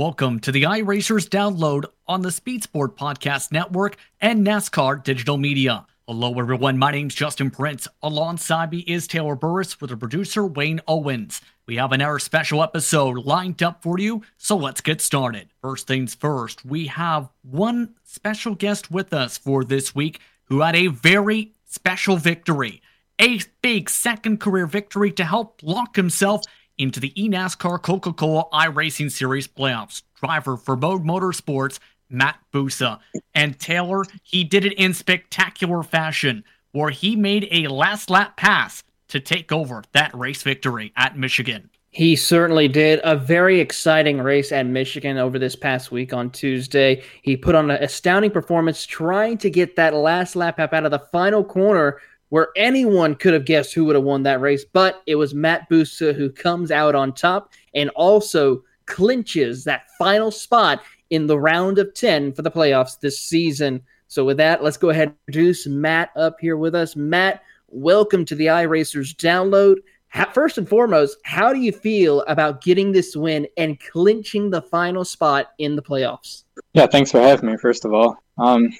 Welcome 0.00 0.40
to 0.40 0.50
the 0.50 0.62
iRacers 0.62 1.28
download 1.28 1.84
on 2.08 2.22
the 2.22 2.30
Speed 2.30 2.62
Sport 2.62 2.96
Podcast 2.96 3.52
Network 3.52 3.98
and 4.18 4.46
NASCAR 4.46 5.04
Digital 5.04 5.36
Media. 5.36 5.86
Hello, 6.08 6.38
everyone. 6.38 6.78
My 6.78 6.90
name's 6.90 7.14
Justin 7.14 7.50
Prince. 7.50 7.86
Alongside 8.02 8.70
me 8.70 8.78
is 8.78 9.06
Taylor 9.06 9.34
Burris 9.34 9.78
with 9.78 9.90
the 9.90 9.98
producer 9.98 10.46
Wayne 10.46 10.80
Owens. 10.88 11.42
We 11.66 11.76
have 11.76 11.92
an 11.92 12.00
hour 12.00 12.18
special 12.18 12.62
episode 12.62 13.26
lined 13.26 13.62
up 13.62 13.82
for 13.82 13.98
you, 13.98 14.22
so 14.38 14.56
let's 14.56 14.80
get 14.80 15.02
started. 15.02 15.50
First 15.60 15.86
things 15.86 16.14
first, 16.14 16.64
we 16.64 16.86
have 16.86 17.28
one 17.42 17.94
special 18.02 18.54
guest 18.54 18.90
with 18.90 19.12
us 19.12 19.36
for 19.36 19.64
this 19.64 19.94
week 19.94 20.20
who 20.44 20.62
had 20.62 20.76
a 20.76 20.86
very 20.86 21.52
special 21.66 22.16
victory. 22.16 22.80
A 23.20 23.38
big 23.60 23.90
second 23.90 24.40
career 24.40 24.66
victory 24.66 25.12
to 25.12 25.24
help 25.24 25.60
lock 25.62 25.94
himself 25.94 26.46
into 26.80 26.98
the 26.98 27.12
eNASCAR 27.16 27.82
Coca 27.82 28.12
Cola 28.12 28.46
iRacing 28.52 29.10
Series 29.10 29.46
playoffs. 29.46 30.02
Driver 30.20 30.56
for 30.56 30.76
Mode 30.76 31.04
Motorsports, 31.04 31.78
Matt 32.08 32.38
Bussa. 32.52 32.98
And 33.34 33.58
Taylor, 33.58 34.04
he 34.22 34.44
did 34.44 34.64
it 34.64 34.72
in 34.74 34.94
spectacular 34.94 35.82
fashion, 35.82 36.44
where 36.72 36.90
he 36.90 37.16
made 37.16 37.48
a 37.50 37.68
last 37.68 38.10
lap 38.10 38.36
pass 38.36 38.82
to 39.08 39.20
take 39.20 39.52
over 39.52 39.82
that 39.92 40.14
race 40.14 40.42
victory 40.42 40.92
at 40.96 41.18
Michigan. 41.18 41.68
He 41.90 42.14
certainly 42.14 42.68
did. 42.68 43.00
A 43.02 43.16
very 43.16 43.58
exciting 43.58 44.20
race 44.20 44.52
at 44.52 44.64
Michigan 44.64 45.18
over 45.18 45.38
this 45.38 45.56
past 45.56 45.90
week 45.90 46.12
on 46.12 46.30
Tuesday. 46.30 47.02
He 47.22 47.36
put 47.36 47.56
on 47.56 47.70
an 47.70 47.82
astounding 47.82 48.30
performance 48.30 48.86
trying 48.86 49.38
to 49.38 49.50
get 49.50 49.74
that 49.76 49.94
last 49.94 50.36
lap 50.36 50.60
out 50.60 50.84
of 50.84 50.92
the 50.92 51.00
final 51.10 51.42
corner 51.42 52.00
where 52.30 52.48
anyone 52.56 53.14
could 53.14 53.34
have 53.34 53.44
guessed 53.44 53.74
who 53.74 53.84
would 53.84 53.96
have 53.96 54.04
won 54.04 54.22
that 54.22 54.40
race, 54.40 54.64
but 54.64 55.02
it 55.06 55.16
was 55.16 55.34
Matt 55.34 55.68
Bussa 55.68 56.14
who 56.14 56.30
comes 56.30 56.70
out 56.70 56.94
on 56.94 57.12
top 57.12 57.52
and 57.74 57.90
also 57.90 58.62
clinches 58.86 59.64
that 59.64 59.82
final 59.98 60.30
spot 60.30 60.82
in 61.10 61.26
the 61.26 61.38
round 61.38 61.78
of 61.78 61.92
10 61.94 62.32
for 62.32 62.42
the 62.42 62.50
playoffs 62.50 62.98
this 62.98 63.20
season. 63.20 63.82
So, 64.08 64.24
with 64.24 64.38
that, 64.38 64.64
let's 64.64 64.76
go 64.76 64.90
ahead 64.90 65.08
and 65.08 65.16
introduce 65.28 65.66
Matt 65.66 66.10
up 66.16 66.36
here 66.40 66.56
with 66.56 66.74
us. 66.74 66.96
Matt, 66.96 67.42
welcome 67.68 68.24
to 68.24 68.34
the 68.34 68.46
iRacers 68.46 69.14
download. 69.14 69.76
First 70.32 70.58
and 70.58 70.68
foremost, 70.68 71.18
how 71.24 71.52
do 71.52 71.60
you 71.60 71.70
feel 71.70 72.22
about 72.22 72.62
getting 72.62 72.90
this 72.90 73.14
win 73.14 73.46
and 73.56 73.78
clinching 73.78 74.50
the 74.50 74.62
final 74.62 75.04
spot 75.04 75.52
in 75.58 75.76
the 75.76 75.82
playoffs? 75.82 76.42
Yeah, 76.72 76.88
thanks 76.88 77.12
for 77.12 77.20
having 77.20 77.48
me, 77.48 77.56
first 77.56 77.84
of 77.84 77.94
all. 77.94 78.16
Um, 78.36 78.70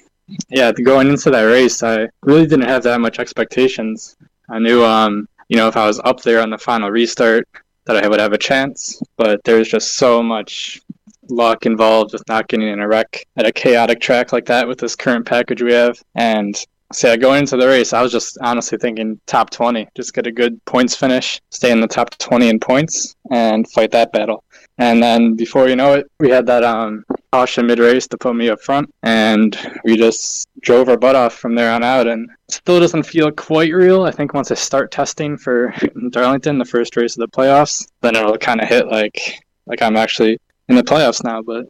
yeah, 0.49 0.71
going 0.71 1.09
into 1.09 1.29
that 1.31 1.43
race, 1.43 1.83
I 1.83 2.07
really 2.23 2.45
didn't 2.45 2.67
have 2.67 2.83
that 2.83 3.01
much 3.01 3.19
expectations. 3.19 4.15
I 4.49 4.59
knew, 4.59 4.83
um, 4.83 5.27
you 5.49 5.57
know, 5.57 5.67
if 5.67 5.77
I 5.77 5.87
was 5.87 5.99
up 6.03 6.21
there 6.21 6.41
on 6.41 6.49
the 6.49 6.57
final 6.57 6.89
restart, 6.89 7.47
that 7.85 8.03
I 8.03 8.07
would 8.07 8.19
have 8.19 8.33
a 8.33 8.37
chance. 8.37 9.01
But 9.17 9.43
there's 9.43 9.67
just 9.67 9.95
so 9.95 10.21
much 10.21 10.81
luck 11.29 11.65
involved 11.65 12.13
with 12.13 12.27
not 12.27 12.47
getting 12.47 12.67
in 12.67 12.79
a 12.79 12.87
wreck 12.87 13.25
at 13.37 13.45
a 13.45 13.51
chaotic 13.51 14.01
track 14.01 14.33
like 14.33 14.45
that 14.45 14.67
with 14.67 14.79
this 14.79 14.95
current 14.95 15.25
package 15.25 15.61
we 15.61 15.73
have. 15.73 16.01
And 16.15 16.55
so 16.93 17.09
yeah, 17.09 17.15
going 17.15 17.39
into 17.39 17.57
the 17.57 17.67
race, 17.67 17.93
I 17.93 18.01
was 18.01 18.11
just 18.11 18.37
honestly 18.41 18.77
thinking 18.77 19.19
top 19.25 19.49
20, 19.49 19.87
just 19.95 20.13
get 20.13 20.27
a 20.27 20.31
good 20.31 20.63
points 20.65 20.95
finish, 20.95 21.41
stay 21.49 21.71
in 21.71 21.79
the 21.79 21.87
top 21.87 22.17
20 22.17 22.49
in 22.49 22.59
points, 22.59 23.15
and 23.31 23.69
fight 23.71 23.91
that 23.91 24.11
battle. 24.11 24.43
And 24.77 25.01
then 25.01 25.35
before 25.35 25.69
you 25.69 25.75
know 25.75 25.93
it, 25.93 26.11
we 26.19 26.29
had 26.29 26.45
that 26.47 26.63
um, 26.63 27.05
caution 27.31 27.65
mid 27.65 27.79
race 27.79 28.07
to 28.07 28.17
put 28.17 28.35
me 28.35 28.49
up 28.49 28.61
front, 28.61 28.93
and 29.03 29.57
we 29.83 29.97
just 29.97 30.49
drove 30.61 30.89
our 30.89 30.97
butt 30.97 31.15
off 31.15 31.33
from 31.33 31.55
there 31.55 31.71
on 31.71 31.83
out. 31.83 32.07
And 32.07 32.29
still 32.49 32.79
doesn't 32.79 33.03
feel 33.03 33.31
quite 33.31 33.73
real. 33.73 34.03
I 34.03 34.11
think 34.11 34.33
once 34.33 34.51
I 34.51 34.55
start 34.55 34.91
testing 34.91 35.37
for 35.37 35.73
Darlington, 36.09 36.57
the 36.57 36.65
first 36.65 36.95
race 36.97 37.15
of 37.15 37.21
the 37.21 37.27
playoffs, 37.27 37.87
then 38.01 38.15
it'll 38.15 38.37
kind 38.37 38.61
of 38.61 38.67
hit 38.67 38.87
like 38.87 39.39
like 39.65 39.81
I'm 39.81 39.97
actually 39.97 40.39
in 40.67 40.75
the 40.75 40.83
playoffs 40.83 41.23
now. 41.23 41.41
But 41.41 41.67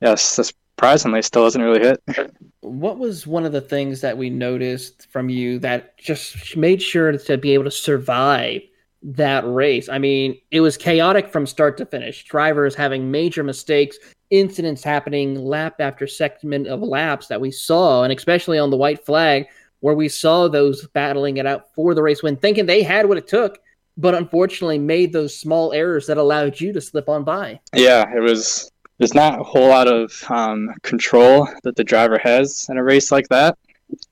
yes, 0.00 0.22
surprisingly, 0.22 1.22
still 1.22 1.44
doesn't 1.44 1.62
really 1.62 1.80
hit. 1.80 2.02
What 2.60 2.98
was 2.98 3.26
one 3.26 3.44
of 3.44 3.52
the 3.52 3.60
things 3.60 4.00
that 4.00 4.18
we 4.18 4.28
noticed 4.28 5.06
from 5.10 5.28
you 5.28 5.58
that 5.60 5.96
just 5.98 6.56
made 6.56 6.82
sure 6.82 7.12
to 7.12 7.38
be 7.38 7.54
able 7.54 7.64
to 7.64 7.70
survive 7.70 8.62
that 9.02 9.46
race. 9.46 9.88
I 9.88 9.98
mean, 9.98 10.38
it 10.50 10.60
was 10.60 10.76
chaotic 10.76 11.30
from 11.30 11.46
start 11.46 11.76
to 11.78 11.86
finish. 11.86 12.24
Drivers 12.24 12.74
having 12.74 13.10
major 13.10 13.44
mistakes, 13.44 13.98
incidents 14.30 14.82
happening 14.82 15.34
lap 15.34 15.80
after 15.80 16.06
segment 16.06 16.66
of 16.66 16.80
laps 16.80 17.26
that 17.28 17.40
we 17.40 17.50
saw, 17.50 18.02
and 18.02 18.12
especially 18.12 18.58
on 18.58 18.70
the 18.70 18.76
white 18.76 19.04
flag, 19.04 19.46
where 19.80 19.94
we 19.94 20.08
saw 20.08 20.48
those 20.48 20.86
battling 20.88 21.36
it 21.36 21.46
out 21.46 21.72
for 21.74 21.94
the 21.94 22.02
race 22.02 22.22
win, 22.22 22.36
thinking 22.36 22.66
they 22.66 22.82
had 22.82 23.06
what 23.06 23.18
it 23.18 23.28
took, 23.28 23.58
but 23.96 24.14
unfortunately 24.14 24.78
made 24.78 25.12
those 25.12 25.38
small 25.38 25.72
errors 25.72 26.06
that 26.06 26.18
allowed 26.18 26.60
you 26.60 26.72
to 26.72 26.80
slip 26.80 27.08
on 27.08 27.24
by. 27.24 27.60
Yeah, 27.74 28.04
it 28.14 28.20
was. 28.20 28.70
There's 28.98 29.14
not 29.14 29.38
a 29.38 29.42
whole 29.42 29.68
lot 29.68 29.88
of 29.88 30.24
um, 30.30 30.70
control 30.82 31.46
that 31.64 31.76
the 31.76 31.84
driver 31.84 32.18
has 32.18 32.66
in 32.70 32.78
a 32.78 32.82
race 32.82 33.12
like 33.12 33.28
that 33.28 33.58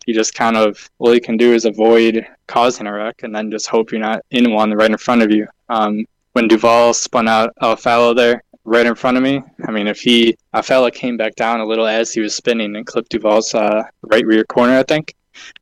you 0.07 0.15
just 0.15 0.35
kind 0.35 0.57
of 0.57 0.89
all 0.99 1.15
you 1.15 1.21
can 1.21 1.37
do 1.37 1.53
is 1.53 1.65
avoid 1.65 2.27
causing 2.47 2.87
a 2.87 2.93
wreck 2.93 3.23
and 3.23 3.35
then 3.35 3.51
just 3.51 3.69
hope 3.69 3.91
you're 3.91 4.01
not 4.01 4.25
in 4.31 4.53
one 4.53 4.73
right 4.73 4.91
in 4.91 4.97
front 4.97 5.23
of 5.23 5.31
you. 5.31 5.47
Um, 5.69 6.07
when 6.33 6.49
Duval 6.49 6.95
spun 6.95 7.29
out 7.29 7.55
Alfalla 7.63 8.15
there 8.15 8.43
right 8.65 8.87
in 8.87 8.95
front 8.95 9.17
of 9.17 9.23
me, 9.23 9.43
I 9.67 9.71
mean, 9.71 9.87
if 9.87 10.01
he 10.01 10.37
Alfalla 10.55 10.93
came 10.93 11.17
back 11.17 11.35
down 11.35 11.61
a 11.61 11.67
little 11.67 11.87
as 11.87 12.13
he 12.13 12.21
was 12.21 12.35
spinning 12.35 12.77
and 12.77 12.87
clipped 12.87 13.11
Duval's 13.11 13.55
uh, 13.55 13.83
right 14.03 14.27
rear 14.27 14.45
corner, 14.45 14.79
I 14.79 14.83
think. 14.83 15.15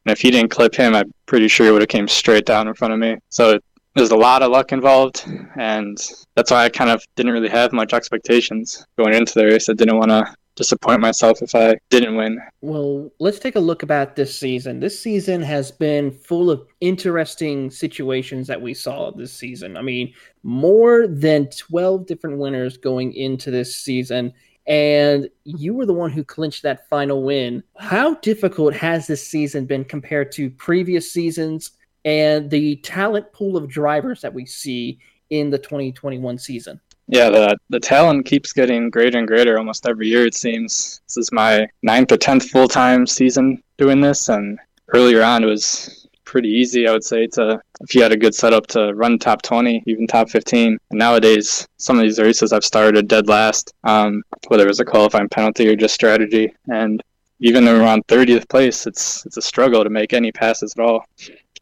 And 0.04 0.12
if 0.12 0.20
he 0.20 0.30
didn't 0.30 0.50
clip 0.50 0.74
him, 0.74 0.94
I'm 0.94 1.12
pretty 1.26 1.48
sure 1.48 1.66
he 1.66 1.72
would 1.72 1.82
have 1.82 1.88
came 1.88 2.08
straight 2.08 2.44
down 2.44 2.68
in 2.68 2.74
front 2.74 2.94
of 2.94 3.00
me. 3.00 3.16
So 3.30 3.58
there's 3.94 4.10
a 4.10 4.16
lot 4.16 4.42
of 4.42 4.50
luck 4.50 4.72
involved, 4.72 5.24
and 5.58 5.98
that's 6.34 6.50
why 6.50 6.64
I 6.64 6.68
kind 6.68 6.90
of 6.90 7.02
didn't 7.16 7.32
really 7.32 7.48
have 7.48 7.72
much 7.72 7.92
expectations 7.92 8.86
going 8.98 9.14
into 9.14 9.34
the 9.34 9.44
race. 9.46 9.68
I 9.68 9.74
didn't 9.74 9.98
want 9.98 10.10
to 10.10 10.34
disappoint 10.54 11.00
myself 11.00 11.40
if 11.42 11.54
I 11.54 11.76
didn't 11.90 12.16
win. 12.16 12.38
Well, 12.60 13.10
let's 13.18 13.38
take 13.38 13.56
a 13.56 13.60
look 13.60 13.82
about 13.82 14.16
this 14.16 14.38
season. 14.38 14.80
This 14.80 14.98
season 14.98 15.42
has 15.42 15.70
been 15.70 16.10
full 16.10 16.50
of 16.50 16.66
interesting 16.80 17.70
situations 17.70 18.46
that 18.48 18.60
we 18.60 18.74
saw 18.74 19.10
this 19.10 19.32
season. 19.32 19.76
I 19.76 19.82
mean, 19.82 20.12
more 20.42 21.06
than 21.06 21.48
12 21.50 22.06
different 22.06 22.38
winners 22.38 22.76
going 22.76 23.14
into 23.14 23.50
this 23.50 23.76
season. 23.76 24.32
And 24.66 25.28
you 25.44 25.74
were 25.74 25.86
the 25.86 25.92
one 25.92 26.10
who 26.10 26.22
clinched 26.22 26.62
that 26.62 26.88
final 26.88 27.24
win. 27.24 27.64
How 27.78 28.14
difficult 28.16 28.74
has 28.74 29.06
this 29.06 29.26
season 29.26 29.66
been 29.66 29.84
compared 29.84 30.30
to 30.32 30.50
previous 30.50 31.12
seasons 31.12 31.72
and 32.04 32.50
the 32.50 32.76
talent 32.76 33.32
pool 33.32 33.56
of 33.56 33.68
drivers 33.68 34.20
that 34.20 34.34
we 34.34 34.46
see 34.46 35.00
in 35.30 35.50
the 35.50 35.58
2021 35.58 36.38
season? 36.38 36.80
Yeah, 37.08 37.30
the 37.30 37.56
the 37.68 37.80
talent 37.80 38.26
keeps 38.26 38.52
getting 38.52 38.90
greater 38.90 39.18
and 39.18 39.28
greater 39.28 39.58
almost 39.58 39.86
every 39.86 40.08
year. 40.08 40.26
It 40.26 40.34
seems 40.34 41.00
this 41.06 41.16
is 41.16 41.32
my 41.32 41.66
ninth 41.82 42.12
or 42.12 42.16
tenth 42.16 42.48
full 42.48 42.68
time 42.68 43.06
season 43.06 43.62
doing 43.78 44.00
this, 44.00 44.28
and 44.28 44.58
earlier 44.94 45.22
on 45.22 45.42
it 45.42 45.46
was 45.46 46.08
pretty 46.24 46.48
easy. 46.48 46.88
I 46.88 46.92
would 46.92 47.04
say 47.04 47.26
to 47.28 47.60
if 47.80 47.94
you 47.94 48.02
had 48.02 48.12
a 48.12 48.16
good 48.16 48.34
setup 48.34 48.66
to 48.68 48.94
run 48.94 49.18
top 49.18 49.42
twenty, 49.42 49.82
even 49.86 50.06
top 50.06 50.30
fifteen. 50.30 50.78
And 50.90 50.98
nowadays, 50.98 51.66
some 51.76 51.96
of 51.96 52.02
these 52.02 52.18
races 52.20 52.52
I've 52.52 52.64
started 52.64 53.08
dead 53.08 53.28
last, 53.28 53.74
um, 53.84 54.22
whether 54.48 54.64
it 54.64 54.68
was 54.68 54.80
a 54.80 54.84
qualifying 54.84 55.28
penalty 55.28 55.68
or 55.68 55.76
just 55.76 55.94
strategy, 55.94 56.54
and 56.68 57.02
even 57.42 57.66
around 57.66 58.06
30th 58.06 58.48
place, 58.48 58.86
it's 58.86 59.26
it's 59.26 59.36
a 59.36 59.42
struggle 59.42 59.82
to 59.82 59.90
make 59.90 60.12
any 60.12 60.30
passes 60.30 60.72
at 60.78 60.82
all. 60.82 61.04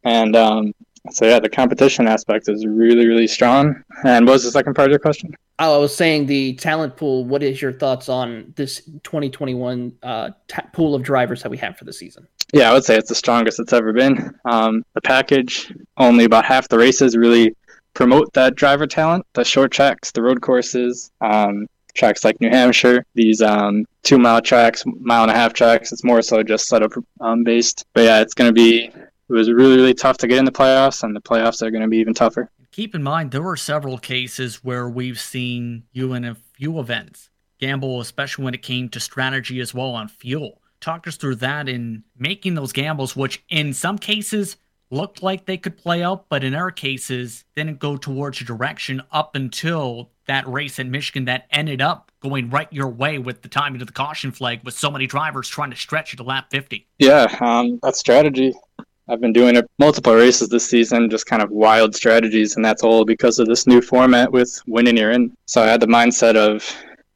And 0.05 0.37
um, 0.37 0.75
so 1.11 1.27
yeah, 1.27 1.41
the 1.41 1.49
competition 1.49 2.07
aspect 2.07 2.49
is 2.49 2.67
really, 2.67 3.07
really 3.07 3.27
strong. 3.27 3.83
And 4.05 4.27
what 4.27 4.35
was 4.35 4.45
the 4.45 4.51
second 4.51 4.75
part 4.75 4.87
of 4.87 4.91
your 4.91 4.99
question? 4.99 5.35
Oh, 5.59 5.75
I 5.75 5.79
was 5.79 5.95
saying 5.95 6.27
the 6.27 6.55
talent 6.55 6.97
pool. 6.97 7.25
What 7.25 7.43
is 7.43 7.61
your 7.61 7.73
thoughts 7.73 8.09
on 8.09 8.53
this 8.57 8.83
2021 9.05 9.93
uh, 10.03 10.31
ta- 10.49 10.67
pool 10.73 10.95
of 10.95 11.03
drivers 11.03 11.43
that 11.43 11.51
we 11.51 11.59
have 11.59 11.77
for 11.77 11.85
the 11.85 11.93
season? 11.93 12.27
Yeah, 12.53 12.71
I 12.71 12.75
would 12.75 12.85
say 12.85 12.97
it's 12.97 13.09
the 13.09 13.15
strongest 13.15 13.61
it's 13.61 13.73
ever 13.73 13.93
been. 13.93 14.35
Um, 14.45 14.85
the 14.95 15.01
package, 15.01 15.73
only 15.97 16.25
about 16.25 16.45
half 16.45 16.69
the 16.69 16.79
races 16.79 17.17
really 17.17 17.55
promote 17.95 18.33
that 18.33 18.55
driver 18.55 18.87
talent. 18.87 19.27
The 19.35 19.45
short 19.45 19.71
tracks, 19.71 20.13
the 20.13 20.23
road 20.23 20.41
courses, 20.41 21.11
um, 21.21 21.67
tracks 21.95 22.25
like 22.25 22.41
New 22.41 22.51
Hampshire, 22.51 23.05
these 23.15 23.43
um, 23.43 23.85
two 24.03 24.19
mile 24.19 24.41
tracks, 24.41 24.85
mile 24.87 25.23
and 25.23 25.31
a 25.31 25.35
half 25.35 25.53
tracks. 25.53 25.93
It's 25.93 26.05
more 26.05 26.23
so 26.23 26.43
just 26.43 26.67
setup 26.67 26.93
um, 27.21 27.45
based. 27.45 27.85
But 27.95 28.05
yeah, 28.05 28.21
it's 28.21 28.35
going 28.35 28.49
to 28.49 28.55
be 28.55 28.91
it 29.31 29.35
was 29.35 29.51
really, 29.51 29.77
really 29.77 29.95
tough 29.95 30.19
to 30.19 30.27
get 30.27 30.39
in 30.39 30.45
the 30.45 30.51
playoffs, 30.53 31.05
and 31.05 31.15
the 31.15 31.21
playoffs 31.21 31.63
are 31.63 31.71
going 31.71 31.83
to 31.83 31.89
be 31.89 31.99
even 31.99 32.15
tougher. 32.15 32.51
Keep 32.73 32.97
in 32.97 33.03
mind, 33.03 33.31
there 33.31 33.43
were 33.43 33.57
several 33.57 33.97
cases 33.97 34.65
where 34.65 34.89
we've 34.89 35.21
seen 35.21 35.85
you 35.93 36.15
in 36.15 36.25
a 36.25 36.35
few 36.35 36.81
events 36.81 37.31
gamble, 37.61 38.01
especially 38.01 38.45
when 38.45 38.55
it 38.55 38.63
came 38.63 38.89
to 38.89 38.99
strategy 38.99 39.61
as 39.61 39.73
well 39.73 39.91
on 39.91 40.09
fuel. 40.09 40.61
Talk 40.81 41.07
us 41.07 41.17
through 41.17 41.37
that 41.37 41.69
in 41.69 42.03
making 42.19 42.55
those 42.55 42.73
gambles, 42.73 43.15
which 43.15 43.45
in 43.51 43.73
some 43.75 43.99
cases 43.99 44.57
looked 44.91 45.23
like 45.23 45.45
they 45.45 45.59
could 45.59 45.77
play 45.77 46.03
out, 46.03 46.29
but 46.29 46.43
in 46.43 46.55
other 46.55 46.71
cases 46.71 47.45
didn't 47.55 47.79
go 47.79 47.97
towards 47.97 48.41
your 48.41 48.47
direction 48.47 49.03
up 49.13 49.37
until 49.37 50.11
that 50.27 50.49
race 50.49 50.79
in 50.79 50.91
Michigan 50.91 51.27
that 51.27 51.47
ended 51.51 51.83
up 51.83 52.11
going 52.21 52.51
right 52.51 52.73
your 52.73 52.89
way 52.89 53.19
with 53.19 53.43
the 53.43 53.49
timing 53.49 53.81
of 53.81 53.87
the 53.87 53.93
caution 53.93 54.33
flag 54.33 54.61
with 54.65 54.75
so 54.75 54.91
many 54.91 55.07
drivers 55.07 55.49
trying 55.49 55.71
to 55.71 55.77
stretch 55.77 56.13
you 56.13 56.17
to 56.17 56.23
lap 56.23 56.47
50. 56.51 56.89
Yeah, 56.99 57.37
um, 57.41 57.79
that 57.83 57.95
strategy 57.95 58.55
I've 59.09 59.21
been 59.21 59.33
doing 59.33 59.57
it 59.57 59.69
multiple 59.79 60.15
races 60.15 60.49
this 60.49 60.69
season, 60.69 61.11
just 61.11 61.27
kind 61.27 61.43
of 61.43 61.51
wild 61.51 61.95
strategies, 61.95 62.57
and 62.57 62.65
that's 62.65 62.83
all 62.83 63.05
because 63.05 63.39
of 63.39 63.47
this 63.49 63.67
new 63.67 63.81
format 63.81 64.31
with 64.31 64.61
winning 64.67 64.97
you're 64.97 65.11
in. 65.11 65.37
So 65.47 65.63
I 65.63 65.67
had 65.67 65.81
the 65.81 65.87
mindset 65.87 66.37
of 66.37 66.65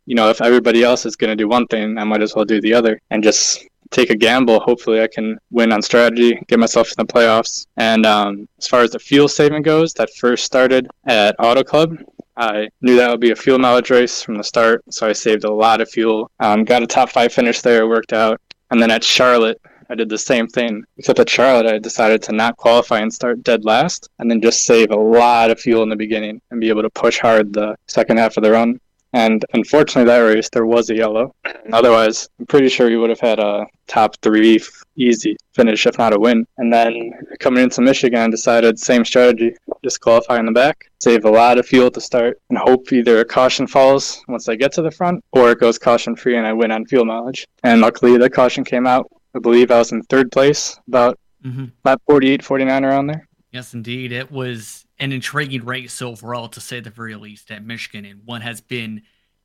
you 0.07 0.15
know, 0.15 0.29
if 0.29 0.43
everybody 0.43 0.83
else 0.83 1.07
is 1.07 1.17
going 1.17 1.31
to 1.31 1.37
do 1.37 1.49
one 1.49 1.67
thing, 1.67 1.97
I 1.99 2.05
might 2.05 2.23
as 2.23 2.35
well 2.35 2.45
do 2.45 2.61
the 2.61 2.75
other 2.75 3.01
and 3.11 3.23
just 3.23 3.67
take 3.91 4.11
a 4.11 4.17
gamble. 4.17 4.61
Hopefully, 4.61 5.01
I 5.01 5.07
can 5.07 5.39
win 5.51 5.73
on 5.73 5.83
strategy, 5.83 6.39
get 6.49 6.59
myself 6.59 6.89
in 6.89 7.07
the 7.07 7.13
playoffs. 7.13 7.67
And 7.77 8.05
um, 8.05 8.49
as 8.59 8.67
far 8.67 8.81
as 8.81 8.91
the 8.91 8.99
fuel 8.99 9.29
saving 9.29 9.63
goes, 9.63 9.93
that 9.95 10.11
first 10.15 10.45
started 10.45 10.89
at 11.07 11.37
Auto 11.39 11.63
Club. 11.63 11.97
I 12.37 12.69
knew 12.81 12.97
that 12.97 13.11
would 13.11 13.21
be 13.21 13.31
a 13.31 13.37
fuel 13.37 13.59
mileage 13.59 13.91
race 13.91 14.21
from 14.21 14.35
the 14.35 14.43
start, 14.43 14.83
so 14.91 15.07
I 15.07 15.13
saved 15.13 15.45
a 15.45 15.53
lot 15.53 15.81
of 15.81 15.89
fuel. 15.89 16.31
Um, 16.41 16.65
got 16.65 16.83
a 16.83 16.87
top 16.87 17.11
five 17.11 17.33
finish 17.33 17.61
there, 17.61 17.87
worked 17.87 18.13
out. 18.13 18.41
And 18.73 18.83
then 18.83 18.91
at 18.91 19.05
Charlotte, 19.05 19.61
I 19.91 19.95
did 19.95 20.09
the 20.09 20.19
same 20.19 20.47
thing, 20.47 20.85
except 20.97 21.19
at 21.19 21.29
Charlotte, 21.29 21.67
I 21.67 21.79
decided 21.79 22.23
to 22.25 22.33
not 22.33 22.57
qualify 22.57 23.01
and 23.01 23.13
start 23.13 23.43
dead 23.43 23.65
last, 23.65 24.09
and 24.19 24.31
then 24.31 24.41
just 24.41 24.65
save 24.65 24.91
a 24.91 24.97
lot 24.97 25.51
of 25.51 25.61
fuel 25.61 25.83
in 25.83 25.89
the 25.89 25.97
beginning 25.97 26.41
and 26.51 26.61
be 26.61 26.69
able 26.69 26.83
to 26.83 26.91
push 26.91 27.19
hard 27.19 27.53
the 27.53 27.77
second 27.87 28.19
half 28.19 28.37
of 28.37 28.43
the 28.43 28.51
run. 28.51 28.81
And 29.15 29.45
unfortunately, 29.55 30.11
that 30.11 30.19
race 30.19 30.49
there 30.51 30.67
was 30.67 30.91
a 30.91 30.97
yellow. 30.97 31.37
Mm-hmm. 31.47 31.73
Otherwise, 31.73 32.29
I'm 32.41 32.47
pretty 32.47 32.69
sure 32.69 32.89
we 32.89 32.97
would 32.97 33.11
have 33.11 33.21
had 33.21 33.39
a 33.39 33.65
top 33.87 34.17
three 34.23 34.61
easy 34.97 35.37
finish, 35.55 35.87
if 35.87 35.99
not 35.99 36.13
a 36.13 36.19
win. 36.19 36.45
And 36.59 36.73
then 36.73 37.13
coming 37.39 37.63
into 37.63 37.81
Michigan, 37.81 38.19
I 38.19 38.29
decided 38.29 38.77
same 38.77 39.05
strategy, 39.05 39.55
just 39.85 40.01
qualify 40.01 40.41
in 40.41 40.47
the 40.47 40.53
back, 40.53 40.91
save 41.01 41.25
a 41.25 41.31
lot 41.31 41.59
of 41.59 41.67
fuel 41.67 41.93
to 41.93 42.01
start, 42.01 42.41
and 42.51 42.59
hope 42.59 42.93
either 42.93 43.21
a 43.21 43.25
caution 43.25 43.69
falls 43.69 44.21
once 44.27 44.49
I 44.49 44.57
get 44.57 44.73
to 44.73 44.83
the 44.83 44.91
front, 44.91 45.25
or 45.31 45.53
it 45.53 45.61
goes 45.61 45.79
caution 45.79 46.17
free 46.17 46.37
and 46.37 46.47
I 46.47 46.53
win 46.53 46.73
on 46.73 46.85
fuel 46.85 47.05
mileage. 47.05 47.47
And 47.63 47.81
luckily, 47.81 48.19
the 48.19 48.29
caution 48.29 48.65
came 48.65 48.87
out. 48.87 49.09
I 49.35 49.39
believe 49.41 49.71
I 49.71 49.79
was 49.79 49.93
in 49.93 50.03
third 50.03 50.31
place, 50.31 50.79
about 50.87 51.19
mm-hmm. 51.45 51.67
lap 51.85 52.01
48, 52.07 52.45
49 52.45 52.85
around 52.85 53.07
there. 53.09 53.29
Yes, 53.51 53.75
indeed. 53.75 54.13
It 54.13 54.31
was 54.31 54.87
an 54.99 55.13
intriguing 55.13 55.65
race 55.65 56.01
overall, 56.01 56.49
to 56.49 56.61
say 56.61 56.81
the 56.81 56.91
very 56.91 57.15
least, 57.17 57.51
at 57.51 57.65
Michigan, 57.65 58.05
and 58.05 58.21
one 58.25 58.41
has 58.41 58.61
been 58.61 59.03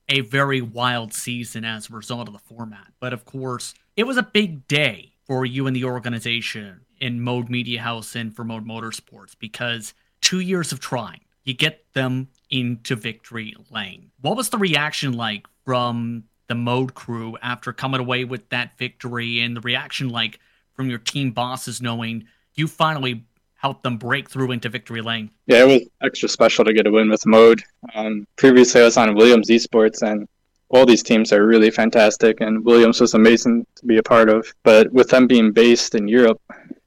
a 0.08 0.22
very 0.22 0.62
wild 0.62 1.14
season 1.14 1.64
as 1.64 1.90
a 1.90 1.94
result 1.94 2.28
of 2.28 2.34
the 2.34 2.40
format. 2.40 2.88
But 3.00 3.14
of 3.14 3.26
course, 3.26 3.74
it 3.96 4.06
was 4.06 4.18
a 4.18 4.24
big 4.24 4.68
day 4.68 5.14
for 5.26 5.46
you 5.46 5.68
and 5.68 5.76
the 5.76 5.86
organization 5.86 6.82
in 7.00 7.22
Mode 7.22 7.50
Media 7.50 7.82
House 7.82 8.16
and 8.16 8.36
for 8.36 8.44
Mode 8.44 8.66
Motorsports 8.66 9.36
because 9.38 9.94
two 10.22 10.40
years 10.40 10.72
of 10.72 10.80
trying, 10.80 11.22
you 11.44 11.54
get 11.54 11.86
them 11.94 12.30
into 12.50 12.96
victory 12.96 13.56
lane. 13.70 14.12
What 14.22 14.36
was 14.36 14.50
the 14.50 14.58
reaction 14.58 15.14
like 15.14 15.46
from 15.66 16.24
the 16.50 16.56
Mode 16.56 16.94
crew 16.94 17.38
after 17.42 17.72
coming 17.72 18.02
away 18.02 18.26
with 18.26 18.50
that 18.50 18.78
victory, 18.78 19.40
and 19.40 19.56
the 19.56 19.62
reaction 19.62 20.10
like 20.10 20.40
from 20.74 20.90
your 20.90 21.00
team 21.00 21.32
bosses 21.32 21.82
knowing 21.82 22.26
you 22.56 22.68
finally 22.68 23.24
helped 23.56 23.84
them 23.84 23.98
break 23.98 24.30
through 24.30 24.52
into 24.52 24.70
victory 24.70 25.02
lane. 25.02 25.30
Yeah, 25.46 25.64
it 25.64 25.68
was 25.68 25.90
extra 26.02 26.30
special 26.30 26.66
to 26.66 26.74
get 26.74 26.88
a 26.88 26.92
win 26.92 27.10
with 27.10 27.26
Mode. 27.26 27.62
Um, 27.94 28.28
previously, 28.36 28.82
I 28.82 28.86
was 28.86 28.98
on 28.98 29.16
Williams 29.16 29.50
Esports, 29.50 30.02
and 30.02 30.28
all 30.70 30.86
these 30.86 31.04
teams 31.04 31.34
are 31.34 31.46
really 31.46 31.72
fantastic, 31.72 32.42
and 32.42 32.64
Williams 32.64 33.02
was 33.02 33.14
amazing 33.14 33.66
to 33.76 33.86
be 33.86 33.98
a 33.98 34.04
part 34.04 34.30
of. 34.30 34.54
But 34.64 34.92
with 34.92 35.10
them 35.10 35.28
being 35.28 35.52
based 35.52 35.96
in 35.96 36.08
Europe 36.08 36.42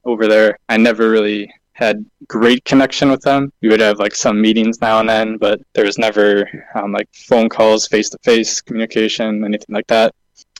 over 0.04 0.26
there, 0.26 0.58
I 0.68 0.76
never 0.76 1.10
really 1.10 1.52
had 1.72 2.04
great 2.28 2.64
connection 2.64 3.10
with 3.10 3.22
them. 3.22 3.52
We 3.62 3.68
would 3.68 3.80
have 3.80 3.98
like 3.98 4.14
some 4.14 4.40
meetings 4.40 4.80
now 4.80 5.00
and 5.00 5.08
then, 5.08 5.38
but 5.38 5.60
there 5.72 5.84
was 5.84 5.98
never 5.98 6.48
um, 6.74 6.92
like 6.92 7.08
phone 7.12 7.48
calls, 7.48 7.86
face 7.86 8.10
to 8.10 8.18
face 8.22 8.60
communication, 8.60 9.44
anything 9.44 9.74
like 9.74 9.86
that. 9.88 10.14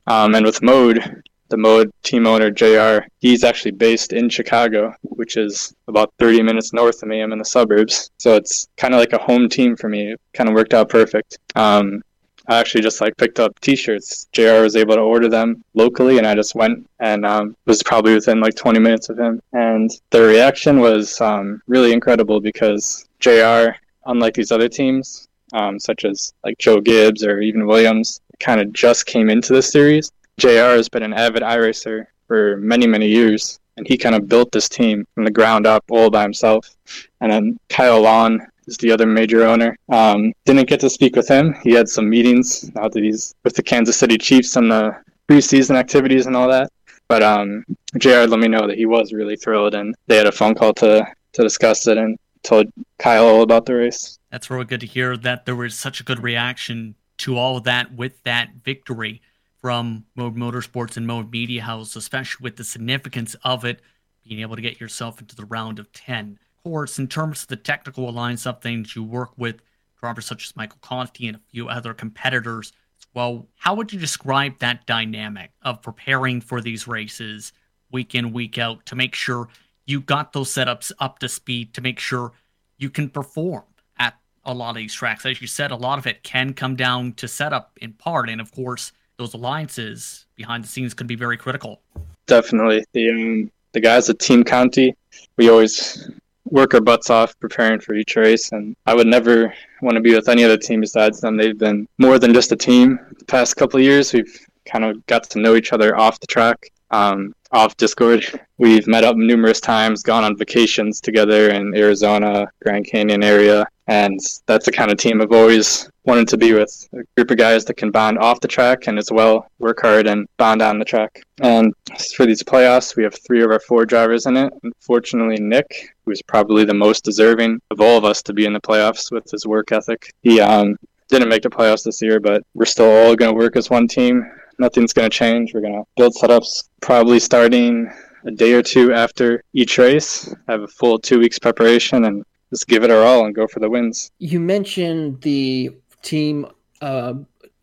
Um, 0.07 0.35
and 0.35 0.45
with 0.45 0.63
Mode, 0.63 1.23
the 1.53 1.57
mode 1.59 1.93
team 2.03 2.27
owner 2.27 2.51
JR, 2.51 3.07
he's 3.21 3.45
actually 3.45 3.73
based 3.73 4.15
in 4.15 4.31
Chicago, 4.31 4.95
which 5.03 5.37
is 5.37 5.75
about 5.87 6.13
30 6.19 6.43
minutes 6.43 6.73
north 6.73 7.03
of 7.03 7.09
me. 7.09 7.21
I'm 7.21 7.31
in 7.31 7.39
the 7.39 7.45
suburbs, 7.45 8.11
so 8.17 8.35
it's 8.35 8.69
kind 8.79 8.95
of 8.95 9.01
like 9.01 9.13
a 9.13 9.19
home 9.19 9.51
team 9.51 9.77
for 9.77 9.91
me. 9.91 10.13
It 10.13 10.21
kind 10.33 10.49
of 10.49 10.55
worked 10.55 10.73
out 10.73 10.89
perfect. 10.89 11.39
Um, 11.55 12.03
I 12.49 12.59
actually 12.59 12.83
just 12.83 13.01
like 13.01 13.17
picked 13.17 13.39
up 13.39 13.59
T-shirts. 13.61 14.27
JR 14.33 14.63
was 14.63 14.77
able 14.77 14.95
to 14.95 15.01
order 15.01 15.29
them 15.29 15.63
locally, 15.75 16.19
and 16.19 16.27
I 16.27 16.35
just 16.35 16.55
went 16.55 16.89
and 16.99 17.25
um, 17.25 17.57
was 17.67 17.83
probably 17.83 18.15
within 18.15 18.41
like 18.41 18.55
20 18.55 18.79
minutes 18.79 19.09
of 19.09 19.19
him. 19.19 19.41
And 19.53 19.91
the 20.11 20.23
reaction 20.23 20.81
was 20.81 21.21
um, 21.21 21.63
really 21.67 21.93
incredible 21.93 22.41
because 22.41 23.09
JR, 23.21 23.77
unlike 24.07 24.35
these 24.35 24.53
other 24.53 24.69
teams, 24.69 25.29
um, 25.53 25.79
such 25.79 26.05
as 26.05 26.33
like 26.45 26.59
Joe 26.59 26.81
Gibbs 26.81 27.25
or 27.25 27.41
even 27.41 27.67
Williams, 27.67 28.21
kind 28.41 28.61
of 28.61 28.73
just 28.73 29.07
came 29.07 29.31
into 29.31 29.53
the 29.53 29.63
series. 29.63 30.11
JR 30.39 30.75
has 30.77 30.89
been 30.89 31.03
an 31.03 31.13
avid 31.13 31.43
iRacer 31.43 32.07
for 32.27 32.57
many, 32.57 32.87
many 32.87 33.07
years, 33.07 33.61
and 33.77 33.87
he 33.87 33.97
kind 33.97 34.15
of 34.15 34.29
built 34.29 34.51
this 34.53 34.69
team 34.69 35.07
from 35.15 35.25
the 35.25 35.31
ground 35.31 35.67
up 35.67 35.85
all 35.91 36.11
by 36.11 36.23
himself. 36.23 36.77
And 37.21 37.31
then 37.31 37.59
Kyle 37.69 38.01
Long 38.01 38.45
is 38.67 38.77
the 38.79 38.93
other 38.93 39.07
major 39.07 39.45
owner. 39.45 39.77
Um, 39.89 40.33
didn't 40.45 40.69
get 40.69 40.81
to 40.81 40.91
speak 40.91 41.17
with 41.17 41.29
him. 41.29 41.55
He 41.63 41.73
had 41.73 41.89
some 41.89 42.09
meetings 42.09 42.71
now 42.75 42.89
that 42.89 43.03
he's 43.03 43.35
with 43.45 43.55
the 43.55 43.63
Kansas 43.63 43.97
City 43.97 44.19
Chiefs 44.19 44.57
and 44.57 44.71
the 44.71 44.97
preseason 45.29 45.77
activities 45.77 46.27
and 46.27 46.37
all 46.37 46.49
that. 46.49 46.71
But 47.09 47.23
um, 47.23 47.65
JR 47.99 48.27
let 48.27 48.39
me 48.39 48.49
know 48.49 48.67
that 48.67 48.79
he 48.79 48.87
was 48.87 49.13
really 49.13 49.37
thrilled, 49.37 49.75
and 49.75 49.95
they 50.07 50.17
had 50.17 50.27
a 50.27 50.33
phone 50.33 50.55
call 50.55 50.73
to 50.75 51.07
to 51.33 51.43
discuss 51.43 51.87
it 51.87 51.97
and 51.97 52.19
told 52.43 52.67
Kyle 52.99 53.27
all 53.27 53.43
about 53.43 53.67
the 53.67 53.75
race. 53.75 54.19
That's 54.31 54.51
really 54.51 54.65
good 54.65 54.81
to 54.81 54.87
hear 54.87 55.17
that 55.17 55.47
there 55.47 55.57
was 55.57 55.79
such 55.79 56.01
a 56.01 56.05
good 56.05 56.23
reaction 56.23 56.95
to 57.19 57.37
all 57.37 57.57
of 57.57 57.65
that 57.65 57.95
with 57.95 58.23
that 58.25 58.51
victory 58.65 59.23
from 59.61 60.05
Mode 60.17 60.37
Motorsports 60.37 60.97
and 60.97 61.07
Mode 61.07 61.31
Media 61.31 61.63
House, 61.63 61.95
especially 61.95 62.43
with 62.43 62.57
the 62.57 62.65
significance 62.65 63.37
of 63.45 63.65
it 63.65 63.81
being 64.27 64.41
able 64.41 64.57
to 64.57 64.63
get 64.63 64.81
yourself 64.81 65.21
into 65.21 65.37
the 65.37 65.45
round 65.45 65.79
of 65.79 65.93
10. 65.93 66.39
Course, 66.65 66.99
in 66.99 67.09
terms 67.09 67.43
of 67.43 67.49
the 67.49 67.57
technical 67.57 68.09
alliance 68.09 68.47
of 68.47 68.61
things, 68.61 68.95
you 68.95 69.03
work 69.03 69.31
with 69.37 69.61
drivers 69.99 70.27
such 70.27 70.47
as 70.47 70.57
Michael 70.57 70.79
Conti 70.81 71.27
and 71.27 71.37
a 71.37 71.41
few 71.51 71.69
other 71.69 71.93
competitors. 71.93 72.73
Well, 73.15 73.49
how 73.57 73.75
would 73.75 73.93
you 73.93 73.99
describe 73.99 74.59
that 74.59 74.87
dynamic 74.87 75.51
of 75.63 75.83
preparing 75.83 76.41
for 76.41 76.61
these 76.61 76.87
races 76.87 77.53
week 77.91 78.15
in, 78.15 78.33
week 78.33 78.59
out 78.59 78.87
to 78.87 78.97
make 78.97 79.15
sure 79.15 79.49
you 79.87 80.01
got 80.01 80.33
those 80.33 80.51
setups 80.51 80.93
up 80.99 81.19
to 81.19 81.29
speed 81.29 81.75
to 81.75 81.81
make 81.81 81.99
sure 81.99 82.33
you 82.79 82.91
can 82.91 83.11
perform 83.11 83.65
at 83.99 84.15
a 84.45 84.55
lot 84.55 84.71
of 84.71 84.77
these 84.77 84.95
tracks? 84.95 85.27
As 85.27 85.41
you 85.41 85.47
said, 85.49 85.73
a 85.73 85.77
lot 85.77 85.99
of 85.99 86.07
it 86.07 86.23
can 86.23 86.55
come 86.55 86.77
down 86.77 87.13
to 87.15 87.29
setup 87.29 87.77
in 87.81 87.93
part. 87.93 88.29
And 88.29 88.41
of 88.41 88.53
course, 88.53 88.93
those 89.19 89.35
alliances 89.35 90.27
behind 90.37 90.65
the 90.65 90.69
scenes 90.69 90.95
could 90.95 91.07
be 91.07 91.17
very 91.17 91.37
critical. 91.37 91.83
Definitely. 92.27 92.85
The 92.93 93.11
um, 93.11 93.51
the 93.73 93.81
guys 93.81 94.09
at 94.09 94.19
Team 94.19 94.45
Conti, 94.45 94.95
we 95.37 95.49
always 95.49 96.11
work 96.53 96.75
our 96.75 96.81
butts 96.83 97.09
off 97.09 97.39
preparing 97.41 97.81
for 97.81 97.95
each 97.95 98.15
race 98.15 98.53
and 98.53 98.77
I 98.85 98.95
would 98.95 99.07
never 99.07 99.53
want 99.81 99.95
to 99.95 100.03
be 100.03 100.15
with 100.15 100.29
any 100.29 100.45
other 100.45 100.59
team 100.59 100.83
besides 100.83 101.19
them. 101.19 101.37
They've 101.37 101.59
been 101.59 101.89
more 101.99 102.19
than 102.19 102.35
just 102.35 102.53
a 102.53 102.57
team 102.57 102.99
the 103.19 103.25
past 103.25 103.57
couple 103.57 103.81
years. 103.81 104.13
We've 104.13 104.39
kind 104.67 104.85
of 104.85 105.05
got 105.07 105.31
to 105.31 105.41
know 105.41 105.57
each 105.57 105.73
other 105.73 105.97
off 105.97 106.21
the 106.21 106.27
track 106.27 106.71
um, 106.93 107.35
off 107.51 107.77
Discord. 107.77 108.25
We've 108.59 108.87
met 108.87 109.05
up 109.05 109.17
numerous 109.17 109.61
times, 109.61 110.03
gone 110.03 110.25
on 110.25 110.37
vacations 110.37 111.01
together 111.01 111.51
in 111.51 111.75
Arizona, 111.75 112.49
Grand 112.63 112.87
Canyon 112.87 113.23
area, 113.23 113.67
and 113.89 114.19
that's 114.47 114.65
the 114.65 114.73
kind 114.73 114.91
of 114.91 114.99
team 114.99 115.21
I've 115.21 115.33
always 115.33 115.91
wanted 116.05 116.29
to 116.29 116.37
be 116.37 116.53
with. 116.53 116.89
A 116.95 117.03
group 117.17 117.31
of 117.31 117.37
guys 117.37 117.65
that 117.67 117.77
can 117.77 117.91
bond 117.91 118.19
off 118.19 118.41
the 118.41 118.49
track 118.49 118.87
and 118.87 118.99
as 118.99 119.11
well 119.11 119.47
work 119.59 119.81
hard 119.83 120.07
and 120.07 120.27
bond 120.37 120.63
on 120.63 120.79
the 120.79 120.85
track. 120.85 121.23
And 121.41 121.75
for 122.17 122.27
these 122.27 122.43
playoffs, 122.43 122.97
we 122.97 123.03
have 123.03 123.15
three 123.15 123.43
of 123.43 123.51
our 123.51 123.61
four 123.61 123.85
drivers 123.85 124.27
in 124.27 124.37
it. 124.37 124.53
Unfortunately, 124.63 125.39
Nick, 125.41 125.95
who's 126.05 126.23
probably 126.23 126.65
the 126.65 126.75
most 126.75 127.05
deserving 127.05 127.61
of 127.71 127.81
all 127.81 127.99
of 127.99 128.05
us 128.05 128.23
to 128.23 128.33
be 128.33 128.47
in 128.47 128.53
the 128.53 128.61
playoffs 128.61 129.13
with 129.13 129.31
his 129.31 129.47
work 129.47 129.73
ethic, 129.73 130.13
he 130.23 130.41
um, 130.41 130.77
didn't 131.09 131.29
make 131.29 131.43
the 131.43 131.51
playoffs 131.51 131.85
this 131.85 132.01
year, 132.01 132.19
but 132.21 132.43
we're 132.55 132.65
still 132.65 132.91
all 132.91 133.15
going 133.15 133.33
to 133.33 133.39
work 133.39 133.57
as 133.57 133.69
one 133.69 133.87
team 133.87 134.25
nothing's 134.59 134.93
going 134.93 135.11
to 135.11 135.17
change. 135.17 135.55
We're 135.55 135.61
going 135.61 135.75
to 135.75 135.85
build 135.97 136.15
setups 136.15 136.69
probably 136.81 137.21
starting 137.21 137.91
a 138.25 138.31
day 138.31 138.53
or 138.53 138.63
two 138.63 138.93
after 138.93 139.43
each 139.53 139.79
race, 139.79 140.33
have 140.49 140.63
a 140.63 140.69
full 140.69 140.99
two 140.99 141.19
weeks 141.19 141.39
preparation, 141.39 142.05
and 142.05 142.25
just 142.51 142.69
give 142.69 142.85
it 142.85 142.91
our 142.91 143.03
all 143.03 143.27
and 143.27 143.35
go 143.35 143.47
for 143.47 143.61
the 143.61 143.69
wins. 143.69 144.11
You 144.19 144.39
mentioned 144.39 145.21
the 145.23 145.71
team 146.03 146.47
uh, 146.81 147.15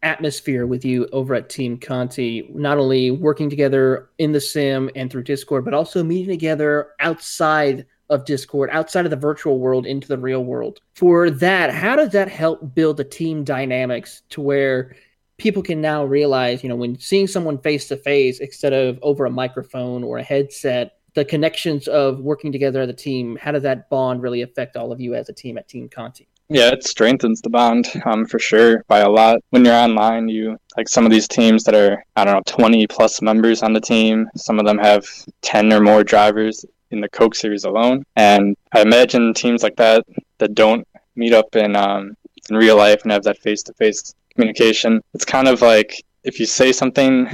atmosphere 0.02 0.66
with 0.66 0.86
you 0.86 1.08
over 1.12 1.36
at 1.36 1.50
Team 1.50 1.78
Conti, 1.78 2.50
not 2.54 2.78
only 2.78 3.12
working 3.12 3.50
together 3.50 4.10
in 4.18 4.32
the 4.32 4.42
sim 4.42 4.90
and 4.96 5.12
through 5.12 5.24
Discord, 5.24 5.66
but 5.66 5.74
also 5.74 6.04
meeting 6.04 6.30
together 6.30 6.90
outside 7.00 7.86
of 8.10 8.26
Discord, 8.26 8.70
outside 8.72 9.06
of 9.06 9.12
the 9.12 9.18
virtual 9.18 9.60
world 9.60 9.86
into 9.86 10.08
the 10.08 10.18
real 10.18 10.44
world. 10.44 10.80
For 10.96 11.30
that, 11.30 11.72
how 11.72 11.96
does 11.96 12.10
that 12.10 12.28
help 12.28 12.74
build 12.74 12.98
the 12.98 13.04
team 13.04 13.44
dynamics 13.44 14.24
to 14.30 14.42
where 14.42 14.96
people 15.40 15.64
can 15.64 15.82
now 15.82 16.06
realize, 16.06 16.64
you 16.64 16.70
know, 16.70 16.76
when 16.76 17.00
seeing 17.00 17.26
someone 17.26 17.58
face 17.58 17.88
to 17.88 17.98
face 17.98 18.40
instead 18.40 18.74
of 18.74 19.00
over 19.02 19.26
a 19.26 19.32
microphone 19.32 20.04
or 20.04 20.20
a 20.20 20.24
headset, 20.24 20.98
the 21.16 21.26
connections 21.26 21.88
of 21.88 22.20
working 22.20 22.52
together 22.52 22.82
as 22.82 22.90
a 22.90 22.94
team, 22.94 23.38
how 23.42 23.52
does 23.52 23.64
that 23.64 23.90
bond 23.90 24.22
really 24.22 24.42
affect 24.42 24.78
all 24.78 24.92
of 24.92 25.02
you 25.02 25.16
as 25.16 25.30
a 25.30 25.34
team 25.34 25.58
at 25.58 25.68
Team 25.68 25.90
Conti? 25.90 26.28
Yeah, 26.52 26.70
it 26.70 26.84
strengthens 26.84 27.42
the 27.42 27.50
bond 27.50 27.88
um, 28.06 28.26
for 28.26 28.40
sure 28.40 28.84
by 28.88 29.00
a 29.00 29.10
lot. 29.10 29.40
When 29.52 29.64
you're 29.64 29.74
online, 29.74 30.30
you 30.30 30.58
like 30.78 30.90
some 30.90 31.06
of 31.06 31.12
these 31.12 31.28
teams 31.28 31.64
that 31.64 31.76
are, 31.76 32.04
I 32.16 32.26
don't 32.26 32.36
know, 32.36 32.42
20 32.46 32.88
plus 32.88 33.22
members 33.22 33.62
on 33.62 33.74
the 33.74 33.82
team. 33.82 34.28
Some 34.36 34.60
of 34.60 34.66
them 34.66 34.80
have 34.80 35.06
10 35.42 35.72
or 35.72 35.80
more 35.80 36.04
drivers 36.04 36.66
in 36.90 37.02
the 37.02 37.10
Coke 37.10 37.36
series 37.36 37.66
alone. 37.66 38.04
And 38.16 38.58
I 38.74 38.82
imagine 38.82 39.34
teams 39.36 39.62
like 39.62 39.76
that 39.76 40.06
that 40.40 40.56
don't 40.56 40.88
meet 41.16 41.34
up 41.34 41.56
in 41.56 41.76
um, 41.76 42.16
in 42.50 42.56
real 42.56 42.78
life 42.78 43.04
and 43.04 43.12
have 43.12 43.24
that 43.24 43.38
face 43.38 43.62
to 43.64 43.74
face 43.74 44.16
communication. 44.40 45.02
It's 45.14 45.26
kind 45.26 45.48
of 45.50 45.62
like 45.62 46.02
if 46.24 46.40
you 46.40 46.46
say 46.46 46.72
something 46.72 47.28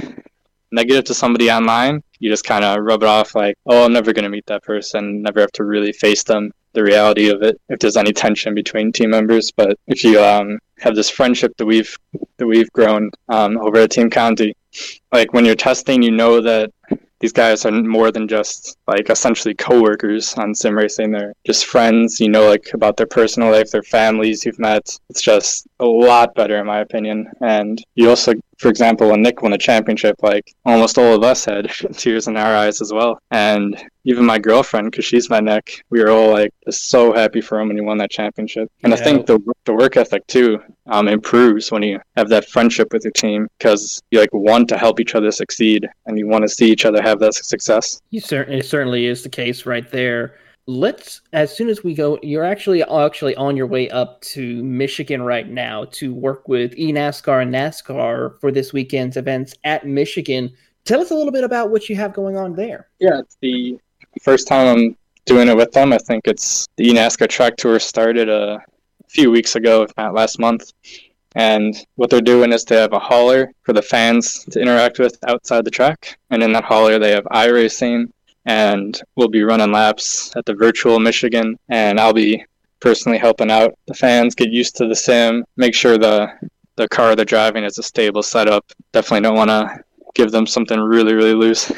negative 0.72 1.04
to 1.04 1.14
somebody 1.14 1.50
online, 1.50 2.02
you 2.18 2.28
just 2.30 2.44
kind 2.44 2.64
of 2.64 2.82
rub 2.82 3.02
it 3.02 3.08
off 3.08 3.34
like, 3.36 3.56
oh, 3.66 3.84
I'm 3.84 3.92
never 3.92 4.12
going 4.12 4.24
to 4.24 4.28
meet 4.28 4.46
that 4.46 4.64
person, 4.64 5.22
never 5.22 5.40
have 5.40 5.52
to 5.52 5.64
really 5.64 5.92
face 5.92 6.24
them, 6.24 6.52
the 6.72 6.82
reality 6.82 7.28
of 7.28 7.42
it, 7.42 7.60
if 7.68 7.78
there's 7.78 7.96
any 7.96 8.12
tension 8.12 8.54
between 8.54 8.90
team 8.90 9.10
members. 9.10 9.52
But 9.52 9.78
if 9.86 10.02
you 10.02 10.20
um, 10.20 10.58
have 10.78 10.96
this 10.96 11.08
friendship 11.08 11.56
that 11.58 11.66
we've 11.66 11.96
that 12.38 12.46
we've 12.46 12.70
grown 12.72 13.10
um, 13.28 13.56
over 13.58 13.78
at 13.78 13.90
Team 13.92 14.10
Conti, 14.10 14.54
like 15.12 15.32
when 15.32 15.44
you're 15.44 15.54
testing, 15.54 16.02
you 16.02 16.10
know 16.10 16.40
that 16.40 16.72
these 17.26 17.32
guys 17.32 17.66
are 17.66 17.72
more 17.72 18.12
than 18.12 18.28
just 18.28 18.78
like 18.86 19.10
essentially 19.10 19.52
coworkers 19.52 20.34
on 20.34 20.54
sim 20.54 20.76
racing. 20.76 21.10
They're 21.10 21.34
just 21.44 21.66
friends, 21.66 22.20
you 22.20 22.28
know, 22.28 22.48
like 22.48 22.70
about 22.72 22.96
their 22.96 23.08
personal 23.08 23.50
life, 23.50 23.72
their 23.72 23.82
families 23.82 24.44
you've 24.44 24.60
met. 24.60 24.96
It's 25.10 25.22
just 25.22 25.66
a 25.80 25.86
lot 25.86 26.36
better 26.36 26.56
in 26.56 26.66
my 26.66 26.78
opinion. 26.78 27.26
And 27.40 27.84
you 27.96 28.10
also, 28.10 28.34
for 28.58 28.68
example, 28.68 29.10
when 29.10 29.22
Nick 29.22 29.42
won 29.42 29.52
the 29.52 29.58
championship, 29.58 30.16
like 30.22 30.54
almost 30.64 30.98
all 30.98 31.14
of 31.14 31.22
us 31.22 31.44
had 31.44 31.70
tears 31.92 32.26
in 32.26 32.36
our 32.36 32.54
eyes 32.54 32.80
as 32.80 32.92
well. 32.92 33.18
And 33.30 33.82
even 34.04 34.24
my 34.24 34.38
girlfriend, 34.38 34.90
because 34.90 35.04
she's 35.04 35.28
my 35.28 35.40
Nick, 35.40 35.84
we 35.90 36.00
were 36.00 36.10
all 36.10 36.30
like 36.30 36.52
just 36.64 36.88
so 36.88 37.12
happy 37.12 37.40
for 37.40 37.60
him 37.60 37.68
when 37.68 37.76
he 37.76 37.82
won 37.82 37.98
that 37.98 38.10
championship. 38.10 38.70
And 38.82 38.92
yeah. 38.92 38.98
I 38.98 39.02
think 39.02 39.26
the 39.26 39.38
the 39.64 39.74
work 39.74 39.96
ethic 39.96 40.26
too 40.26 40.62
um, 40.86 41.08
improves 41.08 41.70
when 41.70 41.82
you 41.82 42.00
have 42.16 42.28
that 42.28 42.48
friendship 42.48 42.92
with 42.92 43.04
your 43.04 43.12
team 43.12 43.48
because 43.58 44.02
you 44.10 44.20
like 44.20 44.32
want 44.32 44.68
to 44.68 44.78
help 44.78 45.00
each 45.00 45.14
other 45.14 45.30
succeed 45.30 45.88
and 46.06 46.18
you 46.18 46.26
want 46.26 46.42
to 46.42 46.48
see 46.48 46.70
each 46.70 46.84
other 46.84 47.02
have 47.02 47.18
that 47.20 47.34
success. 47.34 48.00
You 48.10 48.20
certainly, 48.20 48.60
it 48.60 48.66
certainly 48.66 49.06
is 49.06 49.22
the 49.22 49.28
case 49.28 49.66
right 49.66 49.90
there. 49.90 50.36
Let's 50.68 51.20
as 51.32 51.54
soon 51.56 51.68
as 51.68 51.84
we 51.84 51.94
go, 51.94 52.18
you're 52.22 52.44
actually 52.44 52.82
actually 52.82 53.36
on 53.36 53.56
your 53.56 53.68
way 53.68 53.88
up 53.90 54.20
to 54.22 54.64
Michigan 54.64 55.22
right 55.22 55.48
now 55.48 55.84
to 55.92 56.12
work 56.12 56.48
with 56.48 56.74
eNASCAR 56.74 57.42
and 57.42 57.54
NASCAR 57.54 58.40
for 58.40 58.50
this 58.50 58.72
weekend's 58.72 59.16
events 59.16 59.54
at 59.62 59.86
Michigan. 59.86 60.52
Tell 60.84 61.00
us 61.00 61.10
a 61.10 61.14
little 61.14 61.32
bit 61.32 61.44
about 61.44 61.70
what 61.70 61.88
you 61.88 61.96
have 61.96 62.12
going 62.12 62.36
on 62.36 62.54
there. 62.54 62.88
Yeah, 62.98 63.20
it's 63.20 63.36
the 63.40 63.78
first 64.22 64.48
time 64.48 64.66
I'm 64.66 64.96
doing 65.24 65.48
it 65.48 65.56
with 65.56 65.72
them. 65.72 65.92
I 65.92 65.98
think 65.98 66.26
it's 66.26 66.66
the 66.76 66.88
eNASCAR 66.88 67.28
track 67.28 67.56
tour 67.56 67.78
started 67.78 68.28
a 68.28 68.60
few 69.08 69.30
weeks 69.30 69.54
ago, 69.54 69.82
if 69.82 69.96
not 69.96 70.14
last 70.14 70.38
month. 70.38 70.72
And 71.36 71.76
what 71.96 72.08
they're 72.08 72.22
doing 72.22 72.52
is 72.52 72.64
they 72.64 72.76
have 72.76 72.94
a 72.94 72.98
hauler 72.98 73.52
for 73.62 73.74
the 73.74 73.82
fans 73.82 74.44
to 74.50 74.60
interact 74.60 74.98
with 74.98 75.18
outside 75.28 75.64
the 75.64 75.70
track. 75.70 76.18
And 76.30 76.42
in 76.42 76.52
that 76.54 76.64
hauler, 76.64 76.98
they 76.98 77.10
have 77.10 77.24
iRacing, 77.24 78.10
and 78.46 79.00
we'll 79.16 79.28
be 79.28 79.42
running 79.42 79.72
laps 79.72 80.32
at 80.36 80.46
the 80.46 80.54
virtual 80.54 80.98
Michigan. 80.98 81.58
And 81.68 82.00
I'll 82.00 82.12
be 82.12 82.44
personally 82.80 83.18
helping 83.18 83.50
out 83.50 83.76
the 83.86 83.94
fans 83.94 84.34
get 84.34 84.50
used 84.50 84.76
to 84.76 84.86
the 84.86 84.96
sim, 84.96 85.44
make 85.56 85.74
sure 85.74 85.98
the 85.98 86.28
the 86.76 86.88
car 86.88 87.16
they're 87.16 87.24
driving 87.24 87.64
is 87.64 87.78
a 87.78 87.82
stable 87.82 88.22
setup. 88.22 88.64
Definitely 88.92 89.22
don't 89.22 89.36
want 89.36 89.50
to 89.50 89.82
give 90.14 90.30
them 90.30 90.46
something 90.46 90.78
really 90.78 91.14
really 91.14 91.34
loose. 91.34 91.72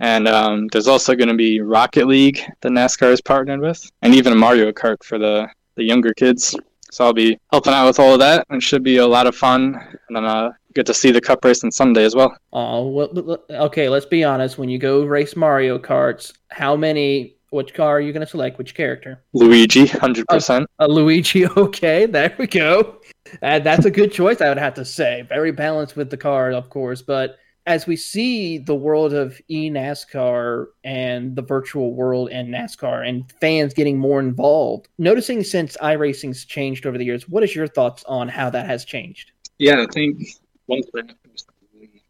And 0.00 0.26
um, 0.26 0.66
there's 0.68 0.88
also 0.88 1.14
going 1.14 1.28
to 1.28 1.34
be 1.34 1.60
Rocket 1.60 2.06
League 2.06 2.40
that 2.62 2.72
NASCAR 2.72 3.12
is 3.12 3.20
partnered 3.20 3.60
with, 3.60 3.90
and 4.00 4.14
even 4.14 4.36
Mario 4.36 4.72
Kart 4.72 5.02
for 5.04 5.18
the 5.18 5.48
the 5.76 5.84
younger 5.84 6.12
kids. 6.14 6.54
So 6.92 7.04
I'll 7.04 7.12
be 7.12 7.38
helping 7.52 7.72
out 7.72 7.86
with 7.86 8.00
all 8.00 8.14
of 8.14 8.18
that. 8.18 8.46
It 8.50 8.62
should 8.62 8.82
be 8.82 8.96
a 8.96 9.06
lot 9.06 9.28
of 9.28 9.36
fun. 9.36 9.76
And 10.08 10.16
then 10.16 10.24
uh, 10.24 10.50
get 10.74 10.86
to 10.86 10.94
see 10.94 11.10
the 11.10 11.20
cup 11.20 11.44
race 11.44 11.62
on 11.64 11.70
Sunday 11.70 12.04
as 12.04 12.14
well. 12.14 12.36
Oh, 12.52 12.88
well, 12.88 13.38
okay. 13.50 13.88
Let's 13.88 14.06
be 14.06 14.24
honest. 14.24 14.58
When 14.58 14.68
you 14.68 14.78
go 14.78 15.04
race 15.04 15.36
Mario 15.36 15.78
Karts, 15.78 16.32
how 16.50 16.76
many? 16.76 17.36
Which 17.50 17.74
car 17.74 17.96
are 17.96 18.00
you 18.00 18.12
going 18.12 18.24
to 18.24 18.30
select? 18.30 18.58
Which 18.58 18.76
character? 18.76 19.24
Luigi, 19.32 19.86
hundred 19.86 20.26
percent. 20.28 20.68
A 20.78 20.86
Luigi. 20.86 21.46
Okay, 21.56 22.06
there 22.06 22.34
we 22.38 22.46
go. 22.46 23.00
Uh, 23.42 23.58
that's 23.58 23.86
a 23.86 23.90
good 23.90 24.12
choice. 24.12 24.40
I 24.40 24.48
would 24.48 24.58
have 24.58 24.74
to 24.74 24.84
say. 24.84 25.22
Very 25.28 25.50
balanced 25.50 25.96
with 25.96 26.10
the 26.10 26.16
car, 26.16 26.52
of 26.52 26.70
course, 26.70 27.02
but 27.02 27.36
as 27.66 27.86
we 27.86 27.96
see 27.96 28.58
the 28.58 28.74
world 28.74 29.12
of 29.12 29.40
e-NASCAR 29.48 30.66
and 30.82 31.36
the 31.36 31.42
virtual 31.42 31.94
world 31.94 32.30
and 32.30 32.48
NASCAR 32.48 33.06
and 33.06 33.30
fans 33.40 33.74
getting 33.74 33.98
more 33.98 34.18
involved, 34.18 34.88
noticing 34.98 35.44
since 35.44 35.76
iRacing's 35.76 36.44
changed 36.44 36.86
over 36.86 36.98
the 36.98 37.04
years, 37.04 37.28
what 37.28 37.42
is 37.42 37.54
your 37.54 37.68
thoughts 37.68 38.02
on 38.04 38.28
how 38.28 38.50
that 38.50 38.66
has 38.66 38.84
changed? 38.84 39.32
Yeah, 39.58 39.82
I 39.82 39.86
think 39.92 40.22
once 40.70 40.86
we 40.94 41.02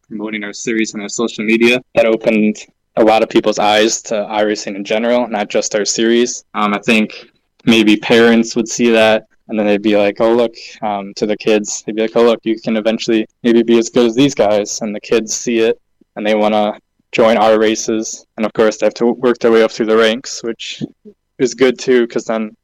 promoting 0.07 0.45
our 0.45 0.53
series 0.53 0.95
on 0.95 1.01
our 1.01 1.09
social 1.09 1.45
media, 1.45 1.81
that 1.95 2.05
opened 2.05 2.57
a 2.97 3.03
lot 3.03 3.23
of 3.23 3.29
people's 3.29 3.59
eyes 3.59 4.03
to 4.03 4.15
iRacing 4.15 4.77
in 4.77 4.85
general, 4.85 5.27
not 5.29 5.49
just 5.49 5.75
our 5.75 5.85
series. 5.85 6.45
Um, 6.55 6.75
I 6.75 6.81
think 6.81 7.31
maybe 7.65 7.97
parents 7.97 8.55
would 8.57 8.69
see 8.69 8.91
that 8.91 9.27
and 9.49 9.59
then 9.59 9.67
they'd 9.67 9.83
be 9.83 9.97
like, 9.97 10.21
"Oh, 10.21 10.33
look," 10.33 10.55
um, 10.83 11.13
to 11.15 11.27
the 11.27 11.37
kids. 11.37 11.83
They'd 11.83 11.97
be 11.97 12.03
like, 12.03 12.17
"Oh, 12.17 12.23
look, 12.23 12.41
you 12.45 12.61
can 12.61 12.77
eventually 12.77 13.27
maybe 13.43 13.63
be 13.63 13.79
as 13.79 13.91
good 13.91 14.07
as 14.07 14.15
these 14.15 14.35
guys," 14.35 14.81
and 14.81 14.95
the 14.95 15.01
kids 15.01 15.35
see 15.35 15.59
it 15.59 15.81
and 16.15 16.27
they 16.27 16.35
want 16.35 16.55
to 16.55 16.79
join 17.13 17.37
our 17.37 17.59
races. 17.59 18.27
And 18.37 18.47
of 18.47 18.53
course, 18.53 18.77
they 18.77 18.87
have 18.87 18.95
to 18.95 19.07
work 19.07 19.39
their 19.39 19.51
way 19.51 19.63
up 19.63 19.73
through 19.73 19.87
the 19.87 19.97
ranks, 19.97 20.43
which 20.43 20.83
is 21.39 21.55
good 21.55 21.79
too, 21.79 22.07
because 22.07 22.27
then 22.27 22.57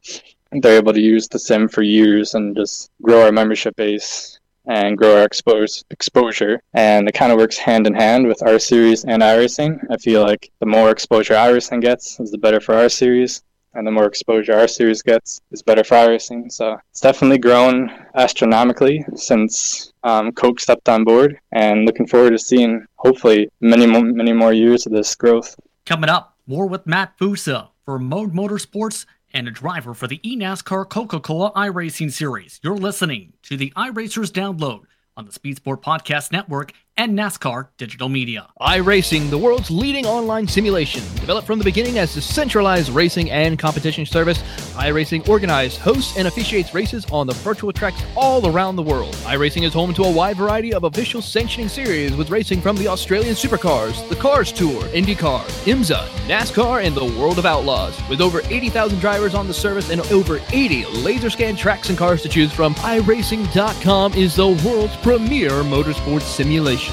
they're 0.52 0.76
able 0.76 0.92
to 0.92 1.00
use 1.00 1.26
the 1.26 1.38
sim 1.38 1.68
for 1.68 1.82
years 1.82 2.34
and 2.34 2.54
just 2.54 2.90
grow 3.02 3.22
our 3.24 3.32
membership 3.32 3.74
base 3.76 4.35
and 4.66 4.98
grow 4.98 5.18
our 5.18 5.24
expose, 5.24 5.84
exposure. 5.90 6.60
And 6.74 7.08
it 7.08 7.12
kind 7.12 7.32
of 7.32 7.38
works 7.38 7.58
hand 7.58 7.86
in 7.86 7.94
hand 7.94 8.26
with 8.26 8.42
our 8.42 8.58
series 8.58 9.04
and 9.04 9.22
iRacing. 9.22 9.78
I 9.90 9.96
feel 9.96 10.22
like 10.22 10.50
the 10.60 10.66
more 10.66 10.90
exposure 10.90 11.34
iRacing 11.34 11.82
gets, 11.82 12.18
is 12.20 12.30
the 12.30 12.38
better 12.38 12.60
for 12.60 12.74
our 12.74 12.88
series 12.88 13.42
and 13.76 13.86
the 13.86 13.90
more 13.90 14.06
exposure 14.06 14.54
our 14.54 14.66
series 14.66 15.02
gets 15.02 15.42
is 15.52 15.62
better 15.62 15.84
for 15.84 15.96
iRacing. 15.96 16.50
So 16.50 16.78
it's 16.90 17.00
definitely 17.00 17.38
grown 17.38 17.90
astronomically 18.14 19.04
since 19.14 19.92
um, 20.02 20.32
Coke 20.32 20.60
stepped 20.60 20.88
on 20.88 21.04
board, 21.04 21.38
and 21.52 21.84
looking 21.84 22.06
forward 22.06 22.30
to 22.30 22.38
seeing 22.38 22.86
hopefully 22.96 23.48
many 23.60 23.86
many 23.86 24.32
more 24.32 24.52
years 24.52 24.86
of 24.86 24.92
this 24.92 25.14
growth. 25.14 25.56
Coming 25.84 26.10
up, 26.10 26.36
more 26.46 26.66
with 26.66 26.86
Matt 26.86 27.18
Bussa 27.18 27.68
for 27.84 27.98
Mode 27.98 28.32
Motorsports 28.32 29.04
and 29.36 29.46
a 29.46 29.50
driver 29.50 29.92
for 29.92 30.06
the 30.06 30.18
eNASCAR 30.24 30.88
Coca-Cola 30.88 31.52
iRacing 31.52 32.10
Series. 32.10 32.58
You're 32.62 32.78
listening 32.78 33.34
to 33.42 33.58
the 33.58 33.70
iRacers 33.76 34.30
Download 34.30 34.84
on 35.14 35.26
the 35.26 35.32
Speed 35.32 35.58
Sport 35.58 35.82
Podcast 35.82 36.32
Network 36.32 36.72
and 36.98 37.18
NASCAR 37.18 37.68
Digital 37.76 38.08
Media. 38.08 38.48
iRacing, 38.60 39.28
the 39.28 39.36
world's 39.36 39.70
leading 39.70 40.06
online 40.06 40.48
simulation. 40.48 41.02
Developed 41.16 41.46
from 41.46 41.58
the 41.58 41.64
beginning 41.64 41.98
as 41.98 42.16
a 42.16 42.22
centralized 42.22 42.90
racing 42.90 43.30
and 43.30 43.58
competition 43.58 44.06
service, 44.06 44.38
iRacing 44.76 45.28
organizes, 45.28 45.78
hosts, 45.78 46.16
and 46.16 46.26
officiates 46.26 46.72
races 46.72 47.04
on 47.12 47.26
the 47.26 47.34
virtual 47.34 47.72
tracks 47.72 48.02
all 48.16 48.46
around 48.46 48.76
the 48.76 48.82
world. 48.82 49.14
iRacing 49.26 49.64
is 49.64 49.74
home 49.74 49.92
to 49.92 50.04
a 50.04 50.10
wide 50.10 50.36
variety 50.36 50.72
of 50.72 50.84
official 50.84 51.20
sanctioning 51.20 51.68
series 51.68 52.16
with 52.16 52.30
racing 52.30 52.62
from 52.62 52.76
the 52.76 52.88
Australian 52.88 53.34
Supercars, 53.34 54.08
the 54.08 54.16
Cars 54.16 54.50
Tour, 54.50 54.82
IndyCar, 54.94 55.42
IMSA, 55.66 56.06
NASCAR, 56.26 56.82
and 56.82 56.94
the 56.94 57.04
World 57.20 57.38
of 57.38 57.44
Outlaws. 57.44 57.96
With 58.08 58.22
over 58.22 58.40
80,000 58.40 59.00
drivers 59.00 59.34
on 59.34 59.46
the 59.46 59.54
service 59.54 59.90
and 59.90 60.00
over 60.12 60.40
80 60.50 60.86
laser 60.86 61.28
scan 61.28 61.56
tracks 61.56 61.90
and 61.90 61.98
cars 61.98 62.22
to 62.22 62.28
choose 62.28 62.52
from, 62.52 62.74
iRacing.com 62.76 64.14
is 64.14 64.36
the 64.36 64.48
world's 64.48 64.96
premier 64.96 65.50
motorsports 65.50 66.22
simulation. 66.22 66.85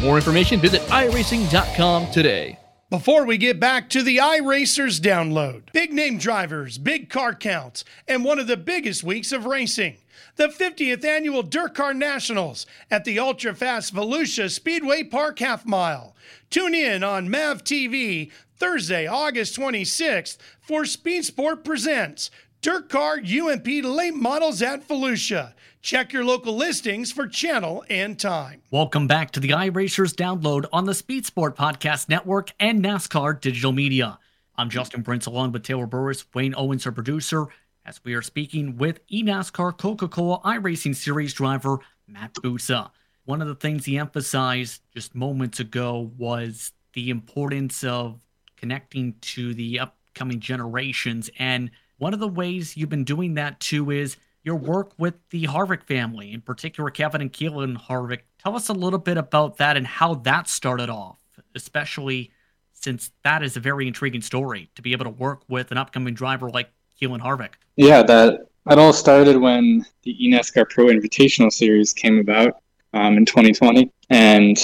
For 0.00 0.06
more 0.06 0.16
information, 0.16 0.60
visit 0.60 0.80
iRacing.com 0.88 2.10
today. 2.10 2.58
Before 2.88 3.26
we 3.26 3.36
get 3.36 3.60
back 3.60 3.90
to 3.90 4.02
the 4.02 4.16
iRacers 4.16 4.98
download, 4.98 5.70
big 5.74 5.92
name 5.92 6.16
drivers, 6.16 6.78
big 6.78 7.10
car 7.10 7.34
counts, 7.34 7.84
and 8.08 8.24
one 8.24 8.38
of 8.38 8.46
the 8.46 8.56
biggest 8.56 9.04
weeks 9.04 9.30
of 9.30 9.44
racing. 9.44 9.98
The 10.36 10.48
50th 10.48 11.04
annual 11.04 11.42
Dirt 11.42 11.74
Car 11.74 11.92
Nationals 11.92 12.64
at 12.90 13.04
the 13.04 13.18
ultra 13.18 13.54
fast 13.54 13.94
Volusia 13.94 14.50
Speedway 14.50 15.02
Park 15.02 15.38
Half 15.38 15.66
Mile. 15.66 16.16
Tune 16.48 16.74
in 16.74 17.04
on 17.04 17.28
MAV 17.28 17.62
TV 17.62 18.30
Thursday, 18.56 19.06
August 19.06 19.60
26th 19.60 20.38
for 20.62 20.86
Speed 20.86 21.26
Sport 21.26 21.62
Presents 21.62 22.30
Dirt 22.62 22.88
Car 22.88 23.18
UMP 23.18 23.66
Late 23.66 24.14
Models 24.14 24.62
at 24.62 24.88
Volusia. 24.88 25.52
Check 25.82 26.12
your 26.12 26.26
local 26.26 26.54
listings 26.54 27.10
for 27.10 27.26
channel 27.26 27.82
and 27.88 28.18
time. 28.18 28.60
Welcome 28.70 29.06
back 29.06 29.30
to 29.30 29.40
the 29.40 29.50
iRacers 29.50 30.12
download 30.14 30.66
on 30.74 30.84
the 30.84 30.92
Speed 30.92 31.24
Sport 31.24 31.56
Podcast 31.56 32.06
Network 32.06 32.52
and 32.60 32.84
NASCAR 32.84 33.40
Digital 33.40 33.72
Media. 33.72 34.18
I'm 34.58 34.68
Justin 34.68 35.02
Prince 35.02 35.24
along 35.24 35.52
with 35.52 35.62
Taylor 35.62 35.86
Burris, 35.86 36.26
Wayne 36.34 36.54
Owens, 36.54 36.84
our 36.84 36.92
producer, 36.92 37.46
as 37.86 37.98
we 38.04 38.12
are 38.12 38.20
speaking 38.20 38.76
with 38.76 39.00
eNASCAR 39.08 39.78
Coca 39.78 40.06
Cola 40.06 40.40
iRacing 40.40 40.94
Series 40.94 41.32
driver 41.32 41.78
Matt 42.06 42.34
Bussa. 42.34 42.90
One 43.24 43.40
of 43.40 43.48
the 43.48 43.54
things 43.54 43.86
he 43.86 43.96
emphasized 43.96 44.82
just 44.92 45.14
moments 45.14 45.60
ago 45.60 46.12
was 46.18 46.72
the 46.92 47.08
importance 47.08 47.84
of 47.84 48.20
connecting 48.58 49.14
to 49.22 49.54
the 49.54 49.80
upcoming 49.80 50.40
generations. 50.40 51.30
And 51.38 51.70
one 51.96 52.12
of 52.12 52.20
the 52.20 52.28
ways 52.28 52.76
you've 52.76 52.90
been 52.90 53.04
doing 53.04 53.32
that 53.34 53.60
too 53.60 53.90
is 53.90 54.18
your 54.50 54.58
work 54.58 54.92
with 54.98 55.14
the 55.30 55.44
Harvick 55.44 55.84
family, 55.84 56.32
in 56.32 56.40
particular 56.40 56.90
Kevin 56.90 57.20
and 57.20 57.32
Keelan 57.32 57.76
Harvick. 57.80 58.22
Tell 58.42 58.56
us 58.56 58.68
a 58.68 58.72
little 58.72 58.98
bit 58.98 59.16
about 59.16 59.58
that 59.58 59.76
and 59.76 59.86
how 59.86 60.14
that 60.14 60.48
started 60.48 60.90
off, 60.90 61.20
especially 61.54 62.32
since 62.72 63.12
that 63.22 63.44
is 63.44 63.56
a 63.56 63.60
very 63.60 63.86
intriguing 63.86 64.22
story 64.22 64.68
to 64.74 64.82
be 64.82 64.90
able 64.90 65.04
to 65.04 65.10
work 65.10 65.42
with 65.48 65.70
an 65.70 65.78
upcoming 65.78 66.14
driver 66.14 66.50
like 66.50 66.68
Keelan 67.00 67.20
Harvick. 67.20 67.50
Yeah, 67.76 68.02
that 68.02 68.40
it 68.68 68.78
all 68.78 68.92
started 68.92 69.36
when 69.36 69.86
the 70.02 70.16
eNASCAR 70.20 70.68
Pro 70.68 70.86
Invitational 70.86 71.52
Series 71.52 71.92
came 71.92 72.18
about 72.18 72.54
um, 72.92 73.18
in 73.18 73.26
2020, 73.26 73.88
and 74.08 74.58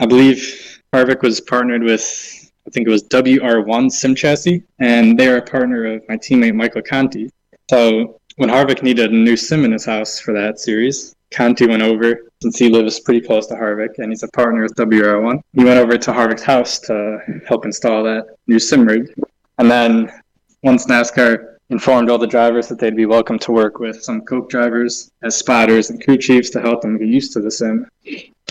I 0.00 0.06
believe 0.06 0.80
Harvick 0.94 1.20
was 1.20 1.38
partnered 1.38 1.82
with 1.82 2.34
I 2.66 2.70
think 2.70 2.86
it 2.86 2.90
was 2.90 3.02
WR1 3.04 3.90
Sim 3.90 4.14
Chassis, 4.14 4.62
and 4.78 5.18
they're 5.18 5.36
a 5.36 5.42
partner 5.42 5.84
of 5.84 6.02
my 6.08 6.16
teammate 6.16 6.54
Michael 6.54 6.82
Conti. 6.82 7.30
So 7.70 8.17
when 8.38 8.48
Harvick 8.48 8.84
needed 8.84 9.10
a 9.10 9.16
new 9.16 9.36
sim 9.36 9.64
in 9.64 9.72
his 9.72 9.84
house 9.84 10.20
for 10.20 10.32
that 10.32 10.60
series, 10.60 11.14
Conti 11.32 11.66
went 11.66 11.82
over 11.82 12.30
since 12.40 12.56
he 12.56 12.68
lives 12.68 13.00
pretty 13.00 13.20
close 13.20 13.48
to 13.48 13.54
Harvick 13.54 13.98
and 13.98 14.12
he's 14.12 14.22
a 14.22 14.28
partner 14.28 14.62
with 14.62 14.76
WR1. 14.76 15.40
He 15.52 15.64
went 15.64 15.80
over 15.80 15.98
to 15.98 16.12
Harvick's 16.12 16.44
house 16.44 16.78
to 16.80 17.18
help 17.46 17.64
install 17.64 18.04
that 18.04 18.36
new 18.46 18.60
sim 18.60 18.86
rig. 18.86 19.12
And 19.58 19.68
then 19.68 20.12
once 20.62 20.86
NASCAR 20.86 21.56
informed 21.70 22.10
all 22.10 22.16
the 22.16 22.28
drivers 22.28 22.68
that 22.68 22.78
they'd 22.78 22.96
be 22.96 23.06
welcome 23.06 23.40
to 23.40 23.50
work 23.50 23.80
with 23.80 24.04
some 24.04 24.20
Coke 24.22 24.48
drivers 24.48 25.10
as 25.22 25.34
spotters 25.34 25.90
and 25.90 26.02
crew 26.02 26.16
chiefs 26.16 26.48
to 26.50 26.60
help 26.60 26.82
them 26.82 26.96
get 26.96 27.08
used 27.08 27.32
to 27.32 27.40
the 27.40 27.50
sim, 27.50 27.88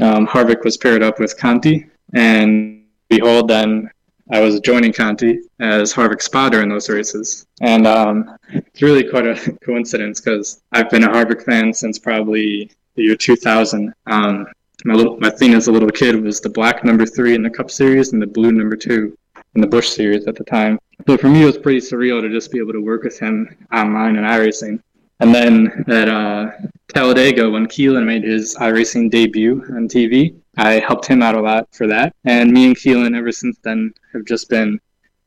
um, 0.01 0.27
Harvick 0.27 0.65
was 0.65 0.75
paired 0.75 1.01
up 1.01 1.17
with 1.17 1.37
Conti. 1.37 1.87
And 2.13 2.83
behold, 3.09 3.47
then 3.47 3.89
I 4.29 4.41
was 4.41 4.59
joining 4.59 4.91
Conti 4.91 5.39
as 5.59 5.93
Harvick 5.93 6.21
spotter 6.21 6.61
in 6.61 6.69
those 6.69 6.89
races. 6.89 7.47
And 7.61 7.87
um, 7.87 8.37
it's 8.49 8.81
really 8.81 9.07
quite 9.07 9.25
a 9.25 9.57
coincidence 9.63 10.19
because 10.19 10.61
I've 10.73 10.89
been 10.89 11.05
a 11.05 11.09
Harvick 11.09 11.43
fan 11.43 11.73
since 11.73 11.97
probably 11.97 12.69
the 12.95 13.03
year 13.03 13.15
2000. 13.15 13.93
Um, 14.07 14.47
my 14.85 14.93
little, 14.93 15.17
my 15.17 15.29
thing 15.29 15.53
as 15.53 15.67
a 15.67 15.71
little 15.71 15.89
kid 15.89 16.21
was 16.21 16.41
the 16.41 16.49
black 16.49 16.83
number 16.83 17.05
three 17.05 17.35
in 17.35 17.41
the 17.41 17.49
Cup 17.49 17.71
Series 17.71 18.13
and 18.13 18.21
the 18.21 18.27
blue 18.27 18.51
number 18.51 18.75
two 18.75 19.17
in 19.55 19.61
the 19.61 19.67
Busch 19.67 19.89
Series 19.89 20.27
at 20.27 20.35
the 20.35 20.43
time. 20.43 20.77
So 21.07 21.17
for 21.17 21.29
me, 21.29 21.43
it 21.43 21.45
was 21.45 21.57
pretty 21.57 21.79
surreal 21.79 22.21
to 22.21 22.29
just 22.29 22.51
be 22.51 22.59
able 22.59 22.73
to 22.73 22.81
work 22.81 23.03
with 23.03 23.17
him 23.19 23.55
online 23.73 24.17
and 24.17 24.25
iRacing. 24.25 24.81
And 25.19 25.33
then 25.33 25.83
at 25.87 26.09
uh, 26.09 26.51
Talladega, 26.89 27.49
when 27.49 27.65
Keelan 27.65 28.05
made 28.05 28.23
his 28.23 28.55
iRacing 28.55 29.09
debut 29.09 29.63
on 29.75 29.87
TV, 29.87 30.35
I 30.57 30.79
helped 30.79 31.05
him 31.05 31.21
out 31.21 31.35
a 31.35 31.41
lot 31.41 31.67
for 31.71 31.87
that. 31.87 32.15
And 32.25 32.51
me 32.51 32.65
and 32.65 32.75
Keelan, 32.75 33.15
ever 33.15 33.31
since 33.31 33.57
then, 33.63 33.93
have 34.13 34.25
just 34.25 34.49
been 34.49 34.79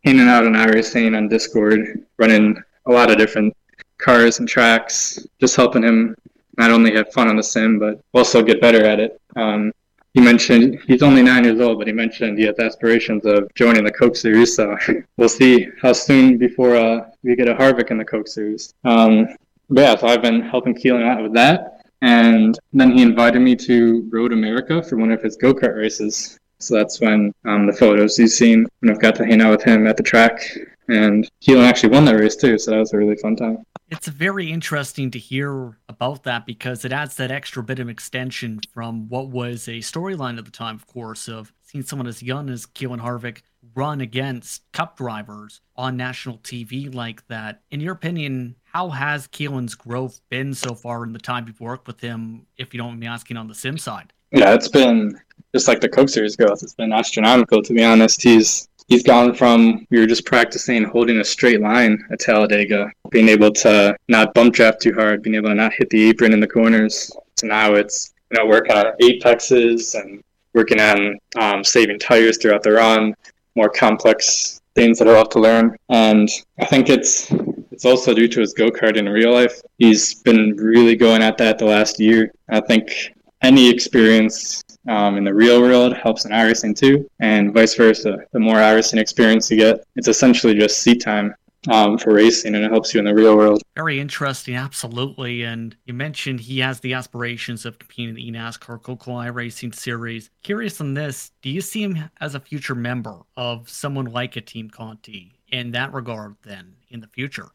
in 0.04 0.18
and 0.18 0.28
out 0.28 0.46
on 0.46 0.54
iRacing 0.54 1.16
on 1.16 1.28
Discord, 1.28 2.04
running 2.18 2.60
a 2.87 2.90
lot 2.90 3.10
of 3.10 3.18
different 3.18 3.54
cars 3.99 4.38
and 4.38 4.49
tracks, 4.49 5.25
just 5.40 5.56
helping 5.56 5.82
him 5.82 6.16
not 6.58 6.70
only 6.70 6.94
have 6.94 7.12
fun 7.12 7.28
on 7.28 7.37
the 7.37 7.42
sim, 7.42 7.78
but 7.78 8.00
also 8.12 8.42
get 8.42 8.60
better 8.60 8.84
at 8.84 8.99
it. 8.99 9.20
Um, 9.37 9.72
he 10.14 10.20
mentioned 10.20 10.80
he's 10.87 11.02
only 11.02 11.22
nine 11.22 11.44
years 11.44 11.60
old, 11.60 11.78
but 11.78 11.87
he 11.87 11.92
mentioned 11.92 12.37
he 12.37 12.44
has 12.44 12.58
aspirations 12.58 13.25
of 13.25 13.52
joining 13.54 13.84
the 13.84 13.92
Coke 13.92 14.16
Series. 14.16 14.56
So 14.56 14.76
we'll 15.16 15.28
see 15.28 15.68
how 15.80 15.92
soon 15.92 16.37
before 16.37 16.75
uh, 16.75 17.10
we 17.22 17.37
get 17.37 17.49
a 17.49 17.54
Harvick 17.54 17.90
in 17.90 17.99
the 17.99 18.04
Coke 18.04 18.26
Series. 18.26 18.75
Um, 18.84 19.28
yeah, 19.68 19.96
so 19.96 20.08
I've 20.08 20.22
been 20.22 20.40
helping 20.40 20.75
Keelan 20.75 21.06
out 21.06 21.22
with 21.22 21.34
that. 21.34 21.79
And 22.02 22.59
then 22.73 22.92
he 22.92 23.02
invited 23.02 23.40
me 23.40 23.57
to 23.57 24.09
Road 24.11 24.33
America 24.33 24.83
for 24.83 24.97
one 24.97 25.12
of 25.12 25.23
his 25.23 25.37
go 25.37 25.54
kart 25.54 25.76
races. 25.76 26.38
So 26.59 26.75
that's 26.75 27.00
when 27.00 27.33
um, 27.47 27.66
the 27.66 27.73
photos 27.73 28.19
you've 28.19 28.30
seen 28.30 28.66
when 28.80 28.90
I've 28.90 29.00
got 29.00 29.14
to 29.16 29.26
hang 29.26 29.40
out 29.40 29.50
with 29.50 29.62
him 29.62 29.87
at 29.87 29.97
the 29.97 30.02
track. 30.02 30.42
And 30.88 31.28
Keelan 31.42 31.66
actually 31.66 31.90
won 31.90 32.04
that 32.07 32.16
race 32.16 32.37
too, 32.37 32.59
so 32.59 32.73
that 32.73 32.78
was 32.78 32.92
a 32.92 32.99
really 32.99 33.16
fun 33.16 33.37
time. 33.37 33.64
It's 33.88 34.09
very 34.09 34.50
interesting 34.50 35.11
to 35.12 35.19
hear 35.19 35.78
about 35.88 36.25
that 36.25 36.47
because 36.47 36.85
it 36.85 36.92
adds 36.92 37.16
that 37.16 37.30
extra 37.30 37.62
bit 37.62 37.78
of 37.78 37.88
extension 37.88 38.61
from 38.73 39.09
what 39.09 39.28
was 39.28 39.69
a 39.69 39.78
storyline 39.78 40.38
at 40.38 40.45
the 40.45 40.50
time, 40.50 40.76
of 40.76 40.87
course, 40.87 41.28
of 41.28 41.52
seeing 41.62 41.85
someone 41.85 42.07
as 42.07 42.23
young 42.23 42.50
as 42.50 42.66
Keelan 42.66 43.00
Harvick 43.00 43.42
run 43.75 44.00
against 44.00 44.71
cup 44.73 44.97
drivers 44.97 45.61
on 45.76 45.97
national 45.97 46.38
TV 46.38 46.92
like 46.92 47.26
that. 47.28 47.62
In 47.71 47.80
your 47.80 47.92
opinion, 47.92 48.57
how 48.73 48.91
has 48.91 49.27
Keelan's 49.27 49.75
growth 49.75 50.21
been 50.29 50.55
so 50.55 50.75
far 50.75 51.05
in 51.05 51.12
the 51.12 51.19
time 51.19 51.47
you've 51.47 51.61
worked 51.61 51.87
with 51.87 52.00
him, 52.00 52.47
if 52.57 52.73
you 52.73 52.79
don't 52.79 52.91
mind 52.91 53.00
me 53.00 53.07
asking 53.07 53.37
on 53.37 53.49
the 53.49 53.55
sim 53.55 53.79
side? 53.79 54.12
Yeah, 54.31 54.55
it's 54.55 54.69
been 54.69 55.19
just 55.53 55.67
like 55.67 55.81
the 55.81 55.89
Coke 55.89 56.09
Series 56.09 56.37
growth. 56.37 56.62
It's 56.62 56.75
been 56.75 56.93
astronomical, 56.93 57.62
to 57.62 57.73
be 57.73 57.83
honest. 57.83 58.23
He's 58.23 58.69
he's 58.87 59.02
gone 59.02 59.35
from 59.35 59.87
we 59.91 59.99
were 59.99 60.06
just 60.06 60.25
practicing 60.25 60.85
holding 60.85 61.19
a 61.19 61.25
straight 61.25 61.61
line 61.61 62.04
at 62.13 62.21
Talladega, 62.21 62.93
being 63.11 63.28
able 63.28 63.50
to 63.52 63.97
not 64.09 64.35
bump 64.35 64.54
draft 64.54 64.80
too 64.80 64.93
hard, 64.93 65.23
being 65.23 65.35
able 65.35 65.49
to 65.49 65.54
not 65.54 65.73
hit 65.73 65.91
the 65.91 66.09
apron 66.09 66.33
in 66.33 66.41
the 66.41 66.47
corners. 66.47 67.11
So 67.37 67.49
now 67.49 67.75
it's 67.75 68.13
you 68.30 68.39
know 68.39 68.47
working 68.47 68.76
on 68.76 68.87
apexes 69.02 69.97
and 69.97 70.23
working 70.54 70.80
on 70.80 71.19
um, 71.37 71.65
saving 71.65 71.99
tires 71.99 72.39
throughout 72.39 72.63
the 72.63 72.73
run, 72.73 73.17
more 73.56 73.69
complex 73.69 74.61
things 74.76 74.99
that 74.99 75.09
are 75.09 75.17
have 75.17 75.28
to 75.30 75.41
learn. 75.41 75.76
And 75.89 76.28
I 76.61 76.67
think 76.67 76.89
it's 76.89 77.33
it's 77.80 77.86
also 77.86 78.12
due 78.12 78.28
to 78.28 78.40
his 78.40 78.52
go 78.52 78.69
kart 78.69 78.99
in 78.99 79.08
real 79.08 79.32
life. 79.32 79.58
He's 79.78 80.12
been 80.12 80.54
really 80.54 80.97
going 80.97 81.23
at 81.23 81.38
that 81.38 81.58
the 81.58 81.64
last 81.64 81.99
year. 81.99 82.30
I 82.50 82.60
think 82.60 83.14
any 83.40 83.71
experience 83.71 84.62
um, 84.86 85.16
in 85.16 85.25
the 85.25 85.32
real 85.32 85.62
world 85.62 85.97
helps 85.97 86.26
in 86.26 86.30
iRacing 86.30 86.76
too, 86.76 87.08
and 87.21 87.54
vice 87.54 87.75
versa. 87.75 88.19
The 88.32 88.38
more 88.38 88.56
iRacing 88.56 88.99
experience 88.99 89.50
you 89.50 89.56
get, 89.56 89.82
it's 89.97 90.08
essentially 90.08 90.54
just 90.54 90.80
seat 90.80 91.00
time 91.00 91.34
um, 91.69 91.97
for 91.97 92.12
racing, 92.12 92.54
and 92.54 92.62
it 92.62 92.71
helps 92.71 92.93
you 92.93 92.99
in 92.99 93.06
the 93.06 93.14
real 93.14 93.34
world. 93.34 93.62
Very 93.75 93.99
interesting, 93.99 94.56
absolutely. 94.56 95.45
And 95.45 95.75
you 95.86 95.95
mentioned 95.95 96.40
he 96.40 96.58
has 96.58 96.80
the 96.80 96.93
aspirations 96.93 97.64
of 97.64 97.78
competing 97.78 98.10
in 98.10 98.14
the 98.14 98.30
eNASCAR 98.30 98.82
Coca-Cola 98.82 99.32
Racing 99.32 99.73
Series. 99.73 100.28
Curious 100.43 100.82
on 100.82 100.93
this, 100.93 101.32
do 101.40 101.49
you 101.49 101.62
see 101.62 101.84
him 101.84 102.10
as 102.21 102.34
a 102.34 102.40
future 102.40 102.75
member 102.75 103.21
of 103.38 103.71
someone 103.71 104.04
like 104.04 104.36
a 104.36 104.43
Team 104.43 104.69
Conti 104.69 105.40
in 105.50 105.73
that 105.73 105.93
regard? 105.93 106.36
Then 106.43 106.75
in 106.91 107.00
the 107.00 107.06
future. 107.08 107.49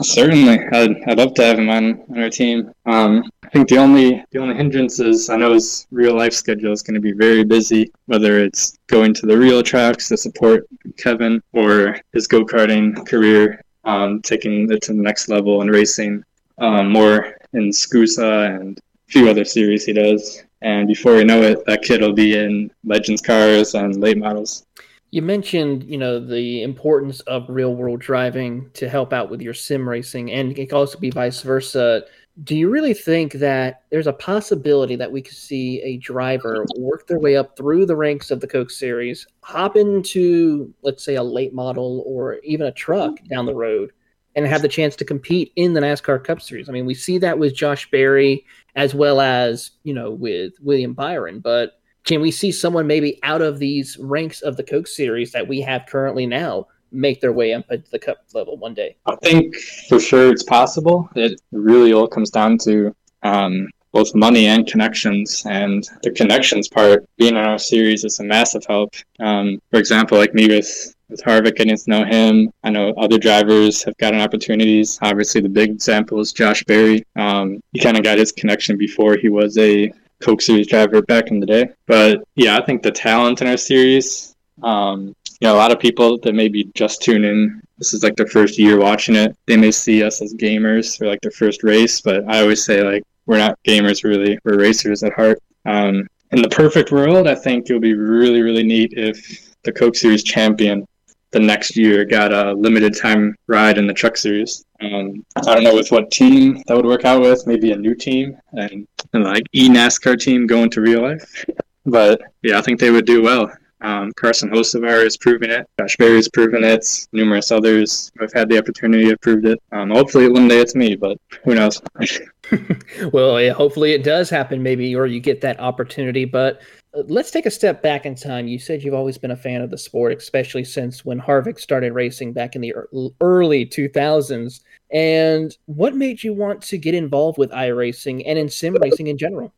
Certainly, 0.00 0.66
I'd, 0.72 1.02
I'd 1.06 1.18
love 1.18 1.34
to 1.34 1.44
have 1.44 1.58
him 1.58 1.68
on, 1.68 2.02
on 2.10 2.22
our 2.22 2.30
team. 2.30 2.72
Um, 2.86 3.30
I 3.44 3.48
think 3.50 3.68
the 3.68 3.76
only 3.76 4.24
the 4.30 4.38
only 4.38 4.54
hindrance 4.54 5.00
is 5.00 5.28
I 5.28 5.36
know 5.36 5.52
his 5.52 5.86
real 5.90 6.16
life 6.16 6.32
schedule 6.32 6.72
is 6.72 6.82
going 6.82 6.94
to 6.94 7.00
be 7.00 7.12
very 7.12 7.44
busy. 7.44 7.92
Whether 8.06 8.38
it's 8.38 8.78
going 8.86 9.12
to 9.14 9.26
the 9.26 9.36
real 9.36 9.62
tracks 9.62 10.08
to 10.08 10.16
support 10.16 10.66
Kevin 10.96 11.42
or 11.52 12.00
his 12.12 12.26
go 12.26 12.44
karting 12.44 13.06
career, 13.06 13.60
um, 13.84 14.22
taking 14.22 14.70
it 14.70 14.80
to 14.82 14.94
the 14.94 15.02
next 15.02 15.28
level 15.28 15.60
and 15.60 15.70
racing 15.70 16.24
um, 16.58 16.90
more 16.90 17.36
in 17.52 17.70
SKUSA 17.70 18.60
and 18.60 18.78
a 18.78 19.12
few 19.12 19.28
other 19.28 19.44
series 19.44 19.84
he 19.84 19.92
does. 19.92 20.42
And 20.62 20.86
before 20.86 21.16
you 21.16 21.24
know 21.24 21.42
it, 21.42 21.66
that 21.66 21.82
kid 21.82 22.00
will 22.00 22.12
be 22.14 22.38
in 22.38 22.70
Legends 22.84 23.20
cars 23.20 23.74
and 23.74 24.00
late 24.00 24.16
models. 24.16 24.64
You 25.12 25.20
mentioned, 25.20 25.84
you 25.84 25.98
know, 25.98 26.18
the 26.18 26.62
importance 26.62 27.20
of 27.20 27.44
real 27.50 27.74
world 27.74 28.00
driving 28.00 28.70
to 28.72 28.88
help 28.88 29.12
out 29.12 29.28
with 29.28 29.42
your 29.42 29.52
sim 29.52 29.86
racing, 29.86 30.32
and 30.32 30.56
it 30.56 30.68
can 30.70 30.76
also 30.76 30.98
be 30.98 31.10
vice 31.10 31.42
versa. 31.42 32.04
Do 32.44 32.56
you 32.56 32.70
really 32.70 32.94
think 32.94 33.34
that 33.34 33.82
there's 33.90 34.06
a 34.06 34.14
possibility 34.14 34.96
that 34.96 35.12
we 35.12 35.20
could 35.20 35.36
see 35.36 35.82
a 35.82 35.98
driver 35.98 36.64
work 36.78 37.06
their 37.06 37.18
way 37.18 37.36
up 37.36 37.58
through 37.58 37.84
the 37.84 37.94
ranks 37.94 38.30
of 38.30 38.40
the 38.40 38.46
Coke 38.46 38.70
Series, 38.70 39.26
hop 39.42 39.76
into, 39.76 40.72
let's 40.80 41.04
say, 41.04 41.16
a 41.16 41.22
late 41.22 41.52
model 41.52 42.02
or 42.06 42.38
even 42.38 42.66
a 42.66 42.72
truck 42.72 43.18
down 43.28 43.44
the 43.44 43.54
road, 43.54 43.92
and 44.34 44.46
have 44.46 44.62
the 44.62 44.68
chance 44.68 44.96
to 44.96 45.04
compete 45.04 45.52
in 45.56 45.74
the 45.74 45.80
NASCAR 45.82 46.24
Cup 46.24 46.40
Series? 46.40 46.70
I 46.70 46.72
mean, 46.72 46.86
we 46.86 46.94
see 46.94 47.18
that 47.18 47.38
with 47.38 47.54
Josh 47.54 47.90
Berry 47.90 48.46
as 48.76 48.94
well 48.94 49.20
as, 49.20 49.72
you 49.82 49.92
know, 49.92 50.10
with 50.10 50.54
William 50.62 50.94
Byron, 50.94 51.40
but 51.40 51.81
can 52.04 52.20
we 52.20 52.30
see 52.30 52.52
someone 52.52 52.86
maybe 52.86 53.18
out 53.22 53.42
of 53.42 53.58
these 53.58 53.96
ranks 53.98 54.42
of 54.42 54.56
the 54.56 54.62
Coke 54.62 54.86
series 54.86 55.32
that 55.32 55.46
we 55.46 55.60
have 55.60 55.86
currently 55.86 56.26
now 56.26 56.66
make 56.90 57.20
their 57.20 57.32
way 57.32 57.54
up 57.54 57.70
into 57.70 57.90
the 57.90 57.98
cup 57.98 58.18
level 58.34 58.56
one 58.56 58.74
day? 58.74 58.96
I 59.06 59.16
think 59.16 59.54
for 59.88 60.00
sure 60.00 60.30
it's 60.30 60.42
possible. 60.42 61.08
It 61.14 61.40
really 61.52 61.92
all 61.92 62.08
comes 62.08 62.30
down 62.30 62.58
to 62.58 62.94
um, 63.22 63.68
both 63.92 64.14
money 64.14 64.46
and 64.46 64.66
connections. 64.66 65.44
And 65.46 65.88
the 66.02 66.10
connections 66.10 66.68
part, 66.68 67.06
being 67.16 67.36
in 67.36 67.42
our 67.42 67.58
series, 67.58 68.04
is 68.04 68.18
a 68.18 68.24
massive 68.24 68.64
help. 68.66 68.94
Um, 69.20 69.60
for 69.70 69.78
example, 69.78 70.18
like 70.18 70.34
me 70.34 70.48
with 70.48 70.94
with 71.08 71.22
Harvick, 71.22 71.56
getting 71.56 71.76
to 71.76 71.90
know 71.90 72.04
him. 72.04 72.50
I 72.64 72.70
know 72.70 72.94
other 72.96 73.18
drivers 73.18 73.82
have 73.84 73.96
gotten 73.98 74.20
opportunities. 74.20 74.98
Obviously, 75.02 75.42
the 75.42 75.48
big 75.48 75.70
example 75.70 76.20
is 76.20 76.32
Josh 76.32 76.64
Berry. 76.64 77.04
Um, 77.16 77.60
he 77.72 77.80
kind 77.80 77.98
of 77.98 78.02
got 78.02 78.16
his 78.16 78.32
connection 78.32 78.78
before 78.78 79.16
he 79.16 79.28
was 79.28 79.58
a 79.58 79.92
Coke 80.22 80.40
Series 80.40 80.66
driver 80.66 81.02
back 81.02 81.30
in 81.30 81.40
the 81.40 81.46
day. 81.46 81.68
But 81.86 82.22
yeah, 82.34 82.56
I 82.58 82.64
think 82.64 82.82
the 82.82 82.90
talent 82.90 83.40
in 83.40 83.48
our 83.48 83.56
series, 83.56 84.34
um, 84.62 85.14
you 85.40 85.48
know, 85.48 85.54
a 85.54 85.58
lot 85.58 85.72
of 85.72 85.80
people 85.80 86.18
that 86.18 86.34
maybe 86.34 86.70
just 86.74 87.02
tune 87.02 87.24
in, 87.24 87.60
this 87.78 87.92
is 87.92 88.02
like 88.02 88.16
their 88.16 88.28
first 88.28 88.58
year 88.58 88.78
watching 88.78 89.16
it. 89.16 89.36
They 89.46 89.56
may 89.56 89.72
see 89.72 90.02
us 90.02 90.22
as 90.22 90.34
gamers 90.34 91.00
or 91.00 91.08
like 91.08 91.20
their 91.20 91.32
first 91.32 91.64
race, 91.64 92.00
but 92.00 92.24
I 92.28 92.40
always 92.40 92.64
say 92.64 92.82
like 92.82 93.02
we're 93.26 93.38
not 93.38 93.58
gamers 93.66 94.04
really. 94.04 94.38
We're 94.44 94.58
racers 94.58 95.02
at 95.02 95.12
heart. 95.12 95.38
Um, 95.66 96.06
in 96.30 96.42
the 96.42 96.48
perfect 96.48 96.92
world, 96.92 97.26
I 97.26 97.34
think 97.34 97.68
it 97.68 97.72
would 97.72 97.82
be 97.82 97.94
really, 97.94 98.40
really 98.40 98.62
neat 98.62 98.94
if 98.96 99.54
the 99.64 99.72
Coke 99.72 99.96
Series 99.96 100.22
champion 100.22 100.86
the 101.32 101.40
next 101.40 101.76
year 101.76 102.04
got 102.04 102.32
a 102.32 102.52
limited 102.52 102.96
time 102.96 103.34
ride 103.46 103.78
in 103.78 103.86
the 103.86 103.92
Truck 103.92 104.16
Series. 104.16 104.64
Um, 104.80 105.24
I 105.36 105.54
don't 105.54 105.64
know 105.64 105.74
with 105.74 105.90
what 105.90 106.10
team 106.10 106.62
that 106.66 106.76
would 106.76 106.86
work 106.86 107.04
out 107.04 107.22
with. 107.22 107.46
Maybe 107.46 107.72
a 107.72 107.76
new 107.76 107.94
team 107.94 108.36
and, 108.52 108.86
and 109.12 109.24
like 109.24 109.44
e 109.52 109.68
NASCAR 109.68 110.20
team 110.20 110.46
going 110.46 110.70
to 110.70 110.80
real 110.80 111.02
life. 111.02 111.44
But 111.86 112.20
yeah, 112.42 112.58
I 112.58 112.62
think 112.62 112.78
they 112.78 112.90
would 112.90 113.06
do 113.06 113.22
well. 113.22 113.50
Um, 113.82 114.12
Carson 114.12 114.48
Hocevar 114.48 115.02
has 115.02 115.16
proven 115.16 115.50
it. 115.50 115.66
Josh 115.80 115.96
Berry's 115.96 116.28
proven 116.28 116.62
it. 116.62 116.86
Numerous 117.12 117.50
others 117.50 118.12
have 118.20 118.32
had 118.32 118.48
the 118.48 118.58
opportunity 118.58 119.08
have 119.08 119.20
proved 119.20 119.44
it. 119.44 119.60
Um, 119.72 119.90
hopefully, 119.90 120.28
one 120.28 120.46
day 120.46 120.60
it's 120.60 120.76
me, 120.76 120.94
but 120.94 121.18
who 121.44 121.56
knows? 121.56 121.82
well, 123.12 123.40
yeah, 123.40 123.52
hopefully 123.52 123.92
it 123.92 124.04
does 124.04 124.30
happen, 124.30 124.62
maybe, 124.62 124.94
or 124.94 125.06
you 125.06 125.18
get 125.18 125.40
that 125.40 125.58
opportunity. 125.58 126.24
But 126.24 126.60
let's 126.94 127.30
take 127.30 127.46
a 127.46 127.50
step 127.50 127.82
back 127.82 128.06
in 128.06 128.14
time. 128.14 128.48
You 128.48 128.58
said 128.58 128.82
you've 128.82 128.94
always 128.94 129.18
been 129.18 129.30
a 129.30 129.36
fan 129.36 129.62
of 129.62 129.70
the 129.70 129.78
sport, 129.78 130.12
especially 130.16 130.64
since 130.64 131.04
when 131.04 131.20
Harvick 131.20 131.58
started 131.58 131.92
racing 131.92 132.32
back 132.32 132.54
in 132.54 132.60
the 132.60 132.74
early 133.20 133.66
2000s. 133.66 134.60
And 134.90 135.56
what 135.66 135.94
made 135.94 136.22
you 136.22 136.34
want 136.34 136.62
to 136.62 136.78
get 136.78 136.94
involved 136.94 137.38
with 137.38 137.50
iRacing 137.50 138.22
and 138.26 138.38
in 138.38 138.48
sim 138.48 138.76
racing 138.80 139.06
in 139.06 139.16
general? 139.16 139.52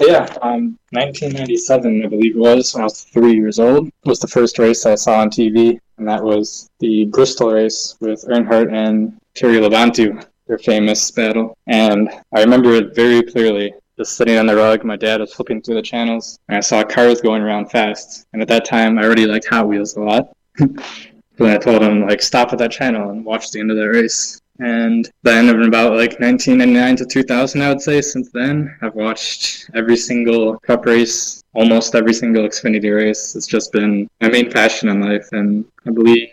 Yeah, 0.00 0.26
um, 0.42 0.78
1997, 0.90 2.04
I 2.04 2.08
believe 2.08 2.34
it 2.34 2.38
was, 2.38 2.74
when 2.74 2.80
I 2.80 2.84
was 2.84 3.02
three 3.02 3.34
years 3.34 3.60
old, 3.60 3.88
was 4.04 4.18
the 4.18 4.26
first 4.26 4.58
race 4.58 4.84
I 4.84 4.96
saw 4.96 5.20
on 5.20 5.30
TV, 5.30 5.78
and 5.98 6.08
that 6.08 6.22
was 6.22 6.68
the 6.80 7.04
Bristol 7.06 7.52
race 7.52 7.96
with 8.00 8.24
Earnhardt 8.24 8.72
and 8.72 9.16
Terry 9.34 9.58
Labonte, 9.58 10.26
their 10.48 10.58
famous 10.58 11.10
battle. 11.10 11.56
And 11.68 12.10
I 12.34 12.40
remember 12.40 12.74
it 12.74 12.96
very 12.96 13.22
clearly. 13.22 13.74
Just 13.96 14.16
sitting 14.16 14.38
on 14.38 14.46
the 14.46 14.56
rug, 14.56 14.84
my 14.84 14.96
dad 14.96 15.20
was 15.20 15.32
flipping 15.32 15.62
through 15.62 15.76
the 15.76 15.82
channels, 15.82 16.40
and 16.48 16.56
I 16.56 16.60
saw 16.60 16.82
cars 16.82 17.20
going 17.20 17.42
around 17.42 17.70
fast. 17.70 18.26
And 18.32 18.42
at 18.42 18.48
that 18.48 18.64
time, 18.64 18.98
I 18.98 19.04
already 19.04 19.24
liked 19.24 19.46
Hot 19.48 19.68
Wheels 19.68 19.96
a 19.96 20.00
lot. 20.00 20.36
so 20.58 21.46
I 21.46 21.58
told 21.58 21.80
him, 21.80 22.06
like, 22.06 22.20
stop 22.20 22.52
at 22.52 22.58
that 22.58 22.72
channel 22.72 23.10
and 23.10 23.24
watch 23.24 23.52
the 23.52 23.60
end 23.60 23.70
of 23.70 23.76
that 23.76 23.88
race. 23.88 24.40
And 24.60 25.10
then 25.22 25.48
in 25.48 25.62
about 25.62 25.96
like 25.96 26.20
1999 26.20 26.96
to 26.96 27.06
2000, 27.06 27.60
I 27.60 27.68
would 27.68 27.80
say 27.80 28.00
since 28.00 28.30
then, 28.30 28.76
I've 28.82 28.94
watched 28.94 29.68
every 29.74 29.96
single 29.96 30.58
cup 30.60 30.86
race, 30.86 31.42
almost 31.54 31.96
every 31.96 32.14
single 32.14 32.44
Xfinity 32.44 32.94
race. 32.94 33.34
It's 33.34 33.48
just 33.48 33.72
been 33.72 34.08
my 34.20 34.28
main 34.28 34.50
passion 34.50 34.88
in 34.88 35.00
life. 35.00 35.28
And 35.32 35.64
I 35.86 35.90
believe 35.90 36.30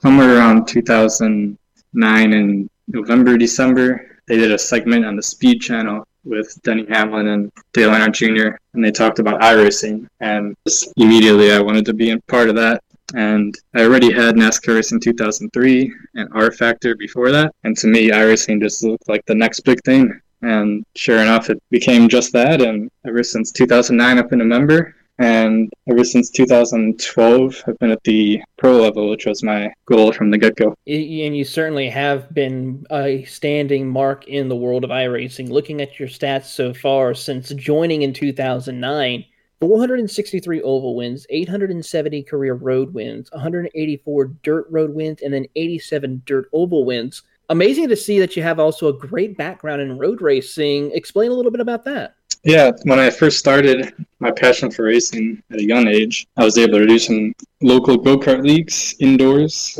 somewhere 0.00 0.36
around 0.36 0.66
2009 0.66 2.32
in 2.32 2.70
November, 2.88 3.38
December, 3.38 4.17
they 4.28 4.36
did 4.36 4.52
a 4.52 4.58
segment 4.58 5.04
on 5.04 5.16
the 5.16 5.22
Speed 5.22 5.60
Channel 5.60 6.06
with 6.24 6.60
Denny 6.62 6.86
Hamlin 6.88 7.28
and 7.28 7.52
Dale 7.72 7.90
Earnhardt 7.90 8.12
Jr. 8.12 8.56
and 8.74 8.84
they 8.84 8.90
talked 8.90 9.18
about 9.18 9.40
iRacing 9.40 10.06
and 10.20 10.54
immediately 10.96 11.52
I 11.52 11.60
wanted 11.60 11.86
to 11.86 11.94
be 11.94 12.10
a 12.10 12.20
part 12.22 12.48
of 12.48 12.54
that 12.56 12.82
and 13.14 13.54
I 13.74 13.84
already 13.84 14.12
had 14.12 14.34
NASCAR 14.34 14.74
Racing 14.74 15.00
2003 15.00 15.94
and 16.14 16.30
rFactor 16.30 16.98
before 16.98 17.30
that. 17.32 17.54
And 17.64 17.76
to 17.78 17.86
me, 17.86 18.10
iRacing 18.10 18.60
just 18.60 18.82
looked 18.82 19.08
like 19.08 19.24
the 19.26 19.34
next 19.34 19.60
big 19.60 19.82
thing. 19.84 20.20
And 20.42 20.84
sure 20.94 21.18
enough, 21.18 21.50
it 21.50 21.62
became 21.70 22.08
just 22.08 22.32
that. 22.34 22.60
And 22.60 22.90
ever 23.06 23.22
since 23.22 23.50
2009, 23.52 24.18
I've 24.18 24.30
been 24.30 24.42
a 24.42 24.44
member. 24.44 24.94
And 25.18 25.72
ever 25.90 26.04
since 26.04 26.30
2012, 26.30 27.64
I've 27.66 27.78
been 27.78 27.90
at 27.90 28.02
the 28.04 28.40
pro 28.56 28.80
level, 28.80 29.10
which 29.10 29.26
was 29.26 29.42
my 29.42 29.72
goal 29.86 30.12
from 30.12 30.30
the 30.30 30.38
get 30.38 30.54
go. 30.54 30.76
And 30.86 31.36
you 31.36 31.44
certainly 31.44 31.88
have 31.88 32.32
been 32.32 32.86
a 32.90 33.24
standing 33.24 33.88
mark 33.88 34.28
in 34.28 34.48
the 34.48 34.56
world 34.56 34.84
of 34.84 34.90
iRacing. 34.90 35.50
Looking 35.50 35.80
at 35.80 35.98
your 35.98 36.08
stats 36.08 36.46
so 36.46 36.72
far 36.72 37.14
since 37.14 37.48
joining 37.50 38.02
in 38.02 38.12
2009, 38.12 39.24
463 39.60 40.62
oval 40.62 40.94
wins, 40.94 41.26
870 41.30 42.22
career 42.22 42.54
road 42.54 42.94
wins, 42.94 43.28
184 43.32 44.24
dirt 44.44 44.66
road 44.70 44.94
wins, 44.94 45.20
and 45.20 45.34
then 45.34 45.46
87 45.56 46.22
dirt 46.26 46.48
oval 46.52 46.84
wins. 46.84 47.22
Amazing 47.50 47.88
to 47.88 47.96
see 47.96 48.18
that 48.18 48.36
you 48.36 48.42
have 48.42 48.60
also 48.60 48.88
a 48.88 48.92
great 48.92 49.36
background 49.36 49.80
in 49.80 49.96
road 49.96 50.20
racing. 50.20 50.90
Explain 50.92 51.30
a 51.30 51.34
little 51.34 51.50
bit 51.50 51.60
about 51.60 51.84
that. 51.84 52.14
Yeah, 52.44 52.70
when 52.84 52.98
I 52.98 53.10
first 53.10 53.38
started 53.38 53.94
my 54.20 54.30
passion 54.30 54.70
for 54.70 54.84
racing 54.84 55.42
at 55.50 55.58
a 55.58 55.64
young 55.64 55.88
age, 55.88 56.26
I 56.36 56.44
was 56.44 56.58
able 56.58 56.78
to 56.78 56.86
do 56.86 56.98
some 56.98 57.34
local 57.62 57.96
go 57.96 58.18
kart 58.18 58.42
leagues 58.42 58.94
indoors. 59.00 59.78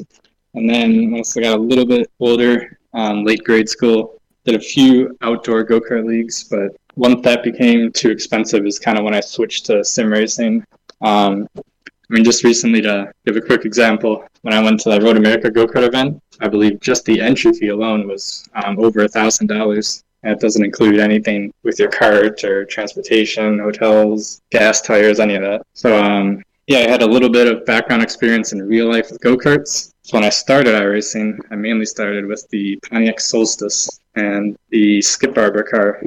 And 0.54 0.68
then 0.68 1.10
once 1.10 1.36
I 1.36 1.42
got 1.42 1.58
a 1.58 1.62
little 1.62 1.86
bit 1.86 2.10
older, 2.18 2.78
um, 2.94 3.24
late 3.24 3.44
grade 3.44 3.68
school, 3.68 4.20
did 4.44 4.56
a 4.56 4.60
few 4.60 5.16
outdoor 5.20 5.62
go 5.62 5.78
kart 5.78 6.06
leagues, 6.06 6.44
but 6.44 6.74
once 6.96 7.22
that 7.22 7.44
became 7.44 7.92
too 7.92 8.10
expensive 8.10 8.66
is 8.66 8.78
kind 8.78 8.98
of 8.98 9.04
when 9.04 9.14
I 9.14 9.20
switched 9.20 9.66
to 9.66 9.84
sim 9.84 10.10
racing. 10.10 10.64
Um, 11.00 11.46
I 11.56 12.14
mean, 12.14 12.24
just 12.24 12.42
recently 12.42 12.80
to 12.82 13.12
give 13.26 13.36
a 13.36 13.40
quick 13.40 13.66
example, 13.66 14.24
when 14.42 14.54
I 14.54 14.62
went 14.62 14.80
to 14.80 14.90
the 14.90 15.00
Road 15.00 15.16
America 15.16 15.50
go 15.50 15.66
kart 15.66 15.86
event, 15.86 16.20
I 16.40 16.48
believe 16.48 16.80
just 16.80 17.04
the 17.04 17.20
entry 17.20 17.52
fee 17.52 17.68
alone 17.68 18.06
was 18.08 18.48
um, 18.54 18.78
over 18.78 19.04
a 19.04 19.08
thousand 19.08 19.48
dollars. 19.48 20.04
That 20.22 20.40
doesn't 20.40 20.64
include 20.64 20.98
anything 20.98 21.52
with 21.62 21.78
your 21.78 21.90
cart 21.90 22.42
or 22.42 22.64
transportation, 22.64 23.58
hotels, 23.58 24.40
gas, 24.50 24.80
tires, 24.80 25.20
any 25.20 25.36
of 25.36 25.42
that. 25.42 25.62
So, 25.74 25.96
um, 26.02 26.42
yeah, 26.66 26.80
I 26.80 26.88
had 26.88 27.02
a 27.02 27.06
little 27.06 27.30
bit 27.30 27.46
of 27.46 27.64
background 27.64 28.02
experience 28.02 28.52
in 28.52 28.66
real 28.66 28.90
life 28.90 29.10
with 29.10 29.20
go 29.20 29.36
karts. 29.36 29.92
So 30.02 30.16
when 30.16 30.24
I 30.24 30.28
started 30.28 30.74
iRacing, 30.74 31.38
I 31.50 31.54
mainly 31.54 31.86
started 31.86 32.26
with 32.26 32.48
the 32.50 32.76
Pontiac 32.88 33.20
Solstice 33.20 34.00
and 34.16 34.56
the 34.70 35.00
Skip 35.00 35.34
Barber 35.34 35.62
car. 35.62 36.02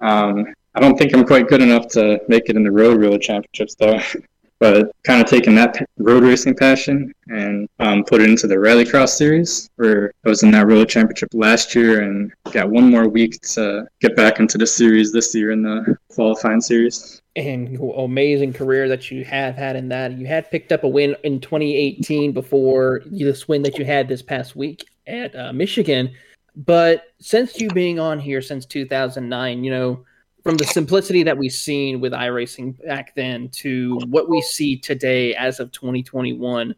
Um, 0.00 0.46
I 0.74 0.80
don't 0.80 0.96
think 0.96 1.12
I'm 1.14 1.26
quite 1.26 1.48
good 1.48 1.60
enough 1.60 1.88
to 1.88 2.20
make 2.28 2.48
it 2.48 2.56
in 2.56 2.62
the 2.62 2.70
road 2.70 3.00
road 3.00 3.20
championships 3.20 3.74
though. 3.74 4.00
but 4.60 4.92
kind 5.02 5.20
of 5.20 5.26
taking 5.26 5.54
that 5.56 5.76
road 5.98 6.22
racing 6.22 6.54
passion 6.54 7.12
and 7.28 7.68
um, 7.80 8.04
put 8.04 8.20
it 8.20 8.28
into 8.28 8.46
the 8.46 8.54
rallycross 8.54 9.08
series 9.08 9.70
where 9.76 10.12
i 10.24 10.28
was 10.28 10.42
in 10.42 10.50
that 10.50 10.66
road 10.66 10.88
championship 10.88 11.30
last 11.32 11.74
year 11.74 12.02
and 12.02 12.32
got 12.52 12.70
one 12.70 12.88
more 12.88 13.08
week 13.08 13.40
to 13.40 13.86
get 14.00 14.14
back 14.14 14.38
into 14.38 14.58
the 14.58 14.66
series 14.66 15.12
this 15.12 15.34
year 15.34 15.50
in 15.50 15.62
the 15.62 15.96
qualifying 16.08 16.60
series. 16.60 17.22
And 17.36 17.78
amazing 17.96 18.52
career 18.52 18.88
that 18.88 19.10
you 19.10 19.24
have 19.24 19.54
had 19.54 19.76
in 19.76 19.88
that. 19.88 20.12
You 20.12 20.26
had 20.26 20.50
picked 20.50 20.72
up 20.72 20.84
a 20.84 20.88
win 20.88 21.16
in 21.24 21.40
2018 21.40 22.32
before 22.32 23.02
this 23.06 23.48
win 23.48 23.62
that 23.62 23.78
you 23.78 23.84
had 23.84 24.08
this 24.08 24.22
past 24.22 24.56
week 24.56 24.84
at 25.06 25.34
uh, 25.34 25.52
michigan. 25.52 26.12
But 26.56 27.04
since 27.20 27.60
you 27.60 27.68
being 27.70 27.98
on 27.98 28.18
here 28.18 28.42
since 28.42 28.66
2009, 28.66 29.64
you 29.64 29.70
know, 29.70 30.04
from 30.42 30.56
the 30.56 30.64
simplicity 30.64 31.22
that 31.22 31.36
we've 31.36 31.52
seen 31.52 32.00
with 32.00 32.12
iRacing 32.12 32.82
back 32.86 33.14
then 33.14 33.48
to 33.48 33.98
what 34.08 34.28
we 34.28 34.40
see 34.40 34.76
today 34.76 35.34
as 35.34 35.60
of 35.60 35.70
2021, 35.72 36.74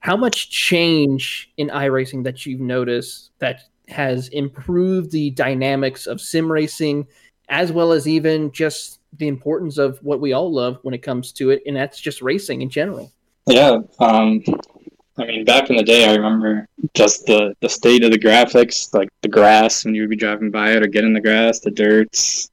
how 0.00 0.16
much 0.16 0.50
change 0.50 1.50
in 1.56 1.68
iRacing 1.68 2.24
that 2.24 2.44
you've 2.44 2.60
noticed 2.60 3.30
that 3.38 3.62
has 3.88 4.28
improved 4.28 5.10
the 5.10 5.30
dynamics 5.30 6.06
of 6.06 6.20
sim 6.20 6.50
racing, 6.50 7.06
as 7.48 7.72
well 7.72 7.92
as 7.92 8.06
even 8.06 8.52
just 8.52 9.00
the 9.14 9.28
importance 9.28 9.78
of 9.78 9.98
what 10.02 10.20
we 10.20 10.32
all 10.32 10.52
love 10.52 10.78
when 10.82 10.94
it 10.94 11.02
comes 11.02 11.32
to 11.32 11.50
it, 11.50 11.62
and 11.66 11.76
that's 11.76 12.00
just 12.00 12.22
racing 12.22 12.62
in 12.62 12.70
general. 12.70 13.10
Yeah, 13.46 13.78
um, 13.98 14.42
I 15.20 15.26
mean, 15.26 15.44
back 15.44 15.68
in 15.68 15.76
the 15.76 15.82
day, 15.82 16.08
I 16.08 16.14
remember 16.14 16.66
just 16.94 17.26
the, 17.26 17.54
the 17.60 17.68
state 17.68 18.02
of 18.04 18.10
the 18.10 18.18
graphics, 18.18 18.92
like 18.94 19.10
the 19.20 19.28
grass 19.28 19.84
when 19.84 19.94
you 19.94 20.02
would 20.02 20.10
be 20.10 20.16
driving 20.16 20.50
by 20.50 20.72
it 20.72 20.82
or 20.82 20.86
getting 20.86 21.12
the 21.12 21.20
grass, 21.20 21.60
the 21.60 21.70
dirt. 21.70 22.08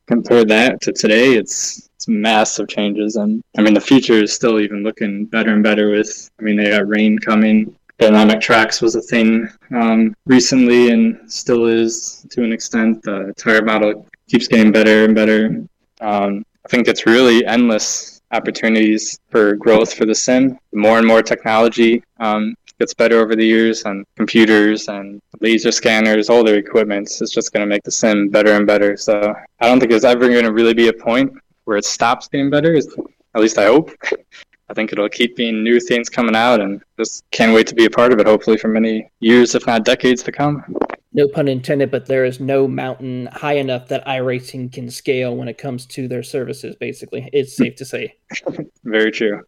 Compare 0.08 0.44
that 0.46 0.82
to 0.82 0.92
today, 0.92 1.36
it's 1.36 1.90
it's 1.96 2.10
massive 2.10 2.68
changes, 2.68 3.16
and 3.16 3.42
I 3.58 3.62
mean 3.62 3.74
the 3.74 3.82
future 3.82 4.22
is 4.22 4.34
still 4.34 4.60
even 4.60 4.84
looking 4.84 5.26
better 5.26 5.54
and 5.54 5.64
better. 5.64 5.90
With 5.92 6.30
I 6.40 6.44
mean 6.44 6.58
they 6.58 6.70
got 6.70 6.88
rain 6.88 7.18
coming. 7.20 7.74
Dynamic 8.00 8.42
tracks 8.42 8.82
was 8.82 8.96
a 8.96 9.02
thing 9.02 9.48
um, 9.74 10.14
recently 10.26 10.92
and 10.92 11.32
still 11.32 11.66
is 11.66 12.26
to 12.32 12.44
an 12.44 12.52
extent. 12.52 13.02
The 13.02 13.34
tire 13.38 13.64
model 13.64 14.06
keeps 14.28 14.48
getting 14.48 14.72
better 14.72 15.06
and 15.06 15.16
better. 15.16 15.64
Um, 16.02 16.46
I 16.64 16.70
think 16.70 16.88
it's 16.88 17.08
really 17.08 17.44
endless 17.46 18.17
opportunities 18.32 19.20
for 19.30 19.56
growth 19.56 19.94
for 19.94 20.06
the 20.06 20.16
sim. 20.16 20.58
More 20.74 20.98
and 20.98 21.08
more 21.08 21.22
technology 21.22 22.04
um, 22.20 22.56
gets 22.80 22.94
better 22.94 23.20
over 23.20 23.36
the 23.36 23.46
years, 23.46 23.84
and 23.84 24.06
computers 24.16 24.88
and 24.88 25.22
laser 25.42 25.72
scanners, 25.72 26.30
all 26.30 26.44
their 26.44 26.58
equipment 26.58 27.10
is 27.22 27.32
just 27.32 27.54
going 27.54 27.62
to 27.62 27.68
make 27.68 27.84
the 27.84 27.92
sim 27.92 28.30
better 28.30 28.54
and 28.54 28.68
better. 28.68 28.98
So 28.98 29.34
I 29.60 29.68
don't 29.68 29.80
think 29.80 29.92
there's 29.92 30.06
ever 30.06 30.28
going 30.28 30.46
to 30.46 30.54
really 30.54 30.74
be 30.74 30.90
a 30.90 30.94
point 30.94 31.32
where 31.66 31.78
it 31.78 31.86
stops 31.86 32.28
getting 32.28 32.50
better. 32.50 32.76
At 32.76 33.42
least 33.42 33.58
I 33.58 33.66
hope. 33.66 33.92
I 34.70 34.74
think 34.74 34.92
it'll 34.92 35.08
keep 35.08 35.38
being 35.38 35.64
new 35.64 35.80
things 35.80 36.10
coming 36.10 36.36
out, 36.36 36.60
and 36.60 36.82
just 37.00 37.24
can't 37.32 37.54
wait 37.54 37.68
to 37.68 37.76
be 37.76 37.86
a 37.86 37.90
part 37.90 38.12
of 38.12 38.20
it. 38.20 38.28
Hopefully, 38.28 38.58
for 38.58 38.68
many 38.68 39.10
years, 39.22 39.56
if 39.56 39.66
not 39.66 39.86
decades, 39.86 40.22
to 40.24 40.32
come 40.32 40.62
no 41.14 41.28
pun 41.28 41.48
intended, 41.48 41.92
but 41.92 42.06
there 42.06 42.26
is 42.26 42.40
no 42.40 42.68
mountain 42.68 43.28
high 43.28 43.56
enough 43.56 43.88
that 43.88 44.06
iRacing 44.06 44.72
can 44.72 44.90
scale 44.90 45.36
when 45.36 45.48
it 45.48 45.58
comes 45.58 45.86
to 45.88 46.08
their 46.08 46.24
services, 46.24 46.76
basically. 46.76 47.30
It's 47.34 47.56
safe 47.56 47.76
to 47.78 47.86
say. 47.86 48.16
Very 48.84 49.12
true. 49.12 49.42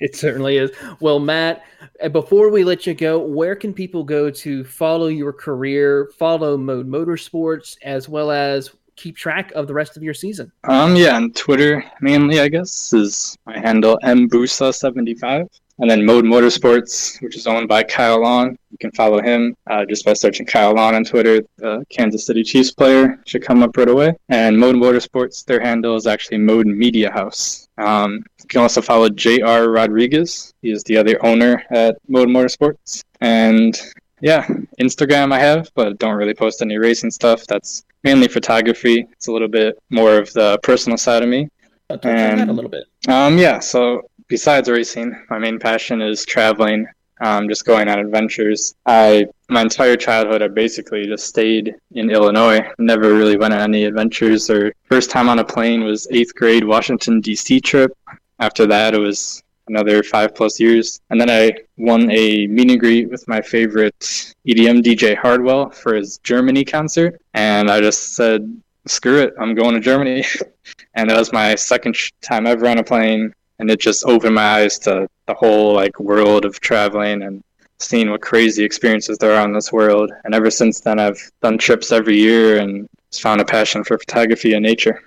It 0.00 0.16
certainly 0.16 0.56
is. 0.56 0.72
Well, 1.00 1.20
Matt, 1.20 1.62
uh, 2.02 2.08
before 2.08 2.50
we 2.50 2.64
let 2.64 2.86
you 2.86 2.94
go, 2.94 3.18
where 3.18 3.54
can 3.54 3.72
people 3.72 4.02
go 4.02 4.30
to 4.30 4.64
follow 4.64 5.06
your 5.06 5.32
career, 5.32 6.10
follow 6.18 6.56
Mode 6.56 6.88
Motorsports, 6.88 7.76
as 7.82 8.08
well 8.08 8.30
as 8.30 8.74
keep 8.96 9.16
track 9.16 9.52
of 9.52 9.68
the 9.68 9.74
rest 9.74 9.96
of 9.96 10.02
your 10.02 10.14
season? 10.14 10.50
Um, 10.64 10.96
yeah, 10.96 11.14
on 11.14 11.32
Twitter 11.32 11.84
mainly, 12.00 12.40
I 12.40 12.48
guess, 12.48 12.92
is 12.92 13.36
my 13.46 13.58
handle 13.58 13.98
mbusa75. 14.02 15.48
And 15.78 15.90
then 15.90 16.04
Mode 16.04 16.24
Motorsports, 16.24 17.20
which 17.22 17.36
is 17.36 17.46
owned 17.46 17.68
by 17.68 17.82
Kyle 17.82 18.20
Long. 18.20 18.56
You 18.70 18.78
can 18.78 18.90
follow 18.92 19.20
him 19.20 19.54
uh, 19.66 19.84
just 19.84 20.04
by 20.04 20.14
searching 20.14 20.46
Kyle 20.46 20.74
Long 20.74 20.94
on 20.94 21.04
Twitter. 21.04 21.42
The 21.56 21.84
Kansas 21.90 22.26
City 22.26 22.42
Chiefs 22.42 22.70
player 22.72 23.20
should 23.26 23.42
come 23.42 23.62
up 23.62 23.76
right 23.76 23.88
away. 23.88 24.14
And 24.28 24.58
Mode 24.58 24.76
Motorsports, 24.76 25.44
their 25.44 25.60
handle 25.60 25.96
is 25.96 26.06
actually 26.06 26.38
Mode 26.38 26.66
Media 26.66 27.10
House. 27.10 27.68
Um, 27.78 28.24
you 28.38 28.48
can 28.48 28.60
also 28.62 28.80
follow 28.80 29.08
J.R. 29.08 29.68
Rodriguez. 29.68 30.54
He 30.62 30.70
is 30.70 30.82
the 30.84 30.96
other 30.96 31.24
owner 31.24 31.62
at 31.70 31.96
Mode 32.08 32.28
Motorsports. 32.28 33.02
And 33.20 33.78
yeah, 34.20 34.46
Instagram 34.80 35.32
I 35.32 35.38
have, 35.38 35.70
but 35.74 35.98
don't 35.98 36.14
really 36.14 36.34
post 36.34 36.62
any 36.62 36.78
racing 36.78 37.10
stuff. 37.10 37.46
That's 37.46 37.84
mainly 38.02 38.28
photography. 38.28 39.06
It's 39.12 39.26
a 39.26 39.32
little 39.32 39.48
bit 39.48 39.78
more 39.90 40.16
of 40.16 40.32
the 40.32 40.58
personal 40.62 40.96
side 40.96 41.22
of 41.22 41.28
me. 41.28 41.50
I'll 41.90 41.96
on 41.96 42.38
that 42.38 42.48
a 42.48 42.52
little 42.52 42.70
bit. 42.70 42.84
Um, 43.08 43.38
yeah, 43.38 43.60
so 43.60 44.08
besides 44.28 44.68
racing, 44.68 45.14
my 45.30 45.38
main 45.38 45.58
passion 45.58 46.00
is 46.02 46.24
traveling, 46.24 46.86
um, 47.20 47.48
just 47.48 47.64
going 47.64 47.88
on 47.88 47.98
adventures. 47.98 48.74
I 48.84 49.26
my 49.48 49.62
entire 49.62 49.96
childhood, 49.96 50.42
I 50.42 50.48
basically 50.48 51.06
just 51.06 51.26
stayed 51.26 51.74
in 51.92 52.10
Illinois. 52.10 52.60
Never 52.78 53.14
really 53.14 53.36
went 53.36 53.54
on 53.54 53.60
any 53.60 53.84
adventures. 53.84 54.50
Or 54.50 54.72
first 54.84 55.10
time 55.10 55.28
on 55.28 55.38
a 55.38 55.44
plane 55.44 55.84
was 55.84 56.08
eighth 56.10 56.34
grade 56.34 56.64
Washington 56.64 57.20
D.C. 57.20 57.60
trip. 57.60 57.96
After 58.38 58.66
that, 58.66 58.94
it 58.94 58.98
was 58.98 59.42
another 59.68 60.02
five 60.02 60.34
plus 60.34 60.60
years. 60.60 61.00
And 61.10 61.20
then 61.20 61.30
I 61.30 61.52
won 61.76 62.10
a 62.10 62.46
meet 62.46 62.70
and 62.70 62.80
greet 62.80 63.10
with 63.10 63.26
my 63.28 63.40
favorite 63.40 63.98
EDM 64.46 64.82
DJ 64.82 65.16
Hardwell 65.16 65.70
for 65.70 65.94
his 65.94 66.18
Germany 66.18 66.64
concert. 66.64 67.20
And 67.34 67.70
I 67.70 67.80
just 67.80 68.14
said, 68.14 68.60
screw 68.86 69.18
it, 69.18 69.34
I'm 69.40 69.54
going 69.54 69.74
to 69.74 69.80
Germany. 69.80 70.24
and 70.94 71.10
that 71.10 71.18
was 71.18 71.32
my 71.32 71.54
second 71.54 71.96
time 72.20 72.46
ever 72.46 72.68
on 72.68 72.78
a 72.78 72.84
plane. 72.84 73.32
And 73.58 73.70
it 73.70 73.80
just 73.80 74.04
opened 74.06 74.34
my 74.34 74.60
eyes 74.60 74.78
to 74.80 75.08
the 75.26 75.34
whole 75.34 75.74
like 75.74 75.98
world 75.98 76.44
of 76.44 76.60
traveling 76.60 77.22
and 77.22 77.42
seeing 77.78 78.10
what 78.10 78.22
crazy 78.22 78.64
experiences 78.64 79.18
there 79.18 79.34
are 79.34 79.44
in 79.44 79.52
this 79.52 79.72
world. 79.72 80.10
And 80.24 80.34
ever 80.34 80.50
since 80.50 80.80
then, 80.80 80.98
I've 80.98 81.30
done 81.42 81.58
trips 81.58 81.92
every 81.92 82.16
year 82.16 82.58
and 82.58 82.88
found 83.14 83.40
a 83.40 83.44
passion 83.44 83.84
for 83.84 83.98
photography 83.98 84.54
and 84.54 84.62
nature. 84.62 85.02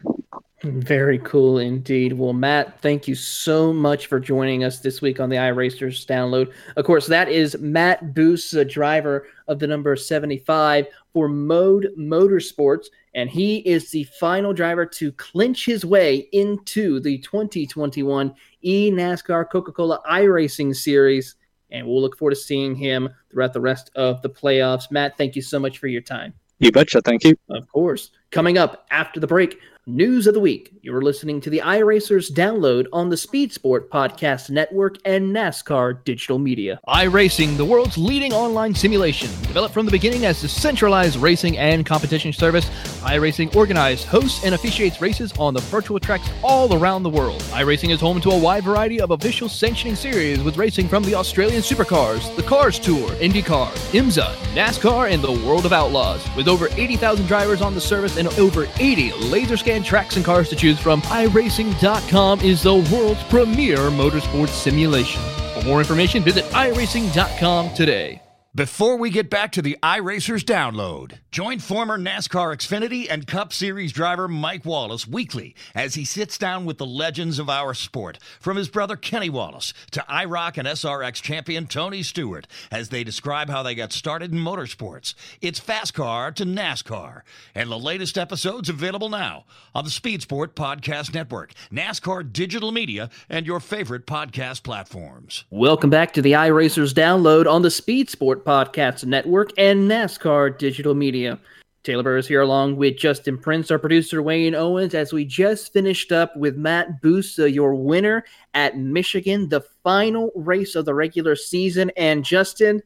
Very 0.64 1.20
cool 1.20 1.60
indeed. 1.60 2.12
Well, 2.12 2.34
Matt, 2.34 2.82
thank 2.82 3.08
you 3.08 3.16
so 3.16 3.72
much 3.72 4.08
for 4.08 4.20
joining 4.20 4.66
us 4.66 4.80
this 4.80 5.02
week 5.02 5.22
on 5.22 5.30
the 5.30 5.38
iRacers 5.38 6.06
download. 6.06 6.52
Of 6.76 6.84
course, 6.84 7.08
that 7.08 7.30
is 7.30 7.58
Matt 7.60 8.14
Boos, 8.14 8.52
the 8.52 8.62
uh, 8.62 8.66
driver 8.66 9.28
of 9.48 9.60
the 9.60 9.68
number 9.68 9.96
75 9.96 10.88
for 11.14 11.30
Mode 11.30 11.88
Motorsports, 11.98 12.88
and 13.14 13.30
he 13.30 13.58
is 13.58 13.92
the 13.92 14.04
final 14.20 14.54
driver 14.54 14.86
to 14.86 15.12
clinch 15.14 15.66
his 15.66 15.86
way 15.86 16.28
into 16.32 17.00
the 17.00 17.18
2021 17.20 18.34
e 18.62 18.92
NASCAR 18.92 19.50
Coca 19.50 19.72
Cola 19.72 20.02
iRacing 20.10 20.76
Series. 20.76 21.36
And 21.72 21.86
we'll 21.86 22.02
look 22.02 22.18
forward 22.18 22.32
to 22.32 22.36
seeing 22.36 22.76
him 22.76 23.10
throughout 23.32 23.54
the 23.54 23.62
rest 23.62 23.92
of 23.96 24.22
the 24.22 24.30
playoffs. 24.30 24.90
Matt, 24.92 25.18
thank 25.18 25.36
you 25.36 25.42
so 25.42 25.60
much 25.60 25.78
for 25.78 25.88
your 25.88 26.02
time. 26.02 26.34
You 26.60 26.72
betcha. 26.72 27.02
Thank 27.02 27.24
you. 27.24 27.36
Of 27.50 27.68
course. 27.70 28.12
Coming 28.32 28.58
up 28.58 28.86
after 28.92 29.20
the 29.20 29.28
break, 29.28 29.60
News 29.86 30.28
of 30.28 30.34
the 30.34 30.40
week. 30.40 30.74
You're 30.82 31.02
listening 31.02 31.42
to 31.42 31.50
the 31.50 31.60
iRacers 31.60 32.32
download 32.32 32.86
on 32.92 33.10
the 33.10 33.18
Speed 33.18 33.54
Sport 33.54 33.90
Podcast 33.90 34.50
Network 34.50 34.98
and 35.04 35.34
NASCAR 35.34 36.04
Digital 36.04 36.38
Media. 36.38 36.80
iRacing, 36.88 37.58
the 37.58 37.66
world's 37.66 37.98
leading 37.98 38.34
online 38.34 38.76
simulation. 38.76 39.30
Developed 39.44 39.74
from 39.74 39.86
the 39.86 39.92
beginning 39.92 40.26
as 40.26 40.44
a 40.44 40.50
centralized 40.50 41.16
racing 41.16 41.58
and 41.58 41.86
competition 41.86 42.32
service, 42.34 42.70
iRacing 43.02 43.56
organizes, 43.56 44.06
hosts, 44.06 44.44
and 44.44 44.54
officiates 44.54 45.02
races 45.02 45.32
on 45.40 45.54
the 45.54 45.62
virtual 45.62 46.00
tracks 46.00 46.30
all 46.44 46.72
around 46.76 47.02
the 47.02 47.10
world. 47.10 47.42
iRacing 47.54 47.90
is 47.90 48.02
home 48.02 48.22
to 48.22 48.30
a 48.30 48.38
wide 48.38 48.66
variety 48.66 49.00
of 49.00 49.12
official 49.12 49.50
sanctioning 49.50 49.96
series 49.96 50.44
with 50.44 50.58
racing 50.58 50.88
from 50.88 51.04
the 51.04 51.16
Australian 51.16 51.62
Supercars, 51.62 52.36
the 52.36 52.44
Cars 52.44 52.78
Tour, 52.80 53.10
IndyCar, 53.14 53.72
IMSA, 53.92 54.36
NASCAR, 54.54 55.12
and 55.12 55.24
the 55.24 55.32
World 55.48 55.66
of 55.66 55.74
Outlaws. 55.74 56.24
With 56.36 56.48
over 56.48 56.68
80,000 56.74 57.26
drivers 57.26 57.62
on 57.62 57.74
the 57.74 57.82
service 57.82 58.18
and 58.18 58.28
over 58.38 58.68
80 58.78 59.14
laser 59.14 59.58
scan 59.70 59.84
tracks 59.84 60.16
and 60.16 60.26
cars 60.26 60.50
to 60.50 60.56
choose 60.56 60.80
from, 60.80 61.00
iRacing.com 61.04 62.42
is 62.42 62.64
the 62.64 62.74
world's 62.92 63.24
premier 63.26 63.78
motorsports 63.92 64.50
simulation. 64.50 65.22
For 65.54 65.62
more 65.64 65.78
information, 65.78 66.24
visit 66.24 66.46
iRacing.com 66.46 67.76
today. 67.76 68.20
Before 68.56 68.98
we 68.98 69.12
get 69.12 69.30
back 69.30 69.52
to 69.52 69.62
the 69.62 69.78
iRacers 69.84 70.42
download, 70.42 71.20
join 71.30 71.60
former 71.60 72.00
NASCAR 72.00 72.52
Xfinity 72.56 73.06
and 73.08 73.28
Cup 73.28 73.54
Series 73.54 73.92
driver 73.92 74.28
Mike 74.28 74.66
Wallace 74.66 75.08
weekly 75.08 75.56
as 75.76 75.94
he 75.94 76.04
sits 76.04 76.36
down 76.36 76.66
with 76.66 76.80
the 76.80 76.86
legends 76.86 77.38
of 77.38 77.48
our 77.48 77.76
sport, 77.76 78.18
from 78.40 78.58
his 78.58 78.68
brother 78.68 78.96
Kenny 78.96 79.30
Wallace 79.30 79.72
to 79.92 80.04
IROC 80.10 80.58
and 80.58 80.68
SRX 80.68 81.22
champion 81.22 81.68
Tony 81.68 82.02
Stewart, 82.02 82.48
as 82.72 82.90
they 82.90 83.04
describe 83.04 83.52
how 83.52 83.62
they 83.62 83.76
got 83.76 83.94
started 83.94 84.32
in 84.32 84.40
motorsports. 84.40 85.14
It's 85.42 85.60
fast 85.60 85.94
car 85.94 86.32
to 86.32 86.44
NASCAR, 86.44 87.22
and 87.54 87.70
the 87.70 87.78
latest 87.78 88.18
episodes 88.18 88.68
available 88.68 89.10
now 89.10 89.46
on 89.76 89.84
the 89.84 89.92
Speed 89.92 90.24
Sport 90.24 90.56
Podcast 90.56 91.14
Network, 91.14 91.54
NASCAR 91.72 92.34
Digital 92.34 92.72
Media, 92.72 93.12
and 93.30 93.46
your 93.46 93.60
favorite 93.60 94.08
podcast 94.08 94.64
platforms. 94.64 95.46
Welcome 95.52 95.92
back 95.92 96.14
to 96.14 96.24
the 96.24 96.32
iRacers 96.32 96.96
download 96.96 97.46
on 97.46 97.62
the 97.62 97.70
Speed 97.70 98.10
Sport 98.10 98.39
Podcast 98.44 99.06
Network 99.06 99.52
and 99.58 99.90
NASCAR 99.90 100.58
Digital 100.58 100.96
Media. 100.96 101.40
Taylor 101.84 102.04
Burris 102.04 102.28
here 102.28 102.42
along 102.42 102.76
with 102.76 102.98
Justin 102.98 103.38
Prince, 103.38 103.72
our 103.72 103.80
producer 103.80 104.22
Wayne 104.22 104.54
Owens, 104.54 104.94
as 104.94 105.14
we 105.14 105.24
just 105.24 105.72
finished 105.72 106.12
up 106.12 106.36
with 106.36 106.58
Matt 106.58 107.02
Bussa, 107.02 107.52
your 107.52 107.74
winner 107.74 108.26
at 108.54 108.78
Michigan, 108.78 109.48
the 109.48 109.62
final 109.84 110.32
race 110.36 110.76
of 110.76 110.86
the 110.86 110.94
regular 110.94 111.36
season. 111.36 111.90
And 111.96 112.26
Justin, 112.26 112.84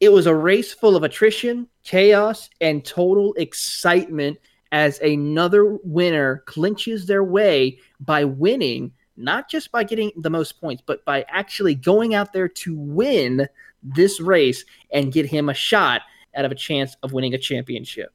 it 0.00 0.12
was 0.12 0.26
a 0.26 0.34
race 0.34 0.74
full 0.74 0.94
of 0.94 1.02
attrition, 1.02 1.68
chaos, 1.84 2.50
and 2.60 2.84
total 2.84 3.32
excitement 3.34 4.38
as 4.72 5.00
another 5.00 5.78
winner 5.82 6.42
clinches 6.46 7.06
their 7.06 7.24
way 7.24 7.78
by 8.00 8.24
winning, 8.24 8.92
not 9.16 9.48
just 9.48 9.72
by 9.72 9.84
getting 9.84 10.12
the 10.16 10.30
most 10.30 10.60
points, 10.60 10.82
but 10.84 11.04
by 11.04 11.24
actually 11.28 11.74
going 11.74 12.14
out 12.14 12.32
there 12.32 12.48
to 12.48 12.76
win 12.76 13.48
this 13.82 14.20
race 14.20 14.64
and 14.92 15.12
get 15.12 15.26
him 15.26 15.48
a 15.48 15.54
shot 15.54 16.02
out 16.34 16.44
of 16.44 16.52
a 16.52 16.56
chance 16.56 16.96
of 17.02 17.12
winning 17.12 17.34
a 17.34 17.38
championship. 17.38 18.12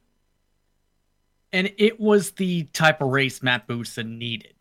And 1.52 1.72
it 1.78 2.00
was 2.00 2.32
the 2.32 2.64
type 2.72 3.00
of 3.00 3.08
race 3.08 3.42
Matt 3.42 3.68
Bussa 3.68 4.04
needed 4.04 4.54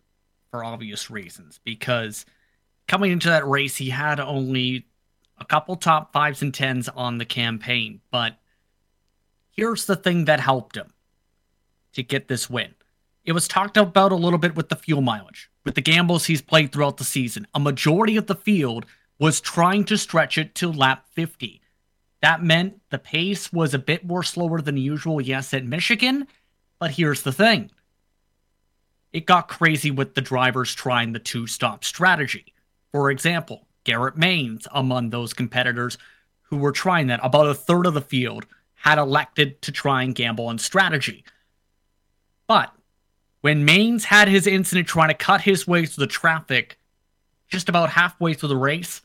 for 0.52 0.64
obvious 0.64 1.10
reasons 1.10 1.60
because 1.64 2.26
coming 2.88 3.12
into 3.12 3.30
that 3.30 3.48
race, 3.48 3.76
he 3.76 3.90
had 3.90 4.20
only 4.20 4.86
a 5.40 5.46
couple 5.46 5.76
top 5.76 6.14
fives 6.14 6.42
and 6.42 6.54
tens 6.54 6.88
on 6.90 7.18
the 7.18 7.26
campaign. 7.26 8.02
But 8.12 8.38
here's 9.50 9.86
the 9.86 9.96
thing 9.96 10.26
that 10.26 10.40
helped 10.40 10.78
him 10.78 10.94
to 11.94 12.04
get 12.04 12.28
this 12.28 12.50
win. 12.50 12.76
It 13.26 13.32
was 13.32 13.48
talked 13.48 13.78
about 13.78 14.12
a 14.12 14.16
little 14.16 14.40
bit 14.40 14.56
with 14.56 14.70
the 14.70 14.76
fuel 14.76 15.02
mileage, 15.02 15.50
with 15.64 15.76
the 15.76 15.82
gambles 15.82 16.26
he's 16.26 16.42
played 16.42 16.72
throughout 16.72 16.98
the 16.98 17.04
season. 17.04 17.48
A 17.56 17.60
majority 17.60 18.18
of 18.18 18.28
the 18.28 18.36
field 18.36 18.86
was 19.20 19.42
trying 19.42 19.86
to 19.86 19.98
stretch 19.98 20.38
it 20.38 20.56
to 20.56 20.72
lap 20.72 21.06
50. 21.12 21.62
That 22.22 22.44
meant 22.44 22.82
the 22.90 23.00
pace 23.00 23.52
was 23.52 23.74
a 23.74 23.80
bit 23.80 24.06
more 24.06 24.24
slower 24.24 24.62
than 24.62 24.78
usual, 24.78 25.22
yes, 25.22 25.54
at 25.54 25.66
Michigan, 25.66 26.28
but 26.80 26.92
here's 26.92 27.22
the 27.22 27.32
thing 27.32 27.72
it 29.12 29.26
got 29.26 29.48
crazy 29.48 29.92
with 29.92 30.16
the 30.16 30.22
drivers 30.22 30.74
trying 30.74 31.14
the 31.14 31.20
two 31.20 31.48
stop 31.48 31.84
strategy. 31.84 32.54
For 32.92 33.12
example, 33.12 33.68
Garrett 33.84 34.18
Manes 34.18 34.68
among 34.72 35.10
those 35.10 35.34
competitors 35.34 35.98
who 36.44 36.58
were 36.58 36.72
trying 36.72 37.08
that, 37.08 37.20
about 37.24 37.48
a 37.48 37.54
third 37.54 37.86
of 37.86 37.94
the 37.94 38.02
field 38.02 38.46
had 38.76 38.98
elected 38.98 39.62
to 39.62 39.72
try 39.72 40.04
and 40.04 40.14
gamble 40.14 40.48
on 40.48 40.58
strategy. 40.58 41.24
But 42.48 42.74
when 43.42 43.66
Maines 43.66 44.04
had 44.04 44.28
his 44.28 44.48
incident 44.48 44.88
trying 44.88 45.10
to 45.10 45.16
cut 45.16 45.42
his 45.42 45.68
way 45.68 45.86
through 45.86 46.06
the 46.06 46.12
traffic 46.12 46.78
just 47.54 47.70
about 47.70 47.92
halfway 47.92 48.34
through 48.34 48.50
the 48.50 48.58
race, 48.58 49.02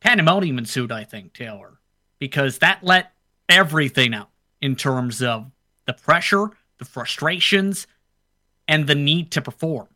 pandemonium 0.00 0.58
ensued, 0.58 0.90
I 0.90 1.04
think, 1.04 1.32
Taylor, 1.32 1.78
because 2.18 2.58
that 2.58 2.82
let 2.82 3.12
everything 3.48 4.12
out 4.14 4.30
in 4.60 4.74
terms 4.74 5.22
of 5.22 5.48
the 5.86 5.92
pressure, 5.92 6.50
the 6.78 6.84
frustrations, 6.84 7.86
and 8.66 8.88
the 8.88 8.96
need 8.96 9.30
to 9.30 9.40
perform. 9.40 9.86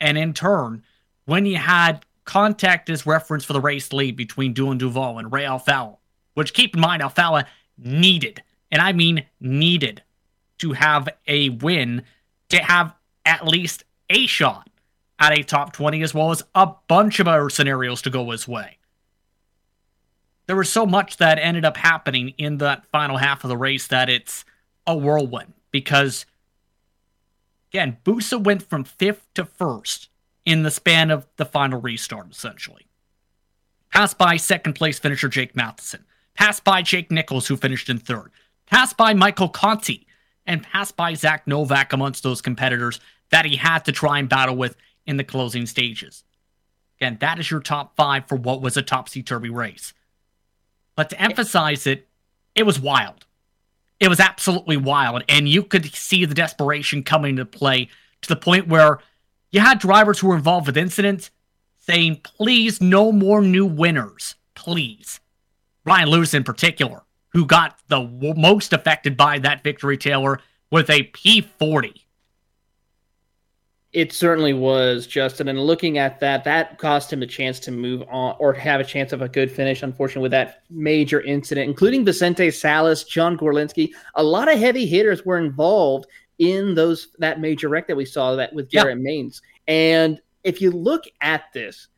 And 0.00 0.16
in 0.16 0.32
turn, 0.32 0.82
when 1.26 1.44
you 1.44 1.58
had 1.58 2.06
contact 2.24 2.88
as 2.88 3.04
reference 3.04 3.44
for 3.44 3.52
the 3.52 3.60
race 3.60 3.92
lead 3.92 4.16
between 4.16 4.54
Dylan 4.54 4.78
Duval 4.78 5.18
and 5.18 5.30
Ray 5.30 5.44
Alfalla, 5.44 5.98
which 6.32 6.54
keep 6.54 6.74
in 6.74 6.80
mind, 6.80 7.02
Alfalla 7.02 7.44
needed, 7.76 8.42
and 8.72 8.80
I 8.80 8.94
mean 8.94 9.26
needed, 9.40 10.02
to 10.58 10.72
have 10.72 11.06
a 11.26 11.50
win 11.50 12.02
to 12.48 12.56
have 12.56 12.94
at 13.26 13.46
least 13.46 13.84
a 14.08 14.26
shot 14.26 14.70
at 15.18 15.38
a 15.38 15.42
top 15.42 15.72
20, 15.72 16.02
as 16.02 16.14
well 16.14 16.30
as 16.30 16.42
a 16.54 16.68
bunch 16.88 17.20
of 17.20 17.28
other 17.28 17.48
scenarios 17.48 18.02
to 18.02 18.10
go 18.10 18.30
his 18.30 18.46
way. 18.46 18.78
There 20.46 20.56
was 20.56 20.70
so 20.70 20.86
much 20.86 21.16
that 21.16 21.38
ended 21.38 21.64
up 21.64 21.76
happening 21.76 22.34
in 22.38 22.58
that 22.58 22.86
final 22.86 23.16
half 23.16 23.42
of 23.44 23.48
the 23.48 23.56
race 23.56 23.86
that 23.88 24.08
it's 24.08 24.44
a 24.86 24.96
whirlwind 24.96 25.54
because, 25.72 26.26
again, 27.72 27.98
Bussa 28.04 28.42
went 28.42 28.62
from 28.62 28.84
fifth 28.84 29.26
to 29.34 29.44
first 29.44 30.08
in 30.44 30.62
the 30.62 30.70
span 30.70 31.10
of 31.10 31.26
the 31.36 31.44
final 31.44 31.80
restart, 31.80 32.30
essentially. 32.30 32.86
passed 33.92 34.18
by 34.18 34.36
second 34.36 34.74
place 34.74 34.98
finisher 34.98 35.28
Jake 35.28 35.56
Matheson, 35.56 36.04
passed 36.34 36.62
by 36.62 36.82
Jake 36.82 37.10
Nichols, 37.10 37.48
who 37.48 37.56
finished 37.56 37.88
in 37.88 37.98
third, 37.98 38.30
passed 38.66 38.96
by 38.96 39.14
Michael 39.14 39.48
Conti, 39.48 40.06
and 40.46 40.62
passed 40.62 40.96
by 40.96 41.14
Zach 41.14 41.46
Novak 41.46 41.92
amongst 41.92 42.22
those 42.22 42.40
competitors 42.40 43.00
that 43.30 43.44
he 43.44 43.56
had 43.56 43.84
to 43.86 43.92
try 43.92 44.18
and 44.18 44.28
battle 44.28 44.56
with 44.56 44.76
in 45.06 45.16
the 45.16 45.24
closing 45.24 45.66
stages. 45.66 46.24
Again, 46.98 47.18
that 47.20 47.38
is 47.38 47.50
your 47.50 47.60
top 47.60 47.94
five 47.96 48.26
for 48.26 48.36
what 48.36 48.62
was 48.62 48.76
a 48.76 48.82
topsy 48.82 49.22
turvy 49.22 49.50
race. 49.50 49.92
But 50.94 51.10
to 51.10 51.20
emphasize 51.20 51.86
it, 51.86 52.08
it 52.54 52.64
was 52.64 52.80
wild. 52.80 53.26
It 54.00 54.08
was 54.08 54.20
absolutely 54.20 54.76
wild. 54.76 55.24
And 55.28 55.48
you 55.48 55.62
could 55.62 55.94
see 55.94 56.24
the 56.24 56.34
desperation 56.34 57.02
coming 57.02 57.30
into 57.30 57.44
play 57.44 57.88
to 58.22 58.28
the 58.28 58.36
point 58.36 58.68
where 58.68 58.98
you 59.50 59.60
had 59.60 59.78
drivers 59.78 60.18
who 60.18 60.28
were 60.28 60.36
involved 60.36 60.66
with 60.66 60.76
incidents 60.76 61.30
saying, 61.78 62.20
please, 62.22 62.80
no 62.80 63.12
more 63.12 63.42
new 63.42 63.66
winners. 63.66 64.34
Please. 64.54 65.20
Ryan 65.84 66.08
Lewis, 66.08 66.34
in 66.34 66.44
particular, 66.44 67.02
who 67.28 67.46
got 67.46 67.78
the 67.88 68.02
most 68.36 68.72
affected 68.72 69.16
by 69.16 69.38
that 69.38 69.62
victory, 69.62 69.96
Taylor, 69.96 70.40
with 70.70 70.90
a 70.90 71.04
P40. 71.12 72.00
It 73.96 74.12
certainly 74.12 74.52
was, 74.52 75.06
Justin. 75.06 75.48
And 75.48 75.58
looking 75.58 75.96
at 75.96 76.20
that, 76.20 76.44
that 76.44 76.76
cost 76.76 77.10
him 77.10 77.22
a 77.22 77.26
chance 77.26 77.58
to 77.60 77.70
move 77.70 78.02
on 78.10 78.36
or 78.38 78.52
have 78.52 78.78
a 78.78 78.84
chance 78.84 79.10
of 79.10 79.22
a 79.22 79.28
good 79.28 79.50
finish, 79.50 79.82
unfortunately, 79.82 80.20
with 80.20 80.32
that 80.32 80.64
major 80.68 81.22
incident, 81.22 81.66
including 81.66 82.04
Vicente 82.04 82.50
Salas, 82.50 83.04
John 83.04 83.38
Gorlinski. 83.38 83.88
A 84.16 84.22
lot 84.22 84.52
of 84.52 84.58
heavy 84.58 84.84
hitters 84.84 85.24
were 85.24 85.38
involved 85.38 86.04
in 86.38 86.74
those 86.74 87.08
that 87.20 87.40
major 87.40 87.70
wreck 87.70 87.86
that 87.86 87.96
we 87.96 88.04
saw 88.04 88.36
that 88.36 88.52
with 88.52 88.68
Garrett 88.68 88.98
yeah. 88.98 89.02
Manes. 89.02 89.40
And 89.66 90.20
if 90.44 90.60
you 90.60 90.72
look 90.72 91.04
at 91.22 91.44
this, 91.54 91.88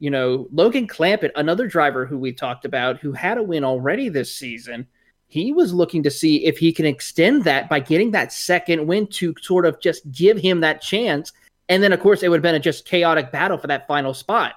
you 0.00 0.10
know, 0.10 0.48
Logan 0.52 0.86
Clampitt, 0.86 1.32
another 1.34 1.66
driver 1.66 2.04
who 2.04 2.18
we 2.18 2.34
talked 2.34 2.66
about 2.66 2.98
who 3.00 3.12
had 3.12 3.38
a 3.38 3.42
win 3.42 3.64
already 3.64 4.10
this 4.10 4.36
season, 4.36 4.86
he 5.32 5.50
was 5.50 5.72
looking 5.72 6.02
to 6.02 6.10
see 6.10 6.44
if 6.44 6.58
he 6.58 6.74
can 6.74 6.84
extend 6.84 7.44
that 7.44 7.66
by 7.70 7.80
getting 7.80 8.10
that 8.10 8.34
second 8.34 8.86
win 8.86 9.06
to 9.06 9.34
sort 9.40 9.64
of 9.64 9.80
just 9.80 10.12
give 10.12 10.36
him 10.36 10.60
that 10.60 10.82
chance. 10.82 11.32
And 11.70 11.82
then, 11.82 11.94
of 11.94 12.00
course, 12.00 12.22
it 12.22 12.28
would 12.28 12.36
have 12.36 12.42
been 12.42 12.54
a 12.54 12.60
just 12.60 12.84
chaotic 12.84 13.32
battle 13.32 13.56
for 13.56 13.66
that 13.68 13.88
final 13.88 14.12
spot. 14.12 14.56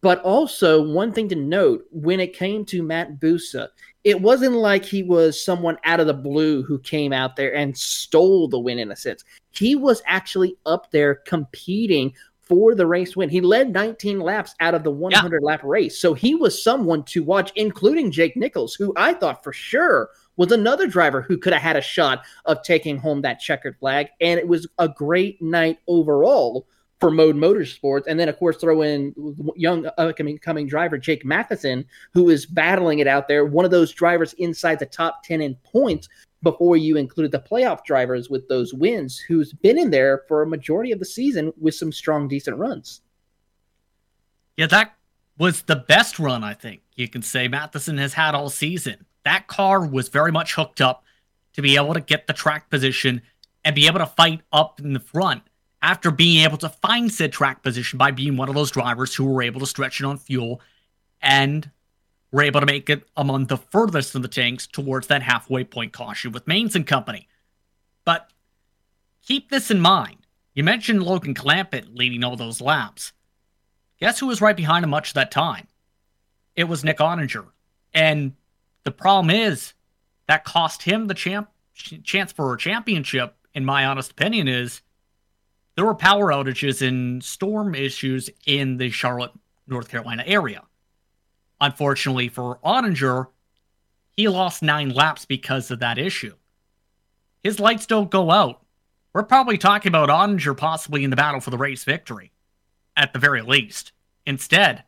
But 0.00 0.20
also, 0.22 0.80
one 0.80 1.12
thing 1.12 1.28
to 1.30 1.34
note 1.34 1.86
when 1.90 2.20
it 2.20 2.36
came 2.36 2.64
to 2.66 2.84
Matt 2.84 3.18
Bussa, 3.18 3.70
it 4.04 4.20
wasn't 4.20 4.54
like 4.54 4.84
he 4.84 5.02
was 5.02 5.44
someone 5.44 5.76
out 5.82 5.98
of 5.98 6.06
the 6.06 6.14
blue 6.14 6.62
who 6.62 6.78
came 6.78 7.12
out 7.12 7.34
there 7.34 7.56
and 7.56 7.76
stole 7.76 8.46
the 8.46 8.60
win 8.60 8.78
in 8.78 8.92
a 8.92 8.96
sense. 8.96 9.24
He 9.50 9.74
was 9.74 10.02
actually 10.06 10.56
up 10.66 10.92
there 10.92 11.16
competing 11.16 12.14
for 12.52 12.74
the 12.74 12.86
race 12.86 13.16
win. 13.16 13.30
He 13.30 13.40
led 13.40 13.72
19 13.72 14.20
laps 14.20 14.54
out 14.60 14.74
of 14.74 14.84
the 14.84 14.90
100 14.90 15.40
yeah. 15.40 15.46
lap 15.46 15.64
race. 15.64 15.98
So 15.98 16.12
he 16.12 16.34
was 16.34 16.62
someone 16.62 17.02
to 17.04 17.22
watch, 17.22 17.50
including 17.56 18.10
Jake 18.10 18.36
Nichols, 18.36 18.74
who 18.74 18.92
I 18.94 19.14
thought 19.14 19.42
for 19.42 19.54
sure 19.54 20.10
was 20.36 20.52
another 20.52 20.86
driver 20.86 21.22
who 21.22 21.38
could 21.38 21.54
have 21.54 21.62
had 21.62 21.76
a 21.76 21.80
shot 21.80 22.26
of 22.44 22.62
taking 22.62 22.98
home 22.98 23.22
that 23.22 23.40
checkered 23.40 23.78
flag. 23.78 24.08
And 24.20 24.38
it 24.38 24.46
was 24.46 24.66
a 24.78 24.86
great 24.86 25.40
night 25.40 25.78
overall 25.88 26.66
for 27.00 27.10
Mode 27.10 27.36
Motorsports. 27.36 28.06
And 28.06 28.20
then, 28.20 28.28
of 28.28 28.38
course, 28.38 28.58
throw 28.58 28.82
in 28.82 29.14
young 29.56 29.88
upcoming 29.96 30.36
coming 30.36 30.66
driver 30.66 30.98
Jake 30.98 31.24
Matheson, 31.24 31.86
who 32.12 32.28
is 32.28 32.44
battling 32.44 32.98
it 32.98 33.06
out 33.06 33.28
there. 33.28 33.46
One 33.46 33.64
of 33.64 33.70
those 33.70 33.92
drivers 33.92 34.34
inside 34.34 34.78
the 34.78 34.84
top 34.84 35.24
10 35.24 35.40
in 35.40 35.54
points 35.64 36.06
before 36.42 36.76
you 36.76 36.96
included 36.96 37.32
the 37.32 37.38
playoff 37.38 37.84
drivers 37.84 38.28
with 38.28 38.48
those 38.48 38.74
wins, 38.74 39.18
who's 39.18 39.52
been 39.52 39.78
in 39.78 39.90
there 39.90 40.22
for 40.28 40.42
a 40.42 40.46
majority 40.46 40.92
of 40.92 40.98
the 40.98 41.04
season 41.04 41.52
with 41.60 41.74
some 41.74 41.92
strong, 41.92 42.28
decent 42.28 42.56
runs. 42.56 43.00
Yeah, 44.56 44.66
that 44.66 44.94
was 45.38 45.62
the 45.62 45.76
best 45.76 46.18
run, 46.18 46.44
I 46.44 46.54
think 46.54 46.82
you 46.94 47.08
can 47.08 47.22
say 47.22 47.48
Matheson 47.48 47.98
has 47.98 48.14
had 48.14 48.34
all 48.34 48.50
season. 48.50 49.06
That 49.24 49.46
car 49.46 49.86
was 49.86 50.08
very 50.08 50.32
much 50.32 50.54
hooked 50.54 50.80
up 50.80 51.04
to 51.54 51.62
be 51.62 51.76
able 51.76 51.94
to 51.94 52.00
get 52.00 52.26
the 52.26 52.32
track 52.32 52.70
position 52.70 53.22
and 53.64 53.74
be 53.74 53.86
able 53.86 54.00
to 54.00 54.06
fight 54.06 54.42
up 54.52 54.80
in 54.80 54.92
the 54.92 55.00
front 55.00 55.42
after 55.80 56.10
being 56.10 56.44
able 56.44 56.58
to 56.58 56.68
find 56.68 57.12
said 57.12 57.32
track 57.32 57.62
position 57.62 57.98
by 57.98 58.10
being 58.10 58.36
one 58.36 58.48
of 58.48 58.54
those 58.54 58.70
drivers 58.70 59.14
who 59.14 59.24
were 59.24 59.42
able 59.42 59.60
to 59.60 59.66
stretch 59.66 60.00
it 60.00 60.06
on 60.06 60.18
fuel 60.18 60.60
and 61.20 61.70
were 62.32 62.42
able 62.42 62.60
to 62.60 62.66
make 62.66 62.90
it 62.90 63.06
among 63.16 63.46
the 63.46 63.58
furthest 63.58 64.14
of 64.14 64.22
the 64.22 64.28
tanks 64.28 64.66
towards 64.66 65.06
that 65.06 65.22
halfway 65.22 65.62
point 65.62 65.92
caution 65.92 66.32
with 66.32 66.48
Manes 66.48 66.74
and 66.74 66.86
company. 66.86 67.28
But 68.04 68.30
keep 69.24 69.50
this 69.50 69.70
in 69.70 69.80
mind. 69.80 70.16
You 70.54 70.64
mentioned 70.64 71.02
Logan 71.02 71.34
Clampitt 71.34 71.96
leading 71.96 72.24
all 72.24 72.36
those 72.36 72.60
laps. 72.60 73.12
Guess 74.00 74.18
who 74.18 74.26
was 74.26 74.40
right 74.40 74.56
behind 74.56 74.82
him 74.82 74.90
much 74.90 75.10
of 75.10 75.14
that 75.14 75.30
time? 75.30 75.68
It 76.56 76.64
was 76.64 76.82
Nick 76.82 76.98
Ottinger. 76.98 77.46
And 77.94 78.32
the 78.84 78.90
problem 78.90 79.30
is 79.30 79.74
that 80.26 80.44
cost 80.44 80.82
him 80.82 81.06
the 81.06 81.14
champ 81.14 81.48
chance 81.74 82.32
for 82.32 82.52
a 82.52 82.58
championship, 82.58 83.34
in 83.54 83.64
my 83.64 83.86
honest 83.86 84.10
opinion, 84.12 84.48
is 84.48 84.82
there 85.74 85.86
were 85.86 85.94
power 85.94 86.26
outages 86.26 86.86
and 86.86 87.24
storm 87.24 87.74
issues 87.74 88.28
in 88.46 88.76
the 88.76 88.90
Charlotte, 88.90 89.32
North 89.66 89.88
Carolina 89.88 90.22
area. 90.26 90.62
Unfortunately 91.62 92.26
for 92.26 92.58
Ottinger, 92.64 93.28
he 94.16 94.26
lost 94.26 94.62
nine 94.62 94.90
laps 94.90 95.24
because 95.24 95.70
of 95.70 95.78
that 95.78 95.96
issue. 95.96 96.34
His 97.44 97.60
lights 97.60 97.86
don't 97.86 98.10
go 98.10 98.32
out. 98.32 98.62
We're 99.14 99.22
probably 99.22 99.58
talking 99.58 99.90
about 99.90 100.08
Ottinger 100.08 100.56
possibly 100.56 101.04
in 101.04 101.10
the 101.10 101.16
battle 101.16 101.40
for 101.40 101.50
the 101.50 101.56
race 101.56 101.84
victory, 101.84 102.32
at 102.96 103.12
the 103.12 103.20
very 103.20 103.42
least. 103.42 103.92
Instead, 104.26 104.82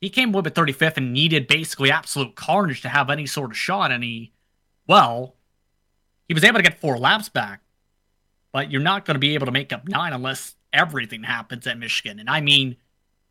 he 0.00 0.08
came 0.08 0.32
away 0.32 0.40
with 0.40 0.54
35th 0.54 0.96
and 0.96 1.12
needed 1.12 1.46
basically 1.46 1.90
absolute 1.90 2.36
carnage 2.36 2.80
to 2.80 2.88
have 2.88 3.10
any 3.10 3.26
sort 3.26 3.50
of 3.50 3.56
shot. 3.58 3.92
And 3.92 4.02
he, 4.02 4.32
well, 4.86 5.36
he 6.26 6.32
was 6.32 6.42
able 6.42 6.56
to 6.56 6.62
get 6.62 6.80
four 6.80 6.96
laps 6.96 7.28
back, 7.28 7.60
but 8.50 8.70
you're 8.70 8.80
not 8.80 9.04
going 9.04 9.16
to 9.16 9.20
be 9.20 9.34
able 9.34 9.46
to 9.46 9.52
make 9.52 9.74
up 9.74 9.86
nine 9.86 10.14
unless 10.14 10.54
everything 10.72 11.24
happens 11.24 11.66
at 11.66 11.78
Michigan. 11.78 12.18
And 12.18 12.30
I 12.30 12.40
mean, 12.40 12.76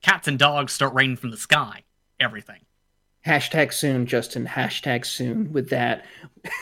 cats 0.04 0.28
and 0.28 0.38
dogs 0.38 0.74
start 0.74 0.94
raining 0.94 1.18
from 1.18 1.32
the 1.32 1.38
sky. 1.38 1.86
Everything. 2.22 2.60
Hashtag 3.26 3.74
soon, 3.74 4.06
Justin. 4.06 4.46
Hashtag 4.46 5.06
soon 5.06 5.52
with 5.52 5.70
that. 5.70 6.06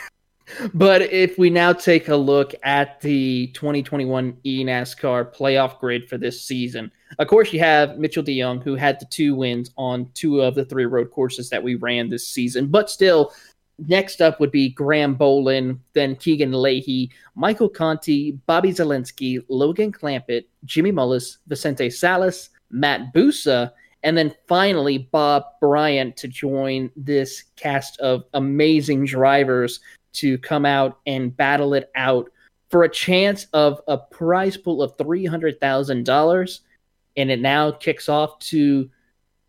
but 0.73 1.01
if 1.01 1.37
we 1.37 1.49
now 1.49 1.73
take 1.73 2.07
a 2.07 2.15
look 2.15 2.55
at 2.63 2.99
the 3.01 3.47
2021 3.47 4.33
eNASCAR 4.45 5.35
playoff 5.35 5.79
grid 5.79 6.07
for 6.09 6.17
this 6.17 6.41
season, 6.41 6.91
of 7.17 7.27
course, 7.27 7.51
you 7.51 7.59
have 7.59 7.97
Mitchell 7.97 8.23
deJong, 8.23 8.63
who 8.63 8.75
had 8.75 8.99
the 8.99 9.05
two 9.05 9.35
wins 9.35 9.71
on 9.77 10.09
two 10.13 10.41
of 10.41 10.55
the 10.55 10.65
three 10.65 10.85
road 10.85 11.11
courses 11.11 11.49
that 11.49 11.61
we 11.61 11.75
ran 11.75 12.09
this 12.09 12.27
season, 12.27 12.67
but 12.67 12.89
still 12.89 13.33
Next 13.87 14.21
up 14.21 14.39
would 14.39 14.51
be 14.51 14.69
Graham 14.69 15.15
Bowlin, 15.15 15.79
then 15.93 16.15
Keegan 16.15 16.51
Leahy, 16.51 17.11
Michael 17.35 17.69
Conti, 17.69 18.33
Bobby 18.45 18.71
Zalenski, 18.71 19.43
Logan 19.47 19.91
Clampitt, 19.91 20.45
Jimmy 20.65 20.91
Mullis, 20.91 21.37
Vicente 21.47 21.89
Salas, 21.89 22.49
Matt 22.69 23.13
Bussa, 23.13 23.71
and 24.03 24.17
then 24.17 24.33
finally 24.47 24.97
Bob 24.97 25.43
Bryant 25.59 26.15
to 26.17 26.27
join 26.27 26.91
this 26.95 27.43
cast 27.55 27.99
of 27.99 28.23
amazing 28.33 29.05
drivers 29.05 29.79
to 30.13 30.37
come 30.39 30.65
out 30.65 30.99
and 31.05 31.35
battle 31.35 31.73
it 31.73 31.91
out 31.95 32.31
for 32.69 32.83
a 32.83 32.89
chance 32.89 33.47
of 33.53 33.81
a 33.87 33.97
prize 33.97 34.57
pool 34.57 34.81
of 34.81 34.95
$300,000. 34.97 36.59
And 37.17 37.31
it 37.31 37.41
now 37.41 37.71
kicks 37.71 38.07
off 38.07 38.39
to 38.39 38.89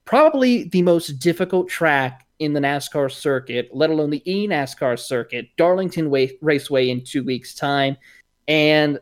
probably 0.04 0.64
the 0.64 0.82
most 0.82 1.18
difficult 1.18 1.68
track 1.68 2.26
in 2.40 2.54
the 2.54 2.60
NASCAR 2.60 3.12
circuit, 3.12 3.68
let 3.72 3.90
alone 3.90 4.10
the 4.10 4.22
e 4.30 4.48
NASCAR 4.48 4.98
circuit, 4.98 5.48
Darlington 5.56 6.10
Way- 6.10 6.38
Raceway 6.40 6.88
in 6.88 7.04
two 7.04 7.22
weeks' 7.22 7.54
time. 7.54 7.96
And 8.48 8.98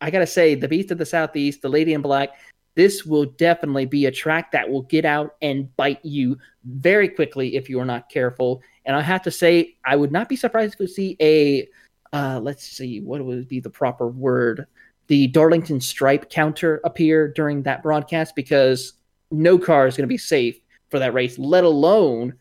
I 0.00 0.10
got 0.10 0.20
to 0.20 0.26
say, 0.26 0.54
the 0.54 0.68
Beast 0.68 0.90
of 0.90 0.98
the 0.98 1.06
Southeast, 1.06 1.62
the 1.62 1.68
Lady 1.68 1.92
in 1.94 2.00
Black, 2.00 2.30
this 2.74 3.04
will 3.04 3.26
definitely 3.26 3.86
be 3.86 4.06
a 4.06 4.10
track 4.10 4.52
that 4.52 4.68
will 4.68 4.82
get 4.82 5.04
out 5.04 5.36
and 5.42 5.74
bite 5.76 6.04
you 6.04 6.38
very 6.64 7.08
quickly 7.08 7.56
if 7.56 7.68
you 7.68 7.78
are 7.80 7.84
not 7.84 8.08
careful. 8.08 8.60
And 8.84 8.96
I 8.96 9.00
have 9.00 9.22
to 9.22 9.30
say, 9.30 9.76
I 9.84 9.96
would 9.96 10.12
not 10.12 10.28
be 10.28 10.36
surprised 10.36 10.78
to 10.78 10.88
see 10.88 11.16
a, 11.20 11.68
uh, 12.12 12.40
let's 12.42 12.66
see, 12.66 13.00
what 13.00 13.24
would 13.24 13.48
be 13.48 13.60
the 13.60 13.70
proper 13.70 14.08
word? 14.08 14.66
The 15.06 15.28
Darlington 15.28 15.80
stripe 15.80 16.30
counter 16.30 16.80
appear 16.84 17.28
during 17.28 17.62
that 17.62 17.82
broadcast 17.82 18.34
because 18.34 18.94
no 19.30 19.58
car 19.58 19.86
is 19.86 19.96
going 19.96 20.04
to 20.04 20.12
be 20.12 20.18
safe 20.18 20.58
for 20.90 20.98
that 20.98 21.14
race, 21.14 21.38
let 21.38 21.64
alone 21.64 22.34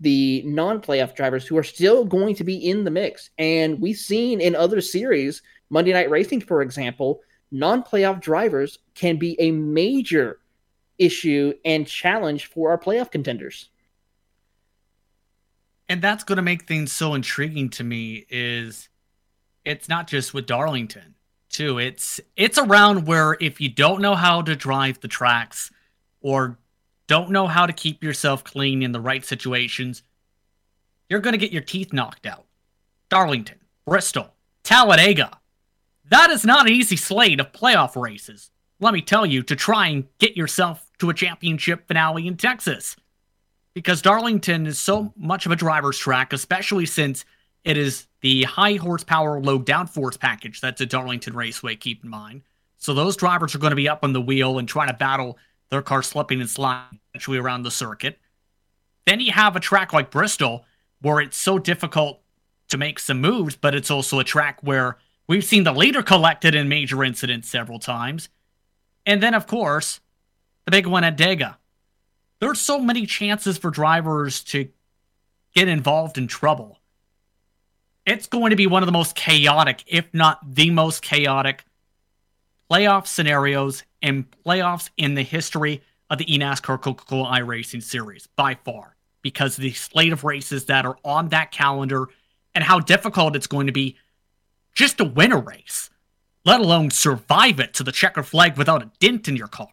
the 0.00 0.42
non-playoff 0.44 1.14
drivers 1.14 1.46
who 1.46 1.56
are 1.56 1.62
still 1.62 2.04
going 2.04 2.34
to 2.34 2.44
be 2.44 2.56
in 2.56 2.84
the 2.84 2.90
mix. 2.90 3.30
And 3.38 3.80
we've 3.80 3.96
seen 3.96 4.40
in 4.40 4.56
other 4.56 4.80
series, 4.80 5.42
Monday 5.70 5.92
Night 5.92 6.10
Racing, 6.10 6.40
for 6.40 6.60
example, 6.60 7.20
non-playoff 7.52 8.20
drivers 8.20 8.78
can 8.94 9.16
be 9.16 9.36
a 9.40 9.50
major 9.50 10.40
issue 10.98 11.52
and 11.64 11.86
challenge 11.86 12.46
for 12.46 12.70
our 12.70 12.78
playoff 12.78 13.10
contenders. 13.10 13.68
And 15.88 16.00
that's 16.00 16.24
going 16.24 16.36
to 16.36 16.42
make 16.42 16.66
things 16.66 16.92
so 16.92 17.14
intriguing 17.14 17.68
to 17.70 17.84
me 17.84 18.24
is 18.30 18.88
it's 19.64 19.88
not 19.88 20.06
just 20.06 20.32
with 20.32 20.46
Darlington 20.46 21.14
too. 21.50 21.78
It's 21.78 22.20
it's 22.36 22.58
around 22.58 23.06
where 23.06 23.36
if 23.40 23.60
you 23.60 23.68
don't 23.68 24.00
know 24.00 24.14
how 24.14 24.42
to 24.42 24.56
drive 24.56 25.00
the 25.00 25.08
tracks 25.08 25.70
or 26.20 26.58
don't 27.08 27.30
know 27.30 27.46
how 27.46 27.66
to 27.66 27.72
keep 27.72 28.02
yourself 28.02 28.42
clean 28.42 28.82
in 28.82 28.92
the 28.92 29.00
right 29.00 29.24
situations, 29.24 30.02
you're 31.08 31.20
going 31.20 31.34
to 31.34 31.38
get 31.38 31.52
your 31.52 31.62
teeth 31.62 31.92
knocked 31.92 32.26
out. 32.26 32.46
Darlington, 33.10 33.58
Bristol, 33.84 34.32
Talladega. 34.62 35.38
That 36.12 36.30
is 36.30 36.44
not 36.44 36.66
an 36.66 36.74
easy 36.74 36.96
slate 36.96 37.40
of 37.40 37.52
playoff 37.52 37.98
races. 37.98 38.50
Let 38.80 38.92
me 38.92 39.00
tell 39.00 39.24
you, 39.24 39.42
to 39.44 39.56
try 39.56 39.86
and 39.86 40.04
get 40.18 40.36
yourself 40.36 40.86
to 40.98 41.08
a 41.08 41.14
championship 41.14 41.88
finale 41.88 42.26
in 42.26 42.36
Texas. 42.36 42.96
Because 43.72 44.02
Darlington 44.02 44.66
is 44.66 44.78
so 44.78 45.14
much 45.16 45.46
of 45.46 45.52
a 45.52 45.56
driver's 45.56 45.96
track, 45.96 46.34
especially 46.34 46.84
since 46.84 47.24
it 47.64 47.78
is 47.78 48.08
the 48.20 48.42
high 48.42 48.74
horsepower, 48.74 49.40
low 49.40 49.58
downforce 49.58 50.20
package 50.20 50.60
that's 50.60 50.82
a 50.82 50.86
Darlington 50.86 51.32
Raceway, 51.32 51.76
keep 51.76 52.04
in 52.04 52.10
mind. 52.10 52.42
So 52.76 52.92
those 52.92 53.16
drivers 53.16 53.54
are 53.54 53.58
going 53.58 53.70
to 53.70 53.76
be 53.76 53.88
up 53.88 54.04
on 54.04 54.12
the 54.12 54.20
wheel 54.20 54.58
and 54.58 54.68
trying 54.68 54.88
to 54.88 54.94
battle 54.94 55.38
their 55.70 55.80
car 55.80 56.02
slipping 56.02 56.42
and 56.42 56.50
sliding 56.50 57.00
around 57.26 57.62
the 57.62 57.70
circuit. 57.70 58.18
Then 59.06 59.20
you 59.20 59.32
have 59.32 59.56
a 59.56 59.60
track 59.60 59.94
like 59.94 60.10
Bristol 60.10 60.66
where 61.00 61.20
it's 61.22 61.38
so 61.38 61.58
difficult 61.58 62.20
to 62.68 62.76
make 62.76 62.98
some 62.98 63.22
moves, 63.22 63.56
but 63.56 63.74
it's 63.74 63.90
also 63.90 64.18
a 64.18 64.24
track 64.24 64.58
where 64.60 64.98
we've 65.26 65.44
seen 65.44 65.64
the 65.64 65.72
leader 65.72 66.02
collected 66.02 66.54
in 66.54 66.68
major 66.68 67.02
incidents 67.04 67.48
several 67.48 67.78
times. 67.78 68.28
And 69.06 69.22
then, 69.22 69.34
of 69.34 69.46
course, 69.46 70.00
the 70.64 70.70
big 70.70 70.86
one 70.86 71.04
at 71.04 71.16
Dega. 71.16 71.56
There's 72.40 72.60
so 72.60 72.80
many 72.80 73.06
chances 73.06 73.58
for 73.58 73.70
drivers 73.70 74.42
to 74.44 74.68
get 75.54 75.68
involved 75.68 76.18
in 76.18 76.26
trouble. 76.26 76.78
It's 78.04 78.26
going 78.26 78.50
to 78.50 78.56
be 78.56 78.66
one 78.66 78.82
of 78.82 78.86
the 78.86 78.92
most 78.92 79.14
chaotic, 79.14 79.84
if 79.86 80.12
not 80.12 80.40
the 80.54 80.70
most 80.70 81.02
chaotic, 81.02 81.64
playoff 82.70 83.06
scenarios 83.06 83.84
and 84.00 84.28
playoffs 84.44 84.90
in 84.96 85.14
the 85.14 85.22
history 85.22 85.82
of 86.10 86.18
the 86.18 86.24
eNASCAR 86.24 86.80
Coca 86.80 87.04
Cola 87.04 87.30
iRacing 87.38 87.82
Series 87.82 88.26
by 88.34 88.54
far 88.54 88.96
because 89.22 89.56
the 89.56 89.72
slate 89.72 90.12
of 90.12 90.24
races 90.24 90.64
that 90.66 90.84
are 90.84 90.96
on 91.04 91.28
that 91.28 91.52
calendar 91.52 92.08
and 92.54 92.64
how 92.64 92.80
difficult 92.80 93.36
it's 93.36 93.46
going 93.46 93.66
to 93.66 93.72
be 93.72 93.96
just 94.74 94.98
to 94.98 95.04
win 95.04 95.32
a 95.32 95.38
race, 95.38 95.90
let 96.44 96.60
alone 96.60 96.90
survive 96.90 97.60
it 97.60 97.74
to 97.74 97.82
the 97.82 97.92
checker 97.92 98.22
flag 98.22 98.56
without 98.56 98.82
a 98.82 98.90
dent 99.00 99.28
in 99.28 99.36
your 99.36 99.48
car. 99.48 99.68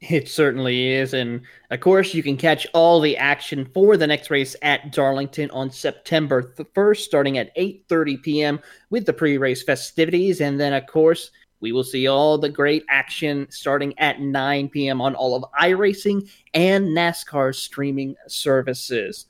It 0.00 0.28
certainly 0.28 0.92
is. 0.92 1.14
And 1.14 1.40
of 1.70 1.80
course, 1.80 2.12
you 2.12 2.22
can 2.22 2.36
catch 2.36 2.66
all 2.74 3.00
the 3.00 3.16
action 3.16 3.64
for 3.72 3.96
the 3.96 4.06
next 4.06 4.30
race 4.30 4.54
at 4.60 4.92
Darlington 4.92 5.50
on 5.50 5.70
September 5.70 6.54
1st, 6.56 6.98
starting 6.98 7.38
at 7.38 7.56
8.30 7.56 8.22
p.m. 8.22 8.60
with 8.90 9.06
the 9.06 9.12
pre-race 9.12 9.62
festivities. 9.62 10.40
And 10.42 10.60
then, 10.60 10.74
of 10.74 10.86
course, 10.86 11.30
we 11.60 11.72
will 11.72 11.84
see 11.84 12.06
all 12.06 12.36
the 12.36 12.50
great 12.50 12.84
action 12.90 13.46
starting 13.48 13.98
at 13.98 14.20
9 14.20 14.68
p.m. 14.68 15.00
on 15.00 15.14
all 15.14 15.34
of 15.34 15.50
iRacing 15.58 16.30
and 16.52 16.88
NASCAR 16.88 17.54
streaming 17.54 18.14
services. 18.28 19.26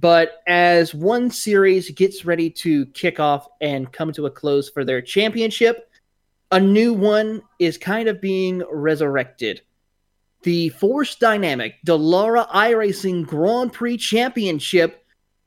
But 0.00 0.42
as 0.46 0.94
one 0.94 1.30
series 1.30 1.90
gets 1.90 2.24
ready 2.24 2.50
to 2.50 2.86
kick 2.86 3.18
off 3.18 3.48
and 3.60 3.90
come 3.92 4.12
to 4.12 4.26
a 4.26 4.30
close 4.30 4.68
for 4.68 4.84
their 4.84 5.02
championship, 5.02 5.90
a 6.52 6.60
new 6.60 6.92
one 6.92 7.42
is 7.58 7.78
kind 7.78 8.08
of 8.08 8.20
being 8.20 8.62
resurrected. 8.70 9.62
The 10.42 10.68
Force 10.68 11.16
Dynamic 11.16 11.74
Dallara 11.84 12.48
iRacing 12.50 13.26
Grand 13.26 13.72
Prix 13.72 13.96
Championship 13.96 15.04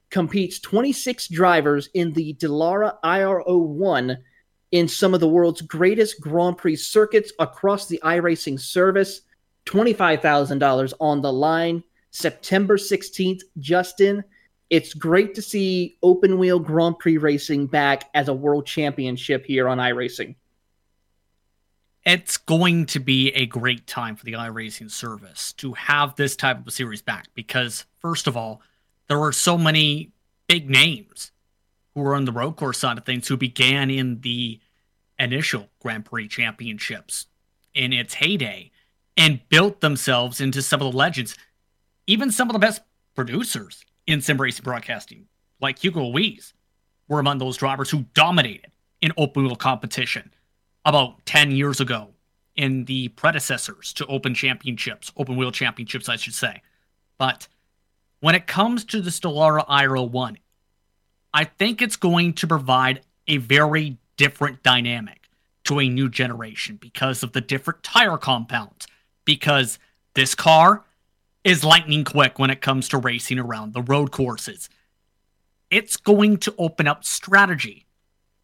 competes 0.10 0.60
26 0.60 1.30
drivers 1.30 1.90
in 1.94 2.12
the 2.12 2.34
Dallara 2.34 2.98
IR01 3.06 4.18
in 4.72 4.88
some 4.90 5.14
of 5.14 5.22
the 5.22 5.30
world's 5.30 5.62
greatest 5.62 6.20
Grand 6.20 6.58
Prix 6.58 6.76
circuits 6.76 7.32
across 7.40 7.88
the 7.88 8.02
iRacing 8.04 8.60
service. 8.60 9.22
$25,000 9.66 10.94
on 11.00 11.22
the 11.22 11.32
line. 11.32 11.84
September 12.10 12.76
16th, 12.78 13.44
Justin. 13.58 14.22
It's 14.72 14.94
great 14.94 15.36
to 15.36 15.42
see 15.42 15.98
open 16.02 16.40
wheel 16.40 16.58
Grand 16.58 16.98
Prix 16.98 17.18
racing 17.18 17.68
back 17.68 18.10
as 18.14 18.30
a 18.30 18.34
world 18.34 18.66
championship 18.66 19.46
here 19.46 19.68
on 19.68 19.80
iRacing. 19.80 20.36
It's 22.06 22.38
going 22.38 22.86
to 22.88 23.00
be 23.02 23.32
a 23.34 23.46
great 23.46 23.86
time 23.86 24.16
for 24.16 24.24
the 24.24 24.32
iRacing 24.32 24.90
service 24.90 25.52
to 25.54 25.74
have 25.74 26.16
this 26.16 26.38
type 26.38 26.58
of 26.58 26.68
a 26.68 26.72
series 26.72 27.02
back 27.02 27.28
because, 27.36 27.86
first 28.00 28.28
of 28.28 28.38
all, 28.38 28.62
there 29.10 29.20
are 29.20 29.34
so 29.34 29.58
many 29.58 30.14
big 30.48 30.70
names 30.70 31.34
who 31.94 32.02
are 32.04 32.16
on 32.16 32.24
the 32.24 32.32
road 32.32 32.56
course 32.56 32.80
side 32.80 32.98
of 32.98 33.04
things 33.04 33.28
who 33.28 33.36
began 33.36 33.90
in 33.90 34.22
the 34.22 34.62
initial 35.20 35.68
Grand 35.82 36.06
Prix 36.06 36.30
championships 36.30 37.26
in 37.74 37.92
its 37.92 38.14
heyday 38.14 38.72
and 39.18 39.42
built 39.50 39.82
themselves 39.82 40.40
into 40.40 40.62
some 40.62 40.82
of 40.82 40.90
the 40.94 40.98
legends, 40.98 41.38
even 42.08 42.32
some 42.32 42.48
of 42.48 42.54
the 42.54 42.60
best 42.60 42.82
producers 43.16 43.84
in 44.12 44.22
sim 44.22 44.40
racing 44.40 44.64
broadcasting, 44.64 45.28
like 45.60 45.80
Hugo 45.80 46.06
Luis, 46.06 46.54
were 47.08 47.20
among 47.20 47.38
those 47.38 47.58
drivers 47.58 47.90
who 47.90 48.06
dominated 48.14 48.72
in 49.02 49.12
open 49.18 49.44
wheel 49.44 49.56
competition 49.56 50.34
about 50.86 51.26
10 51.26 51.52
years 51.52 51.80
ago 51.80 52.10
in 52.56 52.86
the 52.86 53.08
predecessors 53.10 53.94
to 53.94 54.06
open 54.08 54.34
championships, 54.34 55.12
open 55.18 55.36
wheel 55.36 55.52
championships, 55.52 56.10
I 56.10 56.16
should 56.16 56.34
say. 56.34 56.62
But 57.18 57.48
when 58.20 58.36
it 58.36 58.48
comes 58.48 58.86
to 58.86 59.02
the 59.02 59.10
Dallara 59.10 59.66
IRO 59.68 60.04
1, 60.04 60.38
I 61.34 61.44
think 61.46 61.82
it's 61.82 61.96
going 61.96 62.34
to 62.34 62.48
provide 62.48 63.02
a 63.28 63.38
very 63.38 63.98
different 64.18 64.64
dynamic 64.64 65.30
to 65.64 65.80
a 65.80 65.88
new 65.88 66.10
generation 66.10 66.78
because 66.82 67.24
of 67.24 67.32
the 67.32 67.42
different 67.42 67.84
tire 67.84 68.18
compounds. 68.18 68.88
Because 69.24 69.80
this 70.14 70.36
car 70.36 70.84
is 71.44 71.64
lightning 71.64 72.04
quick 72.04 72.38
when 72.38 72.50
it 72.50 72.62
comes 72.62 72.90
to 72.90 72.98
racing 72.98 73.40
around 73.40 73.74
the 73.74 73.82
road 73.82 74.12
courses. 74.12 74.70
It's 75.70 75.98
going 75.98 76.38
to 76.38 76.54
open 76.58 76.88
up 76.88 77.04
strategy 77.04 77.86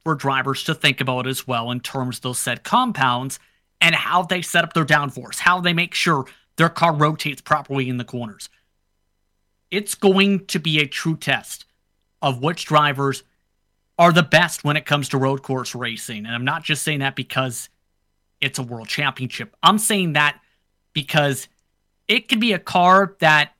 for 0.03 0.15
drivers 0.15 0.63
to 0.63 0.73
think 0.73 1.01
about 1.01 1.27
as 1.27 1.45
well 1.45 1.69
in 1.71 1.79
terms 1.79 2.17
of 2.17 2.21
those 2.23 2.39
said 2.39 2.63
compounds 2.63 3.39
and 3.81 3.93
how 3.93 4.23
they 4.23 4.41
set 4.41 4.63
up 4.63 4.73
their 4.73 4.85
downforce, 4.85 5.39
how 5.39 5.59
they 5.59 5.73
make 5.73 5.93
sure 5.93 6.25
their 6.55 6.69
car 6.69 6.93
rotates 6.93 7.41
properly 7.41 7.89
in 7.89 7.97
the 7.97 8.03
corners. 8.03 8.49
It's 9.69 9.95
going 9.95 10.45
to 10.47 10.59
be 10.59 10.79
a 10.79 10.87
true 10.87 11.17
test 11.17 11.65
of 12.21 12.41
which 12.41 12.65
drivers 12.65 13.23
are 13.99 14.11
the 14.11 14.23
best 14.23 14.63
when 14.63 14.77
it 14.77 14.85
comes 14.85 15.09
to 15.09 15.17
road 15.17 15.43
course 15.43 15.75
racing. 15.75 16.25
And 16.25 16.33
I'm 16.33 16.45
not 16.45 16.63
just 16.63 16.83
saying 16.83 16.99
that 16.99 17.15
because 17.15 17.69
it's 18.39 18.59
a 18.59 18.63
world 18.63 18.87
championship. 18.87 19.55
I'm 19.61 19.77
saying 19.77 20.13
that 20.13 20.39
because 20.93 21.47
it 22.08 22.28
could 22.28 22.39
be 22.39 22.53
a 22.53 22.60
car 22.60 23.16
that, 23.20 23.53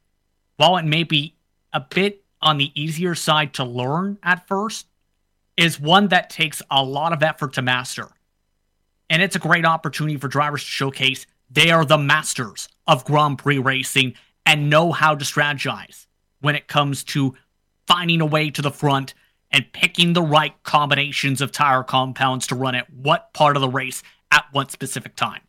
while 0.58 0.78
it 0.78 0.86
may 0.86 1.04
be 1.04 1.36
a 1.74 1.80
bit 1.80 2.24
on 2.42 2.58
the 2.58 2.72
easier 2.80 3.16
side 3.16 3.54
to 3.56 3.64
learn 3.64 4.18
at 4.24 4.48
first, 4.48 4.88
is 5.56 5.80
one 5.80 6.08
that 6.10 6.30
takes 6.30 6.62
a 6.70 6.84
lot 6.84 7.14
of 7.14 7.24
effort 7.24 7.54
to 7.54 7.62
master. 7.62 8.10
And 9.10 9.22
it's 9.22 9.36
a 9.36 9.40
great 9.40 9.66
opportunity 9.66 10.18
for 10.18 10.28
drivers 10.28 10.64
to 10.64 10.70
showcase 10.70 11.26
they 11.50 11.72
are 11.72 11.86
the 11.86 11.98
masters 11.98 12.68
of 12.86 13.06
Grand 13.06 13.40
Prix 13.40 13.58
racing 13.58 14.14
and 14.46 14.70
know 14.70 14.92
how 14.92 15.16
to 15.16 15.26
strategize 15.26 16.06
when 16.42 16.56
it 16.56 16.68
comes 16.68 17.04
to 17.06 17.36
finding 17.88 18.22
a 18.22 18.26
way 18.26 18.50
to 18.50 18.62
the 18.62 18.72
front 18.72 19.14
and 19.52 19.72
picking 19.72 20.14
the 20.14 20.22
right 20.22 20.62
combinations 20.64 21.42
of 21.42 21.52
tire 21.52 21.84
compounds 21.84 22.48
to 22.48 22.56
run 22.56 22.76
at 22.76 22.92
what 22.92 23.34
part 23.34 23.56
of 23.56 23.62
the 23.62 23.70
race 23.70 24.04
at 24.32 24.46
what 24.52 24.72
specific 24.72 25.16
time. 25.16 25.42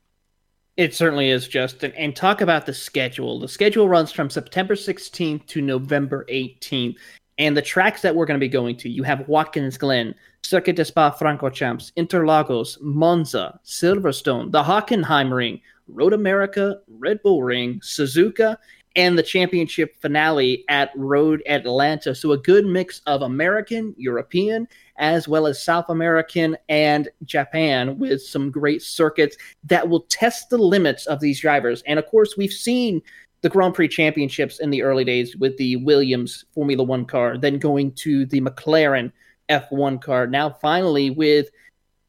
It 0.79 0.95
certainly 0.95 1.31
is, 1.31 1.49
Justin. 1.49 1.93
And 1.97 2.15
talk 2.15 2.41
about 2.41 2.65
the 2.65 2.73
schedule. 2.73 3.41
The 3.41 3.49
schedule 3.49 3.89
runs 3.89 4.13
from 4.13 4.31
September 4.31 4.77
16th 4.77 5.45
to 5.47 5.61
November 5.61 6.25
18th. 6.31 6.95
And 7.37 7.57
the 7.57 7.63
tracks 7.63 8.01
that 8.03 8.15
we're 8.15 8.27
going 8.27 8.39
to 8.39 8.45
be 8.45 8.49
going 8.49 8.77
to, 8.77 8.89
you 8.89 9.03
have 9.03 9.27
Watkins 9.27 9.77
Glen, 9.77 10.15
Circuit 10.45 10.77
de 10.77 10.85
Spa 10.85 11.11
Francorchamps, 11.11 11.93
Interlagos, 11.95 12.81
Monza, 12.81 13.59
Silverstone, 13.65 14.53
the 14.53 14.63
Hockenheimring, 14.63 15.61
Road 15.89 16.13
America, 16.13 16.79
Red 16.87 17.21
Bull 17.25 17.43
Ring, 17.43 17.81
Suzuka, 17.81 18.57
and 18.95 19.19
the 19.19 19.23
championship 19.23 20.01
finale 20.01 20.65
at 20.69 20.93
Road 20.95 21.43
Atlanta. 21.49 22.15
So 22.15 22.31
a 22.33 22.39
good 22.39 22.67
mix 22.67 23.01
of 23.07 23.23
American, 23.23 23.97
European, 23.99 24.69
as 24.99 25.29
well 25.29 25.47
as 25.47 25.63
South 25.63 25.89
American 25.89 26.57
and 26.69 27.09
Japan 27.25 27.99
with 27.99 28.23
some 28.23 28.51
great 28.51 28.83
circuits 28.83 29.37
that 29.65 29.89
will 29.89 30.03
test 30.03 30.51
the 30.51 30.59
limits 30.59 31.07
of 31.07 31.21
these 31.21 31.41
drivers. 31.41 31.83
And 31.87 31.99
of 31.99 32.07
course, 32.07 32.37
we've 32.37 32.53
seen 32.53 33.01
the 33.41 33.49
Grand 33.49 33.75
Prix 33.75 33.89
championships 33.89 34.59
in 34.59 34.71
the 34.71 34.83
early 34.83 35.05
days 35.05 35.37
with 35.37 35.57
the 35.57 35.77
Williams 35.77 36.45
Formula 36.53 36.83
One 36.83 37.05
car, 37.05 37.39
then 37.39 37.59
going 37.59 37.93
to 37.93 38.27
the 38.27 38.41
McLaren 38.41 39.13
F1 39.49 40.03
car. 40.03 40.27
Now, 40.27 40.51
finally, 40.51 41.11
with 41.11 41.49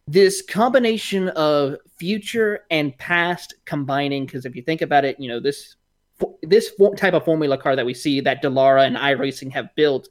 this 0.08 0.42
combination 0.42 1.30
of 1.30 1.76
future 1.98 2.62
and 2.72 2.98
past 2.98 3.54
combining, 3.66 4.26
because 4.26 4.46
if 4.46 4.56
you 4.56 4.64
think 4.64 4.82
about 4.82 5.06
it, 5.06 5.20
you 5.20 5.30
know, 5.30 5.40
this 5.40 5.76
this 6.42 6.72
type 6.98 7.14
of 7.14 7.24
formula 7.24 7.58
car 7.58 7.76
that 7.76 7.86
we 7.86 7.94
see 7.94 8.20
that 8.20 8.44
Dallara 8.44 8.86
and 8.86 8.98
iRacing 8.98 9.52
have 9.54 9.74
built 9.76 10.10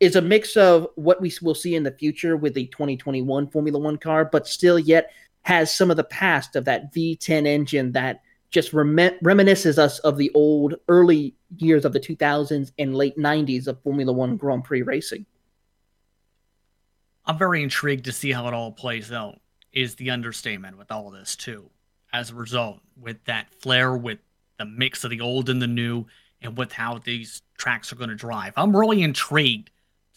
is 0.00 0.16
a 0.16 0.22
mix 0.22 0.56
of 0.56 0.88
what 0.96 1.20
we 1.20 1.32
will 1.42 1.54
see 1.54 1.74
in 1.74 1.82
the 1.82 1.92
future 1.92 2.36
with 2.36 2.54
the 2.54 2.66
2021 2.66 3.48
Formula 3.48 3.78
One 3.78 3.98
car, 3.98 4.24
but 4.24 4.46
still 4.46 4.78
yet 4.78 5.12
has 5.42 5.74
some 5.76 5.90
of 5.90 5.96
the 5.96 6.04
past 6.04 6.56
of 6.56 6.64
that 6.64 6.92
V10 6.92 7.46
engine 7.46 7.92
that 7.92 8.22
just 8.50 8.72
rem- 8.72 8.96
reminisces 8.96 9.78
us 9.78 9.98
of 10.00 10.16
the 10.16 10.30
old 10.34 10.74
early 10.88 11.34
years 11.58 11.84
of 11.84 11.92
the 11.92 12.00
2000s 12.00 12.72
and 12.78 12.94
late 12.94 13.16
90s 13.16 13.66
of 13.66 13.82
Formula 13.82 14.12
One 14.12 14.36
Grand 14.36 14.64
Prix 14.64 14.82
racing. 14.82 15.24
I'm 17.26 17.38
very 17.38 17.62
intrigued 17.62 18.06
to 18.06 18.12
see 18.12 18.32
how 18.32 18.48
it 18.48 18.54
all 18.54 18.72
plays 18.72 19.12
out, 19.12 19.38
is 19.72 19.94
the 19.94 20.10
understatement 20.10 20.78
with 20.78 20.90
all 20.90 21.10
this, 21.10 21.36
too. 21.36 21.70
As 22.12 22.30
a 22.30 22.34
result, 22.34 22.80
with 23.00 23.22
that 23.26 23.52
flair, 23.54 23.96
with 23.96 24.18
the 24.58 24.64
mix 24.64 25.04
of 25.04 25.10
the 25.10 25.20
old 25.20 25.48
and 25.48 25.62
the 25.62 25.66
new, 25.66 26.06
and 26.42 26.56
with 26.58 26.72
how 26.72 26.98
these 26.98 27.42
tracks 27.56 27.92
are 27.92 27.96
going 27.96 28.10
to 28.10 28.16
drive. 28.16 28.52
I'm 28.56 28.76
really 28.76 29.02
intrigued 29.02 29.70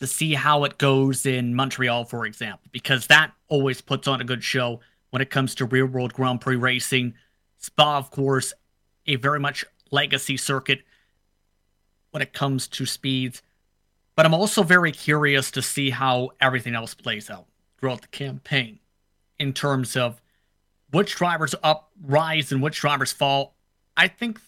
to 0.03 0.07
see 0.07 0.33
how 0.33 0.65
it 0.65 0.77
goes 0.77 1.25
in 1.25 1.55
Montreal, 1.55 2.03
for 2.03 2.25
example, 2.25 2.67
because 2.73 3.07
that 3.07 3.31
always 3.47 3.79
puts 3.79 4.05
on 4.05 4.19
a 4.19 4.25
good 4.25 4.43
show 4.43 4.81
when 5.11 5.21
it 5.21 5.29
comes 5.29 5.55
to 5.55 5.65
real 5.65 5.85
world 5.85 6.13
Grand 6.13 6.41
Prix 6.41 6.57
racing. 6.57 7.13
Spa, 7.57 7.99
of 7.99 8.11
course, 8.11 8.51
a 9.07 9.15
very 9.15 9.39
much 9.39 9.63
legacy 9.91 10.35
circuit 10.35 10.81
when 12.11 12.21
it 12.21 12.33
comes 12.33 12.67
to 12.67 12.85
speeds. 12.85 13.41
But 14.17 14.25
I'm 14.25 14.33
also 14.33 14.61
very 14.61 14.91
curious 14.91 15.49
to 15.51 15.61
see 15.61 15.89
how 15.89 16.31
everything 16.41 16.75
else 16.75 16.93
plays 16.93 17.29
out 17.29 17.45
throughout 17.79 18.01
the 18.01 18.07
campaign 18.07 18.79
in 19.39 19.53
terms 19.53 19.95
of 19.95 20.21
which 20.91 21.15
drivers 21.15 21.55
up 21.63 21.91
rise 22.05 22.51
and 22.51 22.61
which 22.61 22.81
drivers 22.81 23.13
fall. 23.13 23.55
I 23.95 24.09
think 24.09 24.41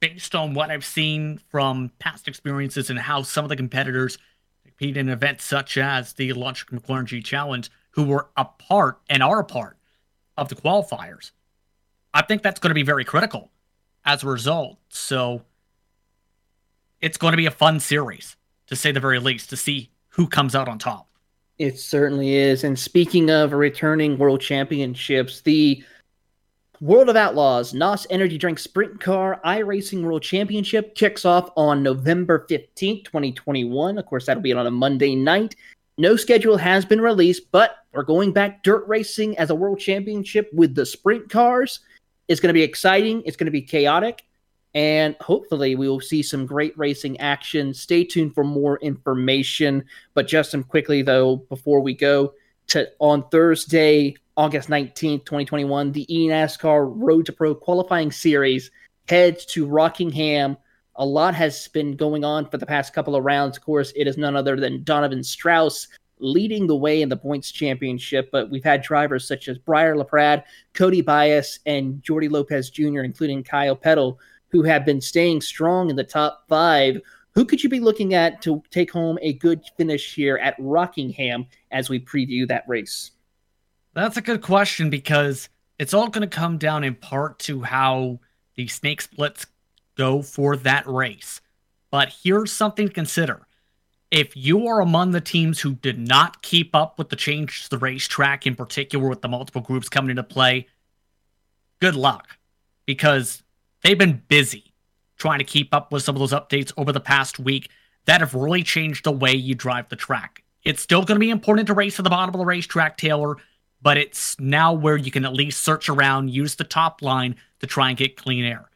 based 0.00 0.34
on 0.34 0.54
what 0.54 0.70
I've 0.70 0.86
seen 0.86 1.38
from 1.50 1.90
past 1.98 2.28
experiences 2.28 2.88
and 2.88 2.98
how 2.98 3.20
some 3.20 3.44
of 3.44 3.50
the 3.50 3.56
competitors 3.56 4.16
compete 4.76 4.96
in 4.96 5.08
events 5.08 5.44
such 5.44 5.78
as 5.78 6.12
the 6.14 6.32
Launch 6.32 6.66
G 7.04 7.22
Challenge, 7.22 7.70
who 7.90 8.04
were 8.04 8.28
a 8.36 8.44
part 8.44 8.98
and 9.08 9.22
are 9.22 9.40
a 9.40 9.44
part 9.44 9.78
of 10.36 10.48
the 10.48 10.54
qualifiers, 10.54 11.30
I 12.12 12.22
think 12.22 12.42
that's 12.42 12.60
going 12.60 12.70
to 12.70 12.74
be 12.74 12.82
very 12.82 13.04
critical 13.04 13.50
as 14.04 14.22
a 14.22 14.26
result. 14.26 14.78
So 14.88 15.42
it's 17.00 17.16
going 17.16 17.32
to 17.32 17.38
be 17.38 17.46
a 17.46 17.50
fun 17.50 17.80
series, 17.80 18.36
to 18.66 18.76
say 18.76 18.92
the 18.92 19.00
very 19.00 19.18
least, 19.18 19.50
to 19.50 19.56
see 19.56 19.90
who 20.08 20.26
comes 20.26 20.54
out 20.54 20.68
on 20.68 20.78
top. 20.78 21.08
It 21.58 21.78
certainly 21.78 22.34
is. 22.34 22.64
And 22.64 22.78
speaking 22.78 23.30
of 23.30 23.52
returning 23.52 24.18
world 24.18 24.42
championships, 24.42 25.40
the 25.40 25.82
World 26.82 27.08
of 27.08 27.16
Outlaws 27.16 27.72
NOS 27.72 28.06
Energy 28.10 28.36
Drink 28.36 28.58
Sprint 28.58 29.00
Car 29.00 29.40
iRacing 29.46 30.02
World 30.02 30.22
Championship 30.22 30.94
kicks 30.94 31.24
off 31.24 31.50
on 31.56 31.82
November 31.82 32.46
15th, 32.50 33.04
2021. 33.04 33.96
Of 33.96 34.04
course, 34.04 34.26
that'll 34.26 34.42
be 34.42 34.52
on 34.52 34.66
a 34.66 34.70
Monday 34.70 35.14
night. 35.14 35.56
No 35.96 36.16
schedule 36.16 36.58
has 36.58 36.84
been 36.84 37.00
released, 37.00 37.50
but 37.50 37.76
we're 37.92 38.02
going 38.02 38.30
back 38.30 38.62
dirt 38.62 38.86
racing 38.86 39.38
as 39.38 39.48
a 39.48 39.54
world 39.54 39.78
championship 39.78 40.50
with 40.52 40.74
the 40.74 40.84
sprint 40.84 41.30
cars. 41.30 41.80
It's 42.28 42.40
going 42.40 42.48
to 42.48 42.58
be 42.58 42.62
exciting, 42.62 43.22
it's 43.24 43.38
going 43.38 43.46
to 43.46 43.50
be 43.50 43.62
chaotic, 43.62 44.24
and 44.74 45.16
hopefully 45.22 45.76
we 45.76 45.88
will 45.88 46.00
see 46.00 46.22
some 46.22 46.44
great 46.44 46.76
racing 46.76 47.18
action. 47.20 47.72
Stay 47.72 48.04
tuned 48.04 48.34
for 48.34 48.44
more 48.44 48.78
information. 48.80 49.82
But 50.12 50.28
Justin, 50.28 50.62
quickly 50.62 51.00
though, 51.00 51.36
before 51.36 51.80
we 51.80 51.94
go 51.94 52.34
to 52.68 52.88
on 52.98 53.28
Thursday, 53.30 54.16
August 54.36 54.68
19th, 54.68 55.24
2021, 55.24 55.92
the 55.92 56.06
eNASCAR 56.10 56.92
Road 56.94 57.26
to 57.26 57.32
Pro 57.32 57.54
qualifying 57.54 58.10
series 58.10 58.70
heads 59.08 59.44
to 59.46 59.66
Rockingham. 59.66 60.56
A 60.96 61.04
lot 61.04 61.34
has 61.34 61.68
been 61.68 61.96
going 61.96 62.24
on 62.24 62.48
for 62.48 62.58
the 62.58 62.66
past 62.66 62.92
couple 62.92 63.14
of 63.14 63.24
rounds. 63.24 63.56
Of 63.56 63.64
course, 63.64 63.92
it 63.94 64.06
is 64.06 64.16
none 64.16 64.36
other 64.36 64.56
than 64.56 64.82
Donovan 64.82 65.22
Strauss 65.22 65.88
leading 66.18 66.66
the 66.66 66.76
way 66.76 67.02
in 67.02 67.08
the 67.08 67.16
points 67.16 67.52
championship, 67.52 68.30
but 68.32 68.50
we've 68.50 68.64
had 68.64 68.82
drivers 68.82 69.26
such 69.26 69.48
as 69.48 69.58
Briar 69.58 69.96
LaPrade, 69.96 70.42
Cody 70.72 71.02
Bias, 71.02 71.58
and 71.66 72.02
Jordi 72.02 72.30
Lopez 72.30 72.70
Jr., 72.70 73.00
including 73.00 73.44
Kyle 73.44 73.76
Pettel, 73.76 74.16
who 74.48 74.62
have 74.62 74.86
been 74.86 75.00
staying 75.00 75.42
strong 75.42 75.90
in 75.90 75.96
the 75.96 76.04
top 76.04 76.44
five. 76.48 77.00
Who 77.36 77.44
could 77.44 77.62
you 77.62 77.68
be 77.68 77.80
looking 77.80 78.14
at 78.14 78.40
to 78.42 78.62
take 78.70 78.90
home 78.90 79.18
a 79.20 79.34
good 79.34 79.60
finish 79.76 80.14
here 80.14 80.38
at 80.38 80.54
Rockingham 80.58 81.46
as 81.70 81.90
we 81.90 82.00
preview 82.00 82.48
that 82.48 82.66
race? 82.66 83.10
That's 83.92 84.16
a 84.16 84.22
good 84.22 84.40
question 84.40 84.88
because 84.88 85.50
it's 85.78 85.92
all 85.92 86.08
going 86.08 86.26
to 86.26 86.34
come 86.34 86.56
down 86.56 86.82
in 86.82 86.94
part 86.94 87.38
to 87.40 87.60
how 87.60 88.20
the 88.54 88.66
snake 88.68 89.02
splits 89.02 89.44
go 89.96 90.22
for 90.22 90.56
that 90.56 90.86
race. 90.86 91.42
But 91.90 92.14
here's 92.22 92.52
something 92.52 92.88
to 92.88 92.94
consider. 92.94 93.46
If 94.10 94.34
you 94.34 94.66
are 94.68 94.80
among 94.80 95.10
the 95.10 95.20
teams 95.20 95.60
who 95.60 95.74
did 95.74 95.98
not 95.98 96.40
keep 96.40 96.74
up 96.74 96.98
with 96.98 97.10
the 97.10 97.16
change 97.16 97.64
to 97.64 97.70
the 97.70 97.78
racetrack, 97.78 98.46
in 98.46 98.54
particular 98.54 99.10
with 99.10 99.20
the 99.20 99.28
multiple 99.28 99.60
groups 99.60 99.90
coming 99.90 100.08
into 100.08 100.22
play, 100.22 100.68
good 101.82 101.96
luck 101.96 102.38
because 102.86 103.42
they've 103.82 103.98
been 103.98 104.22
busy 104.26 104.65
trying 105.16 105.38
to 105.38 105.44
keep 105.44 105.72
up 105.74 105.92
with 105.92 106.02
some 106.02 106.14
of 106.14 106.20
those 106.20 106.32
updates 106.32 106.72
over 106.76 106.92
the 106.92 107.00
past 107.00 107.38
week 107.38 107.70
that 108.04 108.20
have 108.20 108.34
really 108.34 108.62
changed 108.62 109.04
the 109.04 109.12
way 109.12 109.32
you 109.32 109.54
drive 109.54 109.88
the 109.88 109.96
track. 109.96 110.42
It's 110.64 110.82
still 110.82 111.04
going 111.04 111.16
to 111.16 111.20
be 111.20 111.30
important 111.30 111.66
to 111.68 111.74
race 111.74 111.98
at 111.98 112.04
the 112.04 112.10
bottom 112.10 112.34
of 112.34 112.38
the 112.38 112.44
racetrack, 112.44 112.96
Taylor, 112.96 113.36
but 113.82 113.96
it's 113.96 114.38
now 114.40 114.72
where 114.72 114.96
you 114.96 115.10
can 115.10 115.24
at 115.24 115.32
least 115.32 115.62
search 115.62 115.88
around, 115.88 116.30
use 116.30 116.56
the 116.56 116.64
top 116.64 117.02
line 117.02 117.36
to 117.60 117.66
try 117.66 117.88
and 117.88 117.96
get 117.96 118.16
clean 118.16 118.44
air. 118.44 118.68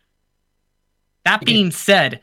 That 1.25 1.45
being 1.45 1.71
said, 1.71 2.23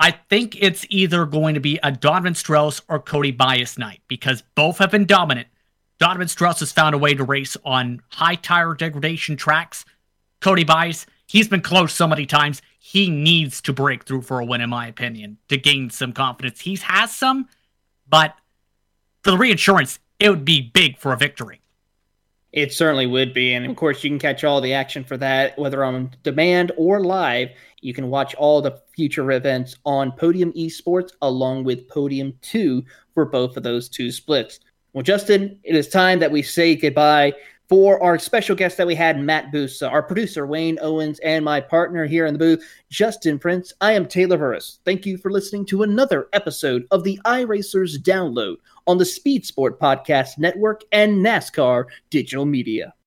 I 0.00 0.12
think 0.12 0.56
it's 0.60 0.86
either 0.90 1.26
going 1.26 1.54
to 1.54 1.60
be 1.60 1.78
a 1.82 1.90
Donovan 1.90 2.34
Strauss 2.34 2.82
or 2.88 3.00
Cody 3.00 3.32
Bias 3.32 3.78
night 3.78 4.00
because 4.08 4.42
both 4.54 4.78
have 4.78 4.90
been 4.90 5.06
dominant. 5.06 5.48
Donovan 5.98 6.28
Strauss 6.28 6.60
has 6.60 6.70
found 6.70 6.94
a 6.94 6.98
way 6.98 7.14
to 7.14 7.24
race 7.24 7.56
on 7.64 8.00
high 8.10 8.36
tire 8.36 8.74
degradation 8.74 9.36
tracks. 9.36 9.84
Cody 10.40 10.62
Bias, 10.62 11.06
he's 11.26 11.48
been 11.48 11.62
close 11.62 11.92
so 11.92 12.06
many 12.06 12.26
times. 12.26 12.62
He 12.88 13.10
needs 13.10 13.60
to 13.62 13.74
break 13.74 14.04
through 14.04 14.22
for 14.22 14.40
a 14.40 14.46
win, 14.46 14.62
in 14.62 14.70
my 14.70 14.86
opinion, 14.86 15.36
to 15.50 15.58
gain 15.58 15.90
some 15.90 16.14
confidence. 16.14 16.60
He 16.60 16.76
has 16.76 17.14
some, 17.14 17.46
but 18.08 18.34
for 19.22 19.30
the 19.30 19.36
reinsurance, 19.36 19.98
it 20.18 20.30
would 20.30 20.46
be 20.46 20.62
big 20.72 20.96
for 20.96 21.12
a 21.12 21.16
victory. 21.18 21.60
It 22.50 22.72
certainly 22.72 23.04
would 23.04 23.34
be. 23.34 23.52
And 23.52 23.66
of 23.66 23.76
course, 23.76 24.02
you 24.02 24.08
can 24.08 24.18
catch 24.18 24.42
all 24.42 24.62
the 24.62 24.72
action 24.72 25.04
for 25.04 25.18
that, 25.18 25.58
whether 25.58 25.84
on 25.84 26.12
demand 26.22 26.72
or 26.78 27.04
live. 27.04 27.50
You 27.82 27.92
can 27.92 28.08
watch 28.08 28.34
all 28.36 28.62
the 28.62 28.80
future 28.96 29.32
events 29.32 29.76
on 29.84 30.10
Podium 30.12 30.50
Esports 30.54 31.10
along 31.20 31.64
with 31.64 31.88
Podium 31.88 32.32
2 32.40 32.82
for 33.12 33.26
both 33.26 33.58
of 33.58 33.64
those 33.64 33.90
two 33.90 34.10
splits. 34.10 34.60
Well, 34.94 35.02
Justin, 35.02 35.60
it 35.62 35.76
is 35.76 35.88
time 35.88 36.20
that 36.20 36.32
we 36.32 36.40
say 36.40 36.74
goodbye 36.74 37.34
for 37.68 38.02
our 38.02 38.18
special 38.18 38.56
guest 38.56 38.78
that 38.78 38.86
we 38.86 38.94
had, 38.94 39.20
Matt 39.20 39.52
Bussa, 39.52 39.90
our 39.90 40.02
producer, 40.02 40.46
Wayne 40.46 40.78
Owens, 40.80 41.18
and 41.20 41.44
my 41.44 41.60
partner 41.60 42.06
here 42.06 42.24
in 42.24 42.32
the 42.32 42.38
booth, 42.38 42.64
Justin 42.88 43.38
Prince. 43.38 43.74
I 43.80 43.92
am 43.92 44.06
Taylor 44.06 44.38
Burris. 44.38 44.78
Thank 44.86 45.04
you 45.04 45.18
for 45.18 45.30
listening 45.30 45.66
to 45.66 45.82
another 45.82 46.28
episode 46.32 46.86
of 46.90 47.04
the 47.04 47.20
iRacers 47.26 47.98
Download 47.98 48.56
on 48.86 48.96
the 48.96 49.04
Speed 49.04 49.44
Sport 49.44 49.78
Podcast 49.78 50.38
Network 50.38 50.82
and 50.92 51.24
NASCAR 51.24 51.84
Digital 52.08 52.46
Media. 52.46 52.94